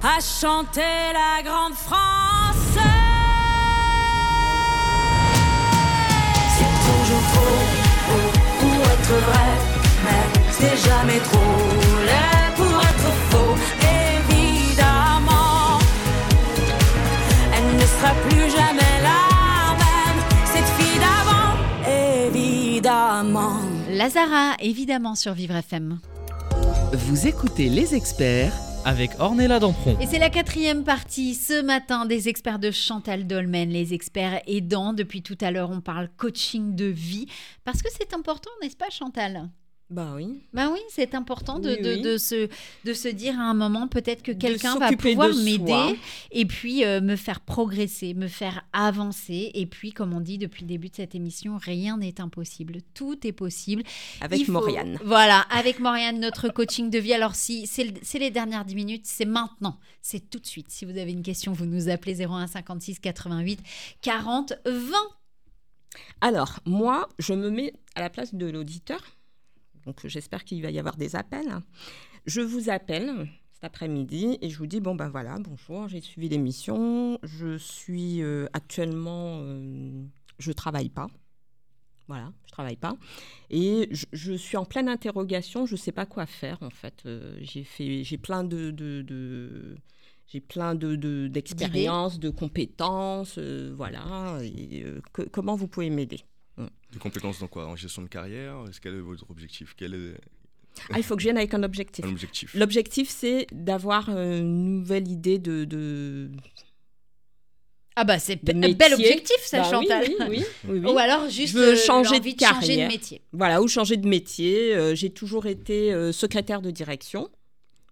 à 0.04 0.20
chanter 0.20 0.82
la 1.14 1.44
grande 1.44 1.74
France. 1.74 2.78
C'est 6.56 6.76
toujours 6.88 7.26
trop 7.34 7.58
beau 8.08 8.28
pour 8.60 8.82
être 8.94 9.16
vrai, 9.28 9.52
mais 10.04 10.24
c'est 10.52 10.78
jamais 10.90 11.20
trop 11.20 11.58
laid 12.06 12.50
pour 12.56 12.82
être 12.82 13.12
faux. 13.30 13.56
Évidemment, 14.30 15.80
elle 17.56 17.76
ne 17.76 17.86
sera 17.86 18.14
plus 18.28 18.50
jamais 18.50 18.96
la 19.04 19.22
même, 19.78 20.20
cette 20.46 20.70
fille 20.78 21.00
d'avant. 21.00 21.54
Évidemment. 22.28 23.58
Lazara, 23.90 24.56
évidemment, 24.60 25.16
sur 25.16 25.34
Vivre 25.34 25.56
FM. 25.56 26.00
Vous 26.94 27.28
écoutez 27.28 27.70
les 27.70 27.94
experts 27.94 28.54
avec 28.86 29.12
Ornella 29.20 29.60
Dampron. 29.60 29.98
Et 30.00 30.08
c'est 30.08 30.20
la 30.20 30.30
quatrième 30.30 30.84
partie 30.84 31.36
ce 31.36 31.62
matin 31.62 32.06
des 32.06 32.30
experts 32.30 32.60
de 32.60 32.72
Chantal 32.72 33.28
Dolmen, 33.28 33.70
les 33.70 33.94
experts 33.94 34.42
aidants. 34.48 34.94
Depuis 34.94 35.22
tout 35.22 35.38
à 35.42 35.52
l'heure, 35.52 35.70
on 35.72 35.82
parle 35.82 36.10
coaching 36.18 36.76
de 36.76 36.86
vie 36.86 37.28
parce 37.64 37.82
que 37.82 37.90
c'est 37.92 38.14
important, 38.14 38.50
n'est-ce 38.62 38.78
pas, 38.78 38.90
Chantal? 38.90 39.50
Bah 39.92 40.14
oui. 40.16 40.40
Bah 40.54 40.70
oui, 40.72 40.80
c'est 40.90 41.14
important 41.16 41.60
de, 41.60 41.70
Oui, 41.72 41.82
de, 41.82 41.90
oui. 41.96 42.02
de 42.02 42.18
se, 42.18 42.48
de 42.86 42.94
se 42.94 43.10
dire 43.10 43.38
à 43.38 43.44
un 43.44 43.54
moment 43.54 43.90
peut-être 43.90 44.24
que 44.24 44.32
quelqu'un 44.32 44.78
va 44.80 44.88
pouvoir 44.96 45.36
m'aider 45.36 46.00
et 46.32 46.46
puis 46.46 46.86
euh, 46.86 47.02
me 47.02 47.18
faire 47.18 47.42
progresser, 47.42 48.14
me 48.14 48.28
faire 48.30 48.64
avancer. 48.72 49.52
Et 49.54 49.66
puis, 49.66 49.92
comme 49.92 50.14
on 50.14 50.22
dit 50.22 50.38
depuis 50.38 50.62
le 50.62 50.68
début 50.70 50.88
de 50.88 50.96
cette 50.96 51.14
émission, 51.14 51.58
rien 51.58 51.98
n'est 51.98 52.22
impossible. 52.22 52.78
Tout 52.94 53.28
est 53.28 53.34
possible. 53.34 53.84
Avec 54.22 54.46
faut- 54.46 54.54
Mauriane. 54.54 54.98
Voilà, 55.04 55.42
avec 55.50 55.80
Mauriane, 55.80 56.22
notre 56.22 56.48
coaching 56.48 56.90
de 56.90 56.98
vie. 56.98 57.14
Alors, 57.14 57.36
si 57.36 57.68
c'est 57.68 57.84
le- 57.84 58.00
c'est 58.02 58.20
les 58.20 58.32
dernières 58.32 58.64
10 58.64 58.76
minutes, 58.76 59.06
c'est 59.06 59.26
maintenant. 59.26 59.78
C'est 60.02 60.30
tout 60.30 60.40
de 60.40 60.48
suite. 60.48 60.68
Si 60.70 60.86
vous 60.86 60.98
avez 60.98 61.12
une 61.12 61.22
question, 61.22 61.52
vous 61.52 61.66
nous 61.66 61.90
appelez 61.90 62.16
01 62.26 62.48
56 62.48 63.00
88 63.00 63.60
40 64.02 64.54
20. 64.66 64.94
Alors, 66.22 66.60
moi, 66.66 67.10
je 67.20 67.34
me 67.34 67.50
mets 67.50 67.74
à 67.96 68.00
la 68.02 68.10
place 68.10 68.34
de 68.34 68.46
l'auditeur. 68.50 69.02
Donc, 69.86 70.06
j'espère 70.08 70.44
qu'il 70.44 70.62
va 70.62 70.72
y 70.72 70.80
avoir 70.80 70.98
des 70.98 71.16
appels. 71.16 71.60
Je 72.26 72.42
vous 72.42 72.70
appelle 72.70 73.28
cet 73.54 73.64
après-midi 73.64 74.38
et 74.42 74.50
je 74.50 74.58
vous 74.58 74.68
dis 74.68 74.80
bon, 74.80 74.96
ben 74.96 75.10
voilà, 75.10 75.38
bonjour, 75.40 75.88
j'ai 75.88 76.02
suivi 76.02 76.30
l'émission. 76.30 77.18
Je 77.24 77.58
suis 77.58 78.22
euh, 78.22 78.48
actuellement. 78.54 79.40
euh, 79.42 80.04
je 80.40 80.52
travaille 80.52 80.90
pas. 80.90 81.08
Voilà, 82.08 82.34
je 82.46 82.52
travaille 82.52 82.76
pas. 82.76 82.98
Et 83.50 83.88
je, 84.12 84.34
suis 84.34 84.58
en 84.58 84.66
pleine 84.66 84.90
interrogation, 84.90 85.66
je 85.66 85.74
ne 85.74 85.78
sais 85.78 85.94
pas 85.94 86.06
quoi 86.06 86.26
faire 86.26 86.58
en 86.62 86.70
fait. 86.70 87.04
Euh, 87.06 87.38
j'ai 87.42 87.64
fait, 87.64 88.04
j'ai 88.04 88.18
plein 88.18 88.44
de, 88.44 88.74
j'ai 90.28 90.42
plein 90.42 90.76
de, 90.76 90.96
de- 90.96 91.28
d'expériences, 91.28 92.20
de 92.20 92.30
compétences, 92.30 93.36
euh, 93.38 93.72
voilà. 93.76 94.40
Comment 95.32 95.56
vous 95.56 95.68
pouvez 95.68 95.90
m'aider? 95.90 96.20
Des 96.92 97.00
compétences 97.00 97.40
dans 97.40 97.48
quoi? 97.48 97.68
En 97.68 97.76
gestion 97.76 98.02
de 98.02 98.08
carrière? 98.08 98.56
Est-ce 98.70 98.82
quel 98.82 98.96
est 98.96 99.00
votre 99.00 99.26
objectif? 99.30 99.74
Quel 99.78 99.94
est 99.94 100.14
Ah, 100.92 100.98
il 100.98 101.04
faut 101.04 101.16
que 101.16 101.22
je 101.22 101.28
vienne 101.28 101.38
avec 101.38 101.54
un 101.54 101.64
objectif. 101.64 102.04
un 102.08 102.10
objectif 102.10 102.54
L'objectif, 102.54 103.10
c'est 103.10 103.48
d'avoir 103.52 104.10
une 104.10 104.80
nouvelle 104.80 105.08
idée 105.08 105.40
de. 105.40 105.64
de... 105.66 106.30
Ah 107.96 108.06
bah 108.06 108.20
c'est 108.20 108.40
un 108.50 108.72
bel 108.72 108.94
objectif 108.94 109.36
ça, 109.42 109.60
Bah 109.60 109.70
Chantal. 109.70 110.06
oui, 110.08 110.16
oui, 110.30 110.46
oui, 110.70 110.80
oui. 110.80 110.92
Ou 110.92 110.98
alors 110.98 111.30
juste 111.30 111.54
Je 111.54 111.58
veux 111.60 111.74
euh, 111.74 111.76
changer 111.76 112.20
de 112.22 112.24
de 112.24 112.30
changer 112.30 112.34
de 112.34 112.40
carrière. 112.40 112.88
métier. 112.88 113.22
Voilà, 113.34 113.62
ou 113.62 113.68
changer 113.68 113.98
de 113.98 114.08
métier. 114.08 114.74
Euh, 114.74 114.96
j'ai 114.96 115.10
toujours 115.10 115.46
été 115.46 115.92
euh, 115.92 116.14
secrétaire 116.14 116.62
de 116.62 116.72
direction. 116.72 117.30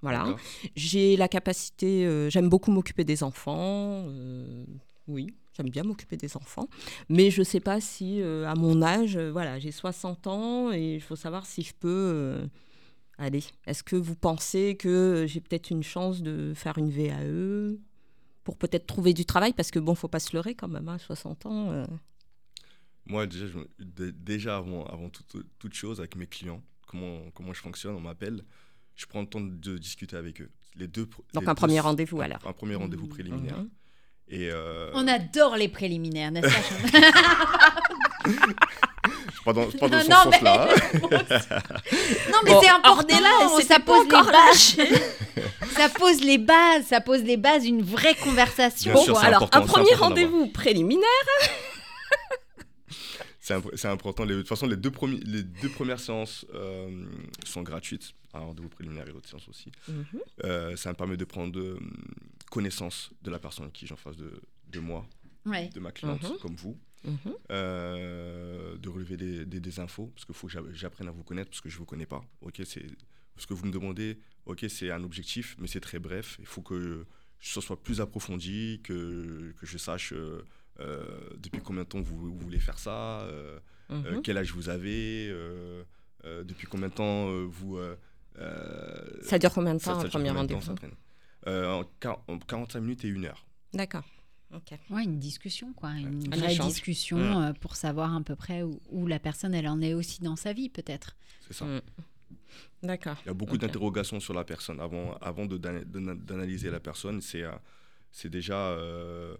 Voilà. 0.01 0.37
J'ai 0.77 1.17
la 1.17 1.27
capacité, 1.27 2.05
euh, 2.05 2.29
j'aime 2.29 2.47
beaucoup 2.47 2.71
m'occuper 2.71 3.03
des 3.03 3.23
enfants. 3.23 4.05
euh, 4.07 4.63
oui, 5.09 5.27
j'aime 5.59 5.69
bien 5.69 5.83
m'occuper 5.83 6.15
des 6.15 6.37
enfants. 6.37 6.69
Mais 7.09 7.31
je 7.31 7.39
ne 7.41 7.43
sais 7.43 7.59
pas 7.59 7.81
si, 7.81 8.21
euh, 8.21 8.47
à 8.47 8.55
mon 8.55 8.81
âge, 8.81 9.17
euh, 9.17 9.29
voilà, 9.31 9.59
j'ai 9.59 9.71
60 9.71 10.27
ans 10.27 10.71
et 10.71 10.95
il 10.95 11.01
faut 11.01 11.15
savoir 11.17 11.45
si 11.45 11.61
je 11.63 11.73
peux. 11.73 11.87
euh, 11.89 12.45
allez, 13.17 13.43
est-ce 13.65 13.83
que 13.83 13.97
vous 13.97 14.15
pensez 14.15 14.77
que 14.77 15.25
j'ai 15.27 15.41
peut-être 15.41 15.69
une 15.69 15.83
chance 15.83 16.21
de 16.21 16.53
faire 16.55 16.77
une 16.77 16.89
VAE 16.89 17.77
pour 18.45 18.55
peut-être 18.57 18.87
trouver 18.87 19.13
du 19.13 19.25
travail? 19.25 19.51
Parce 19.53 19.69
que 19.71 19.79
bon, 19.79 19.95
faut 19.95 20.07
pas 20.07 20.19
se 20.21 20.33
leurrer 20.35 20.55
quand 20.55 20.69
même, 20.69 20.87
à 20.87 20.97
60 20.97 21.45
ans. 21.45 21.85
Moi, 23.05 23.25
déjà, 23.27 23.45
je 23.47 24.49
avant, 24.49 24.85
avant 24.85 25.09
toute, 25.09 25.35
toute 25.57 25.73
chose, 25.73 25.99
avec 25.99 26.15
mes 26.15 26.27
clients, 26.27 26.61
comment, 26.87 27.19
comment 27.33 27.53
je 27.53 27.59
fonctionne, 27.61 27.95
on 27.95 27.99
m'appelle, 28.01 28.43
je 28.95 29.05
prends 29.07 29.21
le 29.21 29.27
temps 29.27 29.41
de 29.41 29.77
discuter 29.77 30.15
avec 30.15 30.41
eux. 30.41 30.49
Les 30.75 30.87
deux, 30.87 31.05
Donc 31.33 31.43
les 31.43 31.49
un 31.49 31.53
deux- 31.53 31.55
premier 31.55 31.79
rendez-vous 31.79 32.21
alors. 32.21 32.39
Un 32.45 32.53
premier 32.53 32.75
rendez-vous 32.75 33.07
préliminaire. 33.07 33.57
Mhm. 33.57 33.69
Et 34.31 34.49
euh, 34.51 34.91
On 34.93 35.07
adore 35.07 35.55
les 35.57 35.67
préliminaires, 35.69 36.31
n'est-ce 36.31 36.47
pas 36.47 36.61
Chantal 36.61 37.13
pas 39.45 39.53
dans, 39.53 39.65
pas 39.71 39.87
dans 39.89 40.01
ce 40.01 40.09
Non, 40.09 40.17
mais- 40.29 40.31
sens-là. 40.37 40.67
Non 42.31 42.37
mais 42.43 42.51
Bon, 42.51 42.61
c'est 42.61 42.69
important, 42.69 43.15
elle 43.57 43.63
ça 43.65 43.79
pas 43.79 43.85
pose 43.85 44.07
les 44.07 44.15
encore 44.15 44.31
bases. 44.31 44.77
ça 45.75 45.89
pose 45.89 46.21
les 46.21 46.37
bases, 46.37 46.85
ça 46.87 47.01
pose 47.01 47.23
les 47.23 47.37
bases 47.37 47.63
d'une 47.63 47.81
vraie 47.81 48.15
conversation. 48.15 48.93
Bien 48.93 49.05
Bon, 49.13 49.15
alors 49.19 49.49
un 49.51 49.61
premier 49.61 49.93
rendez-vous 49.95 50.47
préliminaire. 50.47 51.07
c'est 53.39 53.55
imp- 53.55 53.71
c'est 53.75 53.87
important. 53.87 54.25
Les- 54.25 54.35
de 54.35 54.39
toute 54.41 54.49
façon, 54.49 54.67
les 54.67 54.75
deux, 54.77 54.91
premi- 54.91 55.21
les 55.25 55.41
deux 55.43 55.69
premières 55.69 55.99
séances 55.99 56.45
euh, 56.53 57.05
sont 57.45 57.63
gratuites. 57.63 58.11
Un 58.33 58.39
rendez-vous 58.41 58.69
préliminaire 58.69 59.07
et 59.07 59.11
l'autre 59.11 59.27
séance 59.27 59.47
aussi. 59.49 59.71
Mhm. 59.87 60.05
Euh, 60.43 60.75
ça 60.75 60.89
me 60.89 60.95
permet 60.95 61.17
de 61.17 61.25
prendre 61.25 61.57
euh, 61.59 61.79
connaissance 62.49 63.11
de 63.21 63.29
la 63.31 63.39
personne 63.39 63.71
qui 63.71 63.85
j'ai 63.87 63.93
en 63.93 63.97
face 63.97 64.17
de, 64.17 64.41
de 64.67 64.79
moi, 64.79 65.05
Ouais. 65.45 65.69
de 65.69 65.79
ma 65.79 65.91
cliente, 65.91 66.23
Mhm. 66.23 66.37
comme 66.41 66.55
vous. 66.55 66.77
Mhm. 67.05 67.33
Euh, 67.51 68.77
de 68.77 68.89
relever 68.89 69.15
des, 69.17 69.45
des- 69.45 69.59
des 69.61 69.79
infos, 69.79 70.07
parce 70.07 70.25
qu'il 70.25 70.35
faut 70.35 70.47
que 70.47 70.53
j'a- 70.53 70.61
j'apprenne 70.73 71.07
à 71.07 71.11
vous 71.11 71.23
connaître, 71.23 71.49
parce 71.49 71.61
que 71.61 71.69
je 71.69 71.75
ne 71.75 71.79
vous 71.79 71.85
connais 71.85 72.05
pas. 72.05 72.21
Ok, 72.41 72.61
c'est 72.65 72.85
ce 73.37 73.47
que 73.47 73.53
vous 73.53 73.65
me 73.65 73.71
demandez, 73.71 74.19
ok, 74.45 74.65
c'est 74.69 74.91
un 74.91 75.03
objectif, 75.03 75.55
mais 75.59 75.67
c'est 75.67 75.79
très 75.79 75.99
bref. 75.99 76.35
Il 76.39 76.45
faut 76.45 76.61
que 76.61 77.05
ce 77.39 77.61
soit 77.61 77.81
plus 77.81 78.01
approfondi, 78.01 78.81
que, 78.83 79.53
que 79.57 79.65
je 79.65 79.77
sache 79.77 80.11
euh, 80.11 80.43
euh, 80.81 81.05
depuis 81.37 81.61
combien 81.61 81.83
de 81.83 81.87
temps 81.87 82.01
vous, 82.01 82.17
vous 82.17 82.37
voulez 82.37 82.59
faire 82.59 82.79
ça, 82.79 83.21
euh, 83.21 83.59
euh, 83.91 84.15
Mhm. 84.15 84.21
quel 84.21 84.37
âge 84.37 84.51
vous 84.51 84.67
avez, 84.69 85.29
euh, 85.29 85.83
euh, 86.25 86.43
depuis 86.43 86.67
combien 86.67 86.89
de 86.89 86.93
temps 86.93 87.29
euh, 87.29 87.45
vous... 87.49 87.79
Ça 89.23 89.39
dure 89.39 89.53
combien 89.53 89.73
de 89.75 89.79
temps 89.79 89.99
ça 89.99 90.05
un 90.05 90.09
premier 90.09 90.29
rendez-vous? 90.31 90.75
Euh, 91.47 91.71
en, 91.71 91.83
quar- 92.01 92.21
en 92.27 92.37
45 92.37 92.79
minutes 92.81 93.05
et 93.05 93.07
une 93.07 93.25
heure. 93.25 93.45
D'accord. 93.73 94.03
Ok. 94.53 94.77
Ouais, 94.89 95.03
une 95.03 95.19
discussion, 95.19 95.73
quoi. 95.73 95.91
Une 95.91 96.33
Un 96.33 96.37
vraie 96.37 96.57
discussion 96.57 97.17
euh, 97.19 97.53
pour 97.53 97.75
savoir 97.75 98.15
à 98.15 98.21
peu 98.21 98.35
près 98.35 98.63
où, 98.63 98.81
où 98.89 99.05
la 99.07 99.19
personne, 99.19 99.53
elle 99.53 99.67
en 99.67 99.79
est 99.81 99.93
aussi 99.93 100.21
dans 100.21 100.35
sa 100.35 100.53
vie, 100.53 100.69
peut-être. 100.69 101.15
C'est 101.47 101.53
ça. 101.53 101.65
Mm. 101.65 101.81
D'accord. 102.83 103.17
Il 103.23 103.27
y 103.27 103.29
a 103.29 103.33
beaucoup 103.33 103.57
d'interrogations 103.57 104.19
sur 104.19 104.33
la 104.33 104.43
personne. 104.43 104.79
Avant, 104.79 105.13
avant 105.21 105.45
de 105.45 105.57
d'ana- 105.57 105.83
d'ana- 105.83 106.15
d'analyser 106.15 106.71
la 106.71 106.79
personne, 106.79 107.21
c'est 107.21 107.43
euh, 107.43 107.51
c'est 108.11 108.29
déjà 108.29 108.57
euh, 108.71 109.37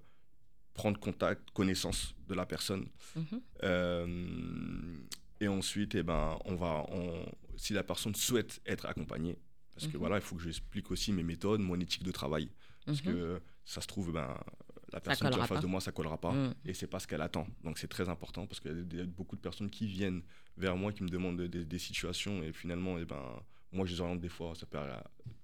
prendre 0.73 0.99
contact, 0.99 1.49
connaissance 1.51 2.13
de 2.27 2.35
la 2.35 2.45
personne. 2.45 2.87
Mhm. 3.15 3.41
Euh, 3.63 4.97
et 5.41 5.47
ensuite, 5.47 5.95
eh 5.95 6.03
ben, 6.03 6.37
on 6.45 6.55
va, 6.55 6.85
on- 6.91 7.25
si 7.57 7.73
la 7.73 7.83
personne 7.83 8.13
souhaite 8.15 8.61
être 8.65 8.85
accompagnée, 8.85 9.37
parce 9.79 9.91
que 9.91 9.97
Mhm. 9.97 9.99
voilà, 9.99 10.15
il 10.17 10.21
faut 10.21 10.35
que 10.35 10.41
j'explique 10.43 10.91
aussi 10.91 11.11
mes 11.13 11.23
méthodes, 11.23 11.61
mon 11.61 11.79
éthique 11.79 12.03
de 12.03 12.11
travail. 12.11 12.49
Parce 12.85 13.03
Mhm. 13.03 13.13
que 13.13 13.41
ça 13.65 13.81
se 13.81 13.87
trouve, 13.87 14.11
ben, 14.11 14.35
la 14.91 14.99
personne 14.99 15.29
qui 15.29 15.37
est 15.37 15.41
en 15.41 15.45
face 15.45 15.57
pas. 15.57 15.61
de 15.61 15.67
moi, 15.67 15.79
ça 15.81 15.91
collera 15.91 16.17
pas. 16.19 16.31
Mm. 16.33 16.53
Et 16.65 16.73
c'est 16.73 16.87
pas 16.87 16.99
ce 16.99 17.05
qu'elle 17.07 17.21
attend. 17.21 17.47
Donc 17.63 17.77
c'est 17.77 17.87
très 17.87 18.09
important 18.09 18.47
parce 18.47 18.59
qu'il 18.59 18.87
y 18.93 18.99
a 18.99 19.03
beaucoup 19.05 19.35
de 19.35 19.41
personnes 19.41 19.69
qui 19.69 19.85
viennent 19.85 20.23
vers 20.57 20.75
moi, 20.75 20.91
qui 20.91 21.03
me 21.03 21.09
demandent 21.09 21.41
des, 21.41 21.63
des 21.65 21.79
situations 21.79 22.41
et 22.41 22.51
finalement, 22.51 22.97
eh 22.97 23.05
ben, 23.05 23.23
moi 23.71 23.85
je 23.85 23.93
les 23.93 24.01
oriente 24.01 24.19
des 24.19 24.29
fois, 24.29 24.55
ça 24.55 24.65
peut, 24.65 24.79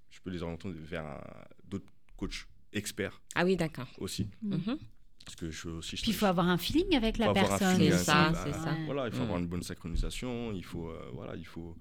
je 0.10 0.20
peux 0.22 0.32
les 0.32 0.42
orienter 0.42 0.72
vers 0.72 1.22
d'autres 1.64 1.92
coachs 2.18 2.48
experts 2.74 3.22
Ah 3.36 3.46
oui, 3.46 3.56
d'accord. 3.56 3.88
aussi. 4.00 4.28
Mhm. 4.42 4.78
Parce 5.24 5.36
que 5.36 5.50
je 5.52 5.70
aussi. 5.70 5.96
je- 5.98 6.02
Puis 6.04 6.12
il 6.12 6.16
faut 6.16 6.26
avoir 6.28 6.48
un 6.48 6.58
feeling 6.58 6.96
avec 6.96 7.18
la 7.20 7.32
personne. 7.34 7.78
C'est 7.78 7.92
ça, 7.98 8.30
elle. 8.30 8.36
c'est 8.44 8.52
Bah, 8.60 8.64
ça. 8.64 8.76
Voilà, 8.86 9.08
il 9.08 9.14
faut 9.14 9.24
avoir 9.24 9.38
une 9.40 9.48
bonne 9.48 9.64
synchronisation. 9.64 10.54
Il 10.54 10.64
faut, 10.64 10.90
euh, 10.90 11.10
voilà, 11.14 11.36
il 11.36 11.46
faut. 11.46 11.76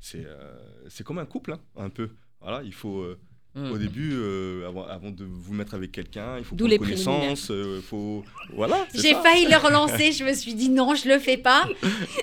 C'est, 0.00 0.24
euh, 0.24 0.56
c'est 0.88 1.04
comme 1.04 1.18
un 1.18 1.26
couple, 1.26 1.52
hein, 1.52 1.60
un 1.76 1.90
peu. 1.90 2.10
Voilà, 2.40 2.62
il 2.64 2.72
faut. 2.74 3.00
euh, 3.00 3.18
Mm. 3.52 3.72
Au 3.72 3.78
début, 3.78 4.12
euh, 4.14 4.68
avant, 4.68 4.86
avant 4.86 5.10
de 5.10 5.24
vous 5.24 5.52
mettre 5.54 5.74
avec 5.74 5.90
quelqu'un, 5.90 6.38
il 6.38 6.44
faut 6.44 6.54
prendre 6.54 6.70
les 6.70 6.78
connaissance. 6.78 7.50
euh, 7.50 7.80
faut, 7.82 8.22
voilà. 8.54 8.86
c'est 8.94 9.00
J'ai 9.02 9.14
failli 9.14 9.46
le 9.46 9.56
relancer, 9.56 10.12
je 10.12 10.22
me 10.22 10.32
suis 10.34 10.54
dit 10.54 10.68
non, 10.68 10.94
je 10.94 11.08
le 11.08 11.18
fais 11.18 11.36
pas. 11.36 11.66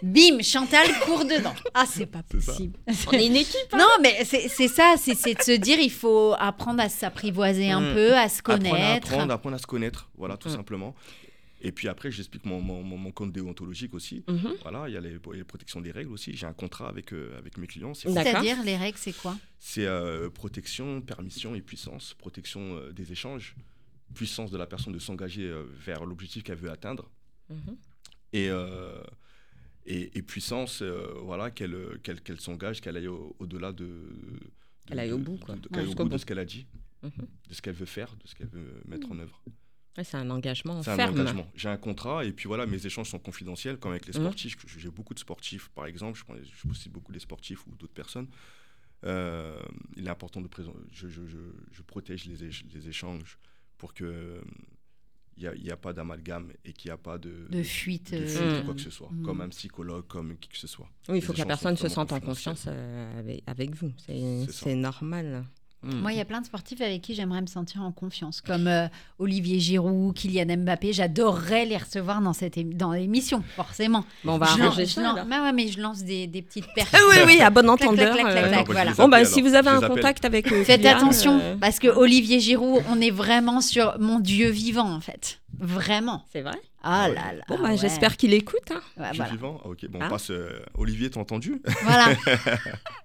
Bim, 0.02 0.42
Chantal 0.42 0.88
court 1.06 1.26
dedans. 1.26 1.54
Ah, 1.74 1.84
c'est 1.86 2.06
pas 2.06 2.22
C'est 2.32 2.38
possible. 2.46 2.80
On 3.08 3.12
est 3.12 3.26
une 3.28 3.36
équipe. 3.36 3.58
hein. 3.74 3.78
Non, 3.78 3.90
mais 4.02 4.24
c'est 4.24 4.48
c'est 4.48 4.70
ça, 4.70 4.96
c'est 4.98 5.16
c'est 5.16 5.34
de 5.34 5.42
se 5.42 5.52
dire 5.52 5.78
il 5.82 5.92
faut 5.92 6.34
apprendre 6.40 6.82
à 6.82 6.88
s'apprivoiser 6.88 7.72
un 7.72 7.82
Mm. 7.92 7.94
peu, 7.94 8.14
à 8.16 8.30
se 8.30 8.40
Apprendre 8.40 8.66
à 8.66 8.70
connaître. 8.70 9.08
apprendre, 9.12 9.34
apprendre 9.34 9.56
à 9.58 9.60
se 9.60 9.68
connaître, 9.68 10.10
voilà, 10.18 10.38
tout 10.38 10.48
Mm. 10.48 10.54
simplement. 10.56 10.96
Et 11.62 11.72
puis 11.72 11.88
après, 11.88 12.12
j'explique 12.12 12.46
mon, 12.46 12.62
mon, 12.62 12.84
mon, 12.84 13.12
compte 13.12 13.32
déontologique 13.32 13.94
aussi. 13.96 14.24
Mhm. 14.28 14.56
Voilà, 14.62 14.88
il 14.88 14.94
y 14.94 14.98
a 14.98 15.02
les, 15.02 15.18
les 15.34 15.44
protections 15.44 15.82
des 15.82 15.92
règles 15.92 16.12
aussi. 16.12 16.36
J'ai 16.36 16.46
un 16.46 16.54
contrat 16.54 16.88
avec, 16.88 17.14
euh, 17.14 17.36
avec 17.38 17.58
mes 17.58 17.66
clients. 17.68 17.94
C'est-à-dire, 17.96 18.62
les 18.64 18.78
règles, 18.78 18.98
c'est 19.00 19.14
quoi? 19.16 19.36
C'est 19.58 19.86
euh, 19.88 20.30
protection, 20.30 21.02
permission 21.02 21.56
et 21.56 21.62
puissance. 21.62 22.14
Protection 22.14 22.78
euh, 22.78 22.92
des 22.92 23.12
échanges, 23.12 23.56
puissance 24.14 24.52
de 24.52 24.58
la 24.58 24.68
personne 24.68 24.94
de 24.94 25.00
s'engager 25.00 25.44
euh, 25.50 25.64
vers 25.84 26.06
l'objectif 26.06 26.44
qu'elle 26.44 26.58
veut 26.60 26.70
atteindre. 26.72 27.10
Mhm. 27.50 27.76
Et, 28.34 28.50
euh, 28.50 29.02
et, 29.86 30.18
et 30.18 30.22
puissance, 30.22 30.82
euh, 30.84 31.08
voilà, 31.24 31.50
qu'elle 31.50 31.76
qu'elle 32.04 32.40
s'engage, 32.40 32.82
qu'elle 32.82 32.98
aille 32.98 33.08
au- 33.08 33.36
au-delà 33.40 33.72
de, 33.72 33.86
de- 33.86 34.40
Qu'elle 34.86 35.00
aille 35.00 35.12
au 35.12 35.18
bout, 35.18 35.38
quoi. 35.38 35.56
de- 35.56 35.62
Ouais, 35.62 35.68
qu'elle 35.72 35.80
aille 35.80 35.92
au 35.92 35.96
bout 35.96 36.10
de 36.10 36.18
ce 36.18 36.26
qu'elle 36.26 36.40
a 36.40 36.46
dit, 36.46 36.66
Mhm. 37.04 37.12
de 37.50 37.54
ce 37.54 37.62
qu'elle 37.62 37.74
veut 37.76 37.86
faire, 37.86 38.16
de 38.22 38.28
ce 38.28 38.36
qu'elle 38.36 38.48
veut 38.50 38.82
mettre 38.88 39.12
en 39.12 39.18
œuvre. 39.20 39.42
Ouais, 39.98 40.04
c'est 40.04 40.18
un 40.18 40.30
engagement 40.30 40.84
C'est 40.84 40.92
un 40.92 40.96
ferme. 40.96 41.20
engagement. 41.20 41.48
J'ai 41.56 41.70
un 41.70 41.78
contrat 41.78 42.24
et 42.24 42.32
puis 42.32 42.48
voilà, 42.48 42.66
mes 42.68 42.86
échanges 42.86 43.10
sont 43.10 43.18
confidentiels, 43.20 43.78
comme 43.78 43.92
avec 43.92 44.06
les 44.06 44.14
Mhm. 44.18 44.26
sportifs. 44.26 44.56
J'ai 44.78 44.90
beaucoup 44.90 45.14
de 45.14 45.20
sportifs, 45.20 45.70
par 45.70 45.86
exemple. 45.88 46.18
Je, 46.20 46.24
prends- 46.24 46.36
je 46.36 46.68
possède 46.68 46.92
beaucoup 46.92 47.12
des 47.12 47.20
sportifs 47.20 47.66
ou 47.68 47.72
d'autres 47.76 47.94
personnes. 47.94 48.28
Euh, 49.06 49.60
il 49.96 50.06
est 50.06 50.10
important 50.10 50.42
de 50.42 50.48
présenter. 50.48 50.78
Je, 50.92 51.08
je- 51.08 51.26
je- 51.28 51.38
je 51.72 51.82
protège 51.82 52.26
les, 52.26 52.44
éch- 52.48 52.64
les 52.74 52.88
échanges 52.90 53.38
pour 53.78 53.94
que 53.94 54.04
euh, 54.06 54.42
il 55.40 55.52
n'y 55.64 55.70
a, 55.70 55.78
pas 55.78 55.94
d'amalgame 55.94 56.52
et 56.66 56.74
qu'il 56.74 56.90
n'y 56.90 56.94
a 56.94 56.98
pas 56.98 57.20
de, 57.20 57.48
De 57.52 57.62
fuite. 57.62 58.12
de 58.12 58.18
euh, 58.18 58.28
fuite 58.28 58.62
ou 58.64 58.66
quoi 58.66 58.74
que 58.74 58.82
ce 58.82 58.90
soit, 58.90 59.10
Mm. 59.12 59.22
comme 59.24 59.42
un 59.42 59.50
psychologue, 59.50 60.08
comme 60.08 60.36
qui 60.38 60.50
que 60.50 60.58
ce 60.58 60.66
soit. 60.66 60.90
Oui, 61.10 61.18
il 61.20 61.22
faut 61.24 61.32
que 61.34 61.38
la 61.38 61.46
personne 61.46 61.78
se 61.78 61.88
sente 61.90 62.12
en 62.12 62.20
confiance 62.20 62.66
euh, 62.68 63.20
avec, 63.20 63.44
avec 63.46 63.76
vous. 63.76 63.92
C'est 64.50 64.74
normal. 64.76 65.46
Mm. 65.88 66.02
Moi, 66.02 66.12
il 66.12 66.18
y 66.18 66.22
a 66.22 66.26
plein 66.26 66.42
de 66.42 66.46
sportifs 66.46 66.82
avec 66.82 67.02
qui 67.02 67.16
j'aimerais 67.16 67.42
me 67.42 67.48
sentir 67.48 67.82
en 67.82 67.92
confiance, 67.92 68.42
comme 68.42 68.68
euh, 68.68 68.88
Olivier 69.20 69.60
Giroud, 69.60 70.14
Kylian 70.14 70.58
Mbappé. 70.58 70.92
J'adorerais 70.94 71.66
les 71.66 71.78
recevoir 71.78 72.22
dans 72.22 72.34
cette 72.34 72.58
dans 72.78 72.92
l'émission, 72.92 73.44
forcément. 73.56 74.04
Bon, 74.24 74.34
on 74.34 74.38
va 74.38 74.48
Je 74.48 74.62
arranger 74.62 74.86
ça. 74.86 75.02
lance- 75.02 75.14
alors. 75.16 75.26
bah 75.26 75.44
ouais, 75.44 75.54
mais 75.54 75.68
je 75.70 75.80
lance 75.80 76.04
des, 76.04 76.28
des 76.28 76.42
petites 76.42 76.68
pertes. 76.76 76.90
Ah 76.94 77.00
oui, 77.10 77.16
oui, 77.26 77.42
à 77.42 77.50
bon 77.50 77.62
Clac, 77.62 77.78
clac, 77.78 77.90
entendeur. 77.90 78.14
clac, 78.16 78.26
clac, 78.32 78.44
euh, 78.44 78.48
clac, 78.50 78.68
je 78.68 78.72
voilà. 78.74 78.94
Bon, 78.94 79.08
bah, 79.08 79.24
si 79.26 79.42
vous 79.42 79.54
avez 79.56 79.70
un 79.70 79.82
contact 79.82 80.26
avec. 80.26 80.52
euh, 80.52 80.64
Faites 80.64 80.82
Kylian, 80.82 80.98
attention, 80.98 81.40
euh, 81.42 81.56
parce 81.60 81.80
que 81.80 81.88
Olivier 81.88 82.40
Giroud, 82.40 82.84
on 82.90 83.00
est 83.02 83.12
vraiment 83.12 83.62
sur 83.62 83.98
mon 84.00 84.20
Dieu 84.20 84.50
vivant, 84.50 84.92
en 84.94 85.00
fait. 85.00 85.40
Vraiment. 85.60 86.24
C'est 86.32 86.42
vrai? 86.42 86.60
Ah 86.84 87.08
là 87.10 87.34
là. 87.34 87.44
Bon, 87.48 87.58
bah, 87.62 87.70
ouais. 87.70 87.78
j'espère 87.78 88.16
qu'il 88.18 88.34
écoute. 88.34 88.72
hein. 88.72 88.82
Ouais, 88.98 89.08
voilà. 89.16 89.32
vivant? 89.32 89.60
Ah, 89.64 89.70
Ok, 89.70 89.86
bon, 89.90 90.00
Ah. 90.02 90.06
on 90.08 90.10
passe. 90.10 90.30
euh, 90.32 90.60
Olivier, 90.78 91.10
t'as 91.10 91.20
entendu? 91.20 91.62
Voilà. 91.84 92.10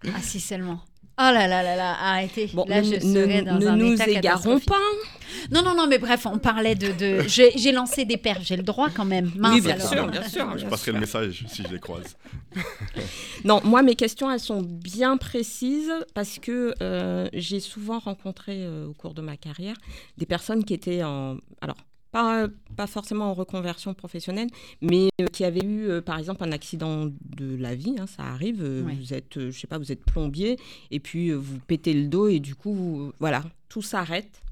ah, 0.06 0.20
si 0.20 0.40
seulement. 0.40 0.80
Oh 1.18 1.30
là 1.32 1.46
là 1.46 1.62
là 1.62 1.76
là, 1.76 1.94
arrêtez. 2.00 2.50
Bon, 2.54 2.64
là, 2.66 2.80
ne, 2.80 2.86
je 2.86 2.94
ne- 2.94 3.00
serais 3.00 3.42
dans 3.42 3.58
ne 3.58 3.66
un 3.66 3.76
nous 3.76 3.92
état 3.92 4.08
égarons 4.08 4.58
pas. 4.60 4.78
Non, 5.50 5.62
non, 5.62 5.74
non, 5.74 5.86
mais 5.86 5.98
bref, 5.98 6.26
on 6.26 6.38
parlait 6.38 6.74
de. 6.74 6.92
de... 6.92 7.28
J'ai 7.56 7.72
lancé 7.72 8.04
des 8.04 8.16
pertes, 8.16 8.42
j'ai 8.42 8.56
le 8.56 8.62
droit 8.62 8.88
quand 8.90 9.04
même. 9.04 9.30
Mince, 9.36 9.54
Oui, 9.56 9.60
bien 9.60 9.74
alors. 9.74 9.88
sûr, 9.88 10.06
bien 10.08 10.22
sûr. 10.28 10.58
Je 10.58 10.66
passerai 10.66 10.92
le 10.92 11.00
message 11.00 11.44
si 11.48 11.62
je 11.62 11.68
les 11.72 11.78
croise. 11.80 12.16
Non, 13.44 13.60
moi, 13.64 13.82
mes 13.82 13.96
questions, 13.96 14.30
elles 14.30 14.40
sont 14.40 14.62
bien 14.62 15.16
précises 15.16 15.92
parce 16.14 16.38
que 16.38 16.74
euh, 16.80 17.28
j'ai 17.32 17.60
souvent 17.60 17.98
rencontré 17.98 18.58
euh, 18.64 18.86
au 18.86 18.92
cours 18.94 19.14
de 19.14 19.20
ma 19.22 19.36
carrière 19.36 19.74
des 20.16 20.26
personnes 20.26 20.64
qui 20.64 20.74
étaient 20.74 21.02
en. 21.02 21.38
Alors, 21.60 21.76
pas, 22.12 22.46
pas 22.76 22.86
forcément 22.86 23.30
en 23.30 23.34
reconversion 23.34 23.94
professionnelle, 23.94 24.48
mais 24.80 25.08
euh, 25.20 25.26
qui 25.26 25.44
avaient 25.44 25.64
eu, 25.64 25.88
euh, 25.88 26.00
par 26.02 26.18
exemple, 26.18 26.44
un 26.44 26.52
accident 26.52 27.06
de 27.36 27.56
la 27.56 27.74
vie. 27.74 27.96
hein, 27.98 28.06
ça 28.06 28.22
arrive. 28.22 28.62
euh, 28.62 28.84
Ouais. 28.84 28.94
Vous 28.94 29.12
êtes, 29.14 29.50
je 29.50 29.58
sais 29.58 29.66
pas, 29.66 29.78
vous 29.78 29.90
êtes 29.90 30.04
plombier 30.04 30.56
et 30.90 31.00
puis 31.00 31.32
vous 31.32 31.58
pétez 31.66 31.94
le 31.94 32.06
dos 32.06 32.28
et 32.28 32.38
du 32.38 32.54
coup, 32.54 32.72
vous- 32.74 33.12
voilà, 33.18 33.42
tout 33.68 33.82
s'arrête. 33.82 34.42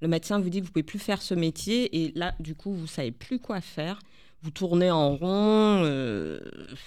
Le 0.00 0.08
médecin 0.08 0.38
vous 0.40 0.48
dit 0.48 0.60
que 0.60 0.66
vous 0.66 0.72
pouvez 0.72 0.82
plus 0.82 0.98
faire 0.98 1.20
ce 1.20 1.34
métier 1.34 2.04
et 2.04 2.12
là, 2.14 2.34
du 2.40 2.54
coup, 2.54 2.72
vous 2.72 2.86
savez 2.86 3.10
plus 3.10 3.38
quoi 3.38 3.60
faire. 3.60 3.98
Vous 4.42 4.50
tournez 4.50 4.90
en 4.90 5.14
rond. 5.16 5.82
euh, 5.84 6.40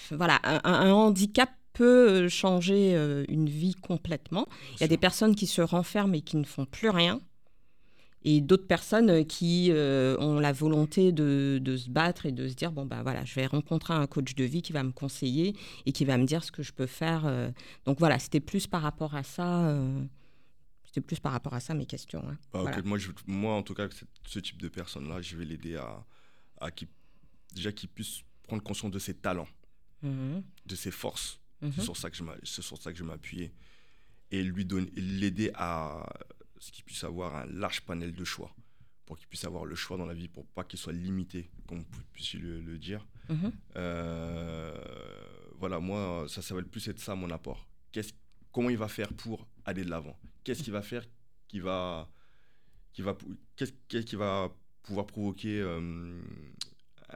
voilà, 0.09 0.39
un, 0.63 0.89
handicap 0.91 1.51
peut 1.73 2.27
changer 2.29 2.93
une 3.29 3.49
vie 3.49 3.75
complètement. 3.75 4.47
Il 4.75 4.81
y 4.81 4.83
a 4.83 4.87
des 4.87 4.97
personnes 4.97 5.35
qui 5.35 5.47
se 5.47 5.61
renferment 5.61 6.13
et 6.15 6.21
qui 6.21 6.37
ne 6.37 6.43
font 6.43 6.65
plus 6.65 6.89
rien. 6.89 7.19
Et 8.25 8.39
d'autres 8.41 8.67
personnes 8.67 9.09
euh, 9.09 9.23
qui 9.23 9.67
euh, 9.71 10.15
ont 10.19 10.39
la 10.39 10.51
volonté 10.53 11.11
de, 11.11 11.59
de 11.61 11.75
se 11.77 11.89
battre 11.89 12.25
et 12.25 12.31
de 12.31 12.47
se 12.47 12.53
dire 12.53 12.71
bon 12.71 12.85
bah 12.85 13.03
voilà 13.03 13.25
je 13.25 13.35
vais 13.35 13.45
rencontrer 13.47 13.93
un 13.93 14.07
coach 14.07 14.33
de 14.35 14.43
vie 14.45 14.61
qui 14.61 14.71
va 14.71 14.83
me 14.83 14.91
conseiller 14.91 15.55
et 15.85 15.91
qui 15.91 16.05
va 16.05 16.17
me 16.17 16.25
dire 16.25 16.43
ce 16.43 16.51
que 16.51 16.63
je 16.63 16.71
peux 16.71 16.85
faire 16.85 17.25
euh. 17.25 17.51
donc 17.85 17.99
voilà 17.99 18.19
c'était 18.19 18.39
plus 18.39 18.65
par 18.67 18.81
rapport 18.81 19.13
à 19.15 19.23
ça 19.23 19.67
euh, 19.67 20.01
c'était 20.85 21.01
plus 21.01 21.19
par 21.19 21.31
rapport 21.33 21.53
à 21.53 21.59
ça 21.59 21.73
mes 21.73 21.85
questions 21.85 22.23
hein. 22.27 22.37
Bah, 22.53 22.61
Voilà. 22.61 22.81
moi, 22.83 22.97
je- 22.97 23.09
moi, 23.27 23.55
en 23.55 23.63
tout 23.63 23.73
cas, 23.73 23.87
ce- 24.25 24.39
type 24.39 24.61
de 24.61 24.67
personne-là, 24.69 25.21
je 25.21 25.35
vais 25.35 25.43
l'aider 25.45 25.75
à, 25.75 26.05
à 26.61 26.69
qui, 26.71 26.87
déjà 27.53 27.71
qu'il 27.71 27.89
puisse 27.89 28.21
prendre 28.43 28.61
conscience 28.61 28.91
de 28.91 28.99
ses 28.99 29.15
talents, 29.15 29.47
Mhm. 30.03 30.43
de 30.67 30.75
ses 30.75 30.91
forces. 30.91 31.39
Mhm. 31.61 31.71
C'est 31.75 31.81
sur 31.81 31.97
ça 31.97 32.09
que 32.11 32.15
je 32.17 32.23
c'est 32.43 32.61
sur 32.61 32.77
ça 32.77 32.91
que 32.91 32.97
je 32.99 33.03
m'appuyais. 33.03 33.51
Et 34.31 34.43
lui 34.43 34.65
donner, 34.65 34.91
et 34.95 35.01
l'aider 35.01 35.51
à 35.55 36.05
ce 36.63 36.71
qu'il 36.71 36.83
puisse 36.85 37.03
avoir 37.03 37.35
un 37.35 37.45
large 37.47 37.81
panel 37.81 38.13
de 38.13 38.23
choix. 38.23 38.55
Pour 39.05 39.17
qu'il 39.17 39.27
puisse 39.27 39.43
avoir 39.43 39.65
le 39.65 39.75
choix 39.75 39.97
dans 39.97 40.05
la 40.05 40.13
vie, 40.13 40.29
pour 40.29 40.45
pas 40.47 40.63
qu'il 40.63 40.79
soit 40.79 40.93
limité, 40.93 41.51
comme 41.67 41.79
vous 41.79 42.03
puissiez 42.13 42.39
le, 42.39 42.61
le 42.61 42.77
dire. 42.77 43.05
Mhm. 43.29 43.51
Euh, 43.75 44.81
voilà, 45.57 45.79
moi, 45.79 46.25
ça, 46.29 46.41
ça 46.41 46.55
va 46.55 46.61
le 46.61 46.67
plus 46.67 46.87
être 46.87 46.99
ça 46.99 47.13
mon 47.15 47.29
apport. 47.31 47.67
Qu'est-ce, 47.91 48.13
comment 48.53 48.69
il 48.69 48.77
va 48.77 48.87
faire 48.87 49.11
pour 49.13 49.45
aller 49.65 49.83
de 49.83 49.89
l'avant? 49.89 50.17
Qu'est-ce 50.43 50.63
qu'il 50.63 50.71
va 50.73 50.81
faire 50.81 51.05
qui 51.49 51.59
va, 51.59 52.09
qui 52.93 53.01
va, 53.01 53.17
qu'est-ce, 53.57 53.73
qui 54.05 54.15
va 54.15 54.49
pouvoir 54.83 55.05
provoquer 55.05 55.59
euh, 55.59 56.21
euh, 57.09 57.15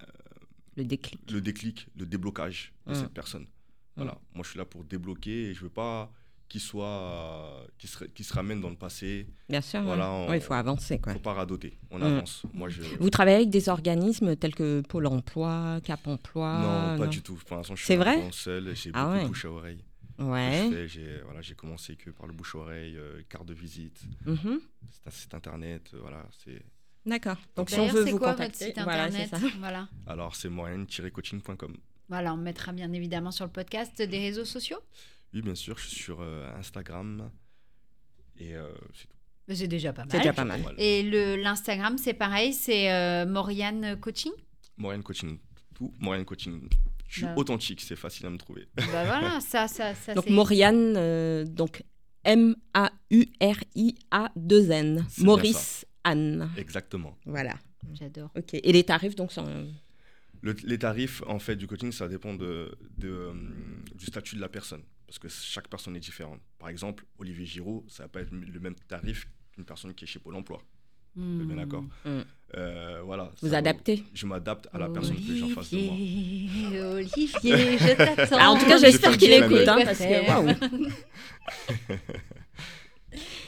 Le 0.76 0.84
déclic. 0.84 1.32
le 1.32 1.40
déclic, 1.42 1.88
le 1.96 2.06
déblocage 2.06 2.74
de 2.86 2.92
Mm. 2.92 2.96
cette 2.96 3.14
personne? 3.14 3.48
Voilà, 3.96 4.20
moi 4.36 4.44
je 4.44 4.50
suis 4.52 4.60
là 4.60 4.66
pour 4.66 4.84
débloquer 4.84 5.50
et 5.50 5.54
je 5.56 5.62
veux 5.62 5.70
pas 5.72 6.12
qu'il 6.48 6.62
soit, 6.62 7.66
qu'il 7.78 7.90
se, 7.90 8.04
qu'il 8.06 8.26
se 8.26 8.34
ramène 8.34 8.62
dans 8.62 8.70
le 8.70 8.76
passé. 8.76 9.28
Bien 9.50 9.62
sûr. 9.62 9.82
Voilà, 9.82 10.26
Ouais, 10.28 10.38
il 10.38 10.42
faut 10.42 10.54
avancer. 10.54 11.00
Quoi. 11.00 11.14
Faut 11.14 11.20
pas 11.20 11.34
radoter, 11.34 11.78
on 11.92 12.00
Mm. 12.00 12.04
avance. 12.04 12.44
Moi 12.54 12.70
je. 12.70 12.82
Vous 13.00 13.10
travaillez 13.10 13.38
avec 13.38 13.50
des 13.50 13.70
organismes 13.70 14.36
tels 14.36 14.56
que 14.56 14.82
Pôle 14.82 15.08
emploi, 15.08 15.80
Cap 15.84 16.08
emploi 16.08 16.60
non, 16.94 16.98
pas 17.00 17.08
du 17.08 17.22
tout. 17.22 17.36
Pour 17.46 17.58
l'instant, 17.58 17.76
je 17.76 17.82
suis 17.84 17.88
C'est 17.88 17.98
vrai 17.98 18.30
seul. 18.32 18.76
J'ai 18.76 18.92
Ah 18.94 19.04
beaucoup 19.06 19.16
ouais. 19.18 19.24
de 19.24 19.28
bouche 19.28 19.46
à 19.46 19.50
oreille. 19.52 19.84
Ouais. 20.20 20.86
J'ai 20.88 21.22
voilà, 21.26 21.42
j'ai 21.42 21.54
commencé 21.54 21.96
que 21.96 22.10
par 22.10 22.26
le 22.28 22.34
bouche 22.34 22.56
à 22.56 22.60
oreille, 22.60 22.96
euh, 22.98 23.22
carte 23.30 23.46
de 23.46 23.54
visite, 23.54 24.02
Mhm. 24.26 24.60
c'est 24.90 25.08
un 25.08 25.12
site 25.12 25.34
internet, 25.34 25.92
euh, 25.94 26.00
voilà. 26.02 26.26
C'est 26.44 26.62
D'accord. 27.06 27.38
Donc 27.56 27.70
si 27.70 27.76
on 27.76 27.78
D'ailleurs, 27.80 27.96
veut 27.96 28.06
c'est 28.06 28.12
vous 28.12 28.18
quoi 28.18 28.28
votre 28.34 28.38
contacter, 28.44 28.66
site 28.66 28.80
voilà, 28.84 29.12
c'est 29.12 29.22
internet 29.24 29.52
ça. 29.52 29.58
Voilà. 29.60 29.88
alors 30.08 30.36
c'est 30.36 30.50
moyenne-coaching.com. 30.50 31.78
Voilà, 32.10 32.34
on 32.34 32.38
mettra 32.38 32.72
bien 32.72 32.92
évidemment 32.94 33.32
sur 33.32 33.46
le 33.46 33.52
podcast 33.52 34.02
des 34.02 34.20
réseaux 34.20 34.46
sociaux. 34.46 34.80
Oui, 35.38 35.44
bien 35.44 35.54
sûr, 35.54 35.78
je 35.78 35.86
suis 35.86 35.96
sur 36.04 36.18
euh, 36.20 36.50
Instagram 36.58 37.30
et 38.40 38.56
euh, 38.56 38.68
c'est 38.96 39.06
tout. 39.08 39.14
C'est 39.54 39.68
déjà 39.68 39.94
pas 39.94 40.02
mal. 40.02 40.10
C'est 40.12 40.18
déjà 40.18 40.34
pas 40.34 40.46
mal. 40.46 40.62
Et 40.80 41.04
le 41.04 41.36
l'Instagram, 41.36 42.00
c'est 42.00 42.16
pareil, 42.16 42.54
c'est 42.54 42.92
euh, 42.92 43.28
Moriane 43.28 44.00
Coaching? 44.00 44.32
Moyenne 44.78 45.04
Coaching, 45.04 45.38
tout 45.76 45.94
Moyenne 46.00 46.26
Coaching. 46.26 46.68
Je 47.08 47.18
suis 47.18 47.26
Bah. 47.26 47.36
authentique, 47.38 47.82
c'est 47.82 47.96
facile 47.96 48.26
à 48.26 48.32
me 48.32 48.38
trouver. 48.40 48.68
Bah 48.78 48.84
voilà, 48.88 49.40
ça, 49.42 49.68
ça, 49.68 49.94
ça. 49.94 50.16
Donc 50.16 50.28
Mauriane, 50.28 50.96
euh, 50.98 51.46
donc 51.46 51.84
M-A-U-R-I-A-2-N. 52.24 55.06
C'est 55.08 55.22
bien 55.22 55.26
Maurice 55.26 55.86
Anne. 56.04 56.50
Exactement. 56.58 57.16
Voilà. 57.28 57.54
J'adore. 57.94 58.32
Ok. 58.36 58.56
Et 58.56 58.72
les 58.72 58.84
tarifs, 58.84 59.16
donc, 59.16 59.32
sont... 59.32 59.68
Le- 60.42 60.56
les 60.64 60.80
tarifs 60.80 61.22
en 61.28 61.38
fait 61.40 61.56
du 61.56 61.68
coaching, 61.68 61.92
ça 61.92 62.08
dépend 62.08 62.34
de, 62.34 62.76
de, 62.98 63.08
euh, 63.10 63.34
du 63.96 64.06
statut 64.08 64.36
de 64.36 64.42
la 64.42 64.50
personne, 64.50 64.82
parce 65.08 65.18
que 65.20 65.28
chaque 65.30 65.68
personne 65.70 65.96
est 65.96 66.00
différente. 66.02 66.40
Par 66.60 66.70
exemple, 66.70 67.06
Olivier 67.18 67.46
Giraud, 67.46 67.86
ça 67.88 68.04
va 68.04 68.10
pas 68.10 68.22
être 68.22 68.32
le 68.32 68.60
même 68.60 68.76
tarif 68.88 69.28
qu'une 69.54 69.66
personne 69.66 69.94
qui 69.94 70.04
est 70.04 70.08
chez 70.08 70.20
Pôle 70.20 70.36
Emploi. 70.36 70.62
Vous 71.16 71.42
êtes 71.42 71.48
bien 71.48 71.56
d'accord 71.56 71.84
Mm. 72.06 72.20
Euh, 72.56 73.02
Voilà. 73.04 73.32
Vous 73.42 73.50
ça- 73.50 73.58
adaptez 73.58 74.04
Je 74.14 74.26
m'adapte 74.28 74.68
à 74.72 74.78
la 74.78 74.88
personne 74.90 75.16
que 75.16 75.22
j'ai 75.36 75.42
en 75.44 75.50
face 75.50 75.72
de 75.72 75.80
moi. 75.80 75.94
Olivier, 76.94 77.28
je 77.80 77.96
t'attends. 77.96 78.38
Ah, 78.40 78.52
en 78.52 78.60
tout 78.60 78.66
cas, 78.68 78.78
j'espère 78.78 79.14
Je 79.14 79.18
qu'il 79.18 79.34
écoute, 79.34 79.68
hein, 79.68 79.80
parce 79.84 79.98
que 79.98 80.28
waouh. 80.28 80.54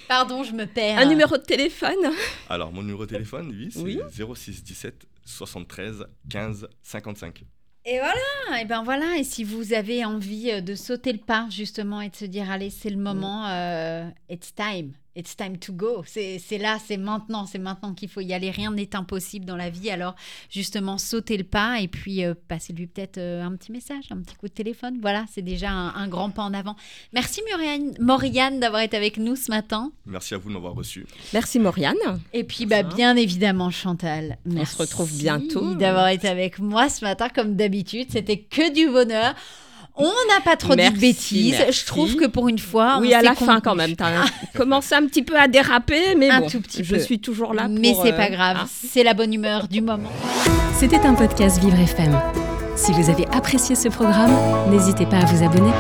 Pardon, 0.07 0.43
je 0.43 0.53
me 0.53 0.66
perds. 0.66 0.97
Un 0.97 1.05
numéro 1.05 1.38
de 1.38 1.43
téléphone 1.43 2.12
Alors, 2.49 2.72
mon 2.72 2.82
numéro 2.82 3.05
de 3.05 3.12
téléphone, 3.12 3.51
lui, 3.51 3.72
c'est 3.72 3.82
Oui. 3.82 3.99
06 4.36 4.64
17 4.64 5.05
73 5.26 6.05
15 6.30 6.68
55. 6.82 7.43
Et 7.92 7.98
voilà, 7.98 8.62
et 8.62 8.66
ben 8.66 8.84
voilà. 8.84 9.18
Et 9.18 9.24
si 9.24 9.44
vous 9.44 9.74
avez 9.74 10.06
envie 10.06 10.52
euh, 10.52 10.62
de 10.62 10.76
sauter 10.76 11.12
le 11.12 11.18
pas 11.18 11.48
justement 11.50 12.02
et 12.02 12.10
de 12.10 12.16
se 12.16 12.26
dire 12.26 12.52
allez, 12.52 12.70
c'est 12.70 12.92
le 12.92 12.98
moment, 12.98 13.48
euh, 13.48 14.08
it's 14.30 14.54
time, 14.54 14.92
it's 15.16 15.36
time 15.36 15.57
to 15.57 15.74
go. 15.74 16.03
C'est 16.05 16.39
là, 16.57 16.78
c'est 16.86 16.97
maintenant, 16.97 17.45
c'est 17.45 17.60
maintenant 17.60 17.93
qu'il 17.93 18.10
faut 18.10 18.22
y 18.22 18.34
aller. 18.34 18.51
Rien 18.51 18.72
n'est 18.72 18.95
impossible 18.95 19.45
dans 19.45 19.55
la 19.55 19.70
vie. 19.70 19.89
Alors 19.89 20.16
justement, 20.49 20.97
sautez 20.97 21.38
le 21.38 21.43
pas 21.43 21.80
et 21.80 21.88
puis 21.88 22.24
euh, 22.24 22.34
passez-lui 22.47 22.88
peut-être 22.88 23.18
euh, 23.18 23.43
un 23.43 23.55
petit 23.55 23.72
message, 23.72 24.05
un 24.12 24.22
petit 24.22 24.36
coup 24.36 24.47
de 24.47 24.53
téléphone. 24.53 24.99
Voilà, 25.01 25.26
c'est 25.32 25.41
déjà 25.41 25.70
un, 25.72 25.93
un 25.95 26.07
grand 26.07 26.30
pas 26.30 26.43
en 26.43 26.53
avant. 26.53 26.76
Merci 27.14 27.41
Muriane, 27.47 27.93
Moriane 27.99 28.60
d'avoir 28.60 28.82
été 28.82 28.97
avec 28.97 29.18
nous 29.18 29.36
ce 29.36 29.51
matin. 29.51 29.91
Merci 30.05 30.34
à 30.34 30.38
vous 30.38 30.49
de 30.49 30.53
m'avoir 30.53 30.74
reçu. 30.74 31.05
Merci 31.34 31.60
Mauriane. 31.60 31.95
Et 32.34 32.43
puis 32.43 32.66
bah 32.66 32.84
bien 32.84 33.16
évidemment 33.16 33.70
Chantal. 33.72 34.38
Merci 34.45 34.76
se 34.76 34.82
retrouve 34.82 35.12
bientôt. 35.18 35.76
d'avoir 35.76 36.07
été 36.10 36.28
avec 36.28 36.60
moi 36.60 36.89
ce 36.89 37.03
matin 37.03 37.30
comme 37.30 37.55
d'habitude. 37.55 38.07
C'était 38.12 38.39
que 38.39 38.74
du 38.74 38.89
bonheur. 38.89 39.36
On 40.00 40.06
n'a 40.06 40.41
pas 40.43 40.56
trop 40.56 40.76
dit 40.76 40.89
de 40.89 40.97
bêtises. 40.97 41.56
merci. 41.60 41.82
Je 41.82 41.86
trouve 41.86 42.16
que 42.16 42.26
pour 42.26 42.47
une 42.47 42.58
fois, 42.58 42.97
oui, 43.02 43.12
on 43.14 43.20
à 43.20 43.22
la 43.22 43.36
fin 43.36 43.60
quand 43.60 43.76
même. 43.76 43.95
T'as 43.95 44.24
commencé 44.56 44.95
un 44.95 45.06
petit 45.06 45.24
peu 45.24 45.38
à 45.38 45.47
déraper, 45.47 46.16
mais 46.16 46.30
Un 46.30 46.39
bon, 46.39 46.47
tout 46.50 46.62
petit 46.62 46.84
je 46.84 46.95
peu. 46.95 47.02
suis 47.02 47.20
toujours 47.20 47.54
là 47.54 47.64
pour... 47.64 47.78
Mais 47.80 47.93
c'est 48.02 48.14
euh, 48.14 48.18
pas 48.18 48.30
grave, 48.30 48.58
hein. 48.62 48.68
c'est 48.91 49.04
la 49.04 49.14
bonne 49.14 49.34
humeur 49.34 49.68
du 49.68 49.82
moment. 49.82 50.10
C'était 50.80 51.06
un 51.06 51.14
podcast 51.14 51.60
Vivre 51.62 51.80
FM. 51.80 52.18
Si 52.78 52.93
vous 52.93 53.10
avez 53.10 53.26
apprécié 53.34 53.76
ce 53.76 53.89
programme, 53.89 54.32
n'hésitez 54.72 55.06
pas 55.06 55.18
à 55.18 55.26
vous 55.26 55.43
abonner. 55.43 55.72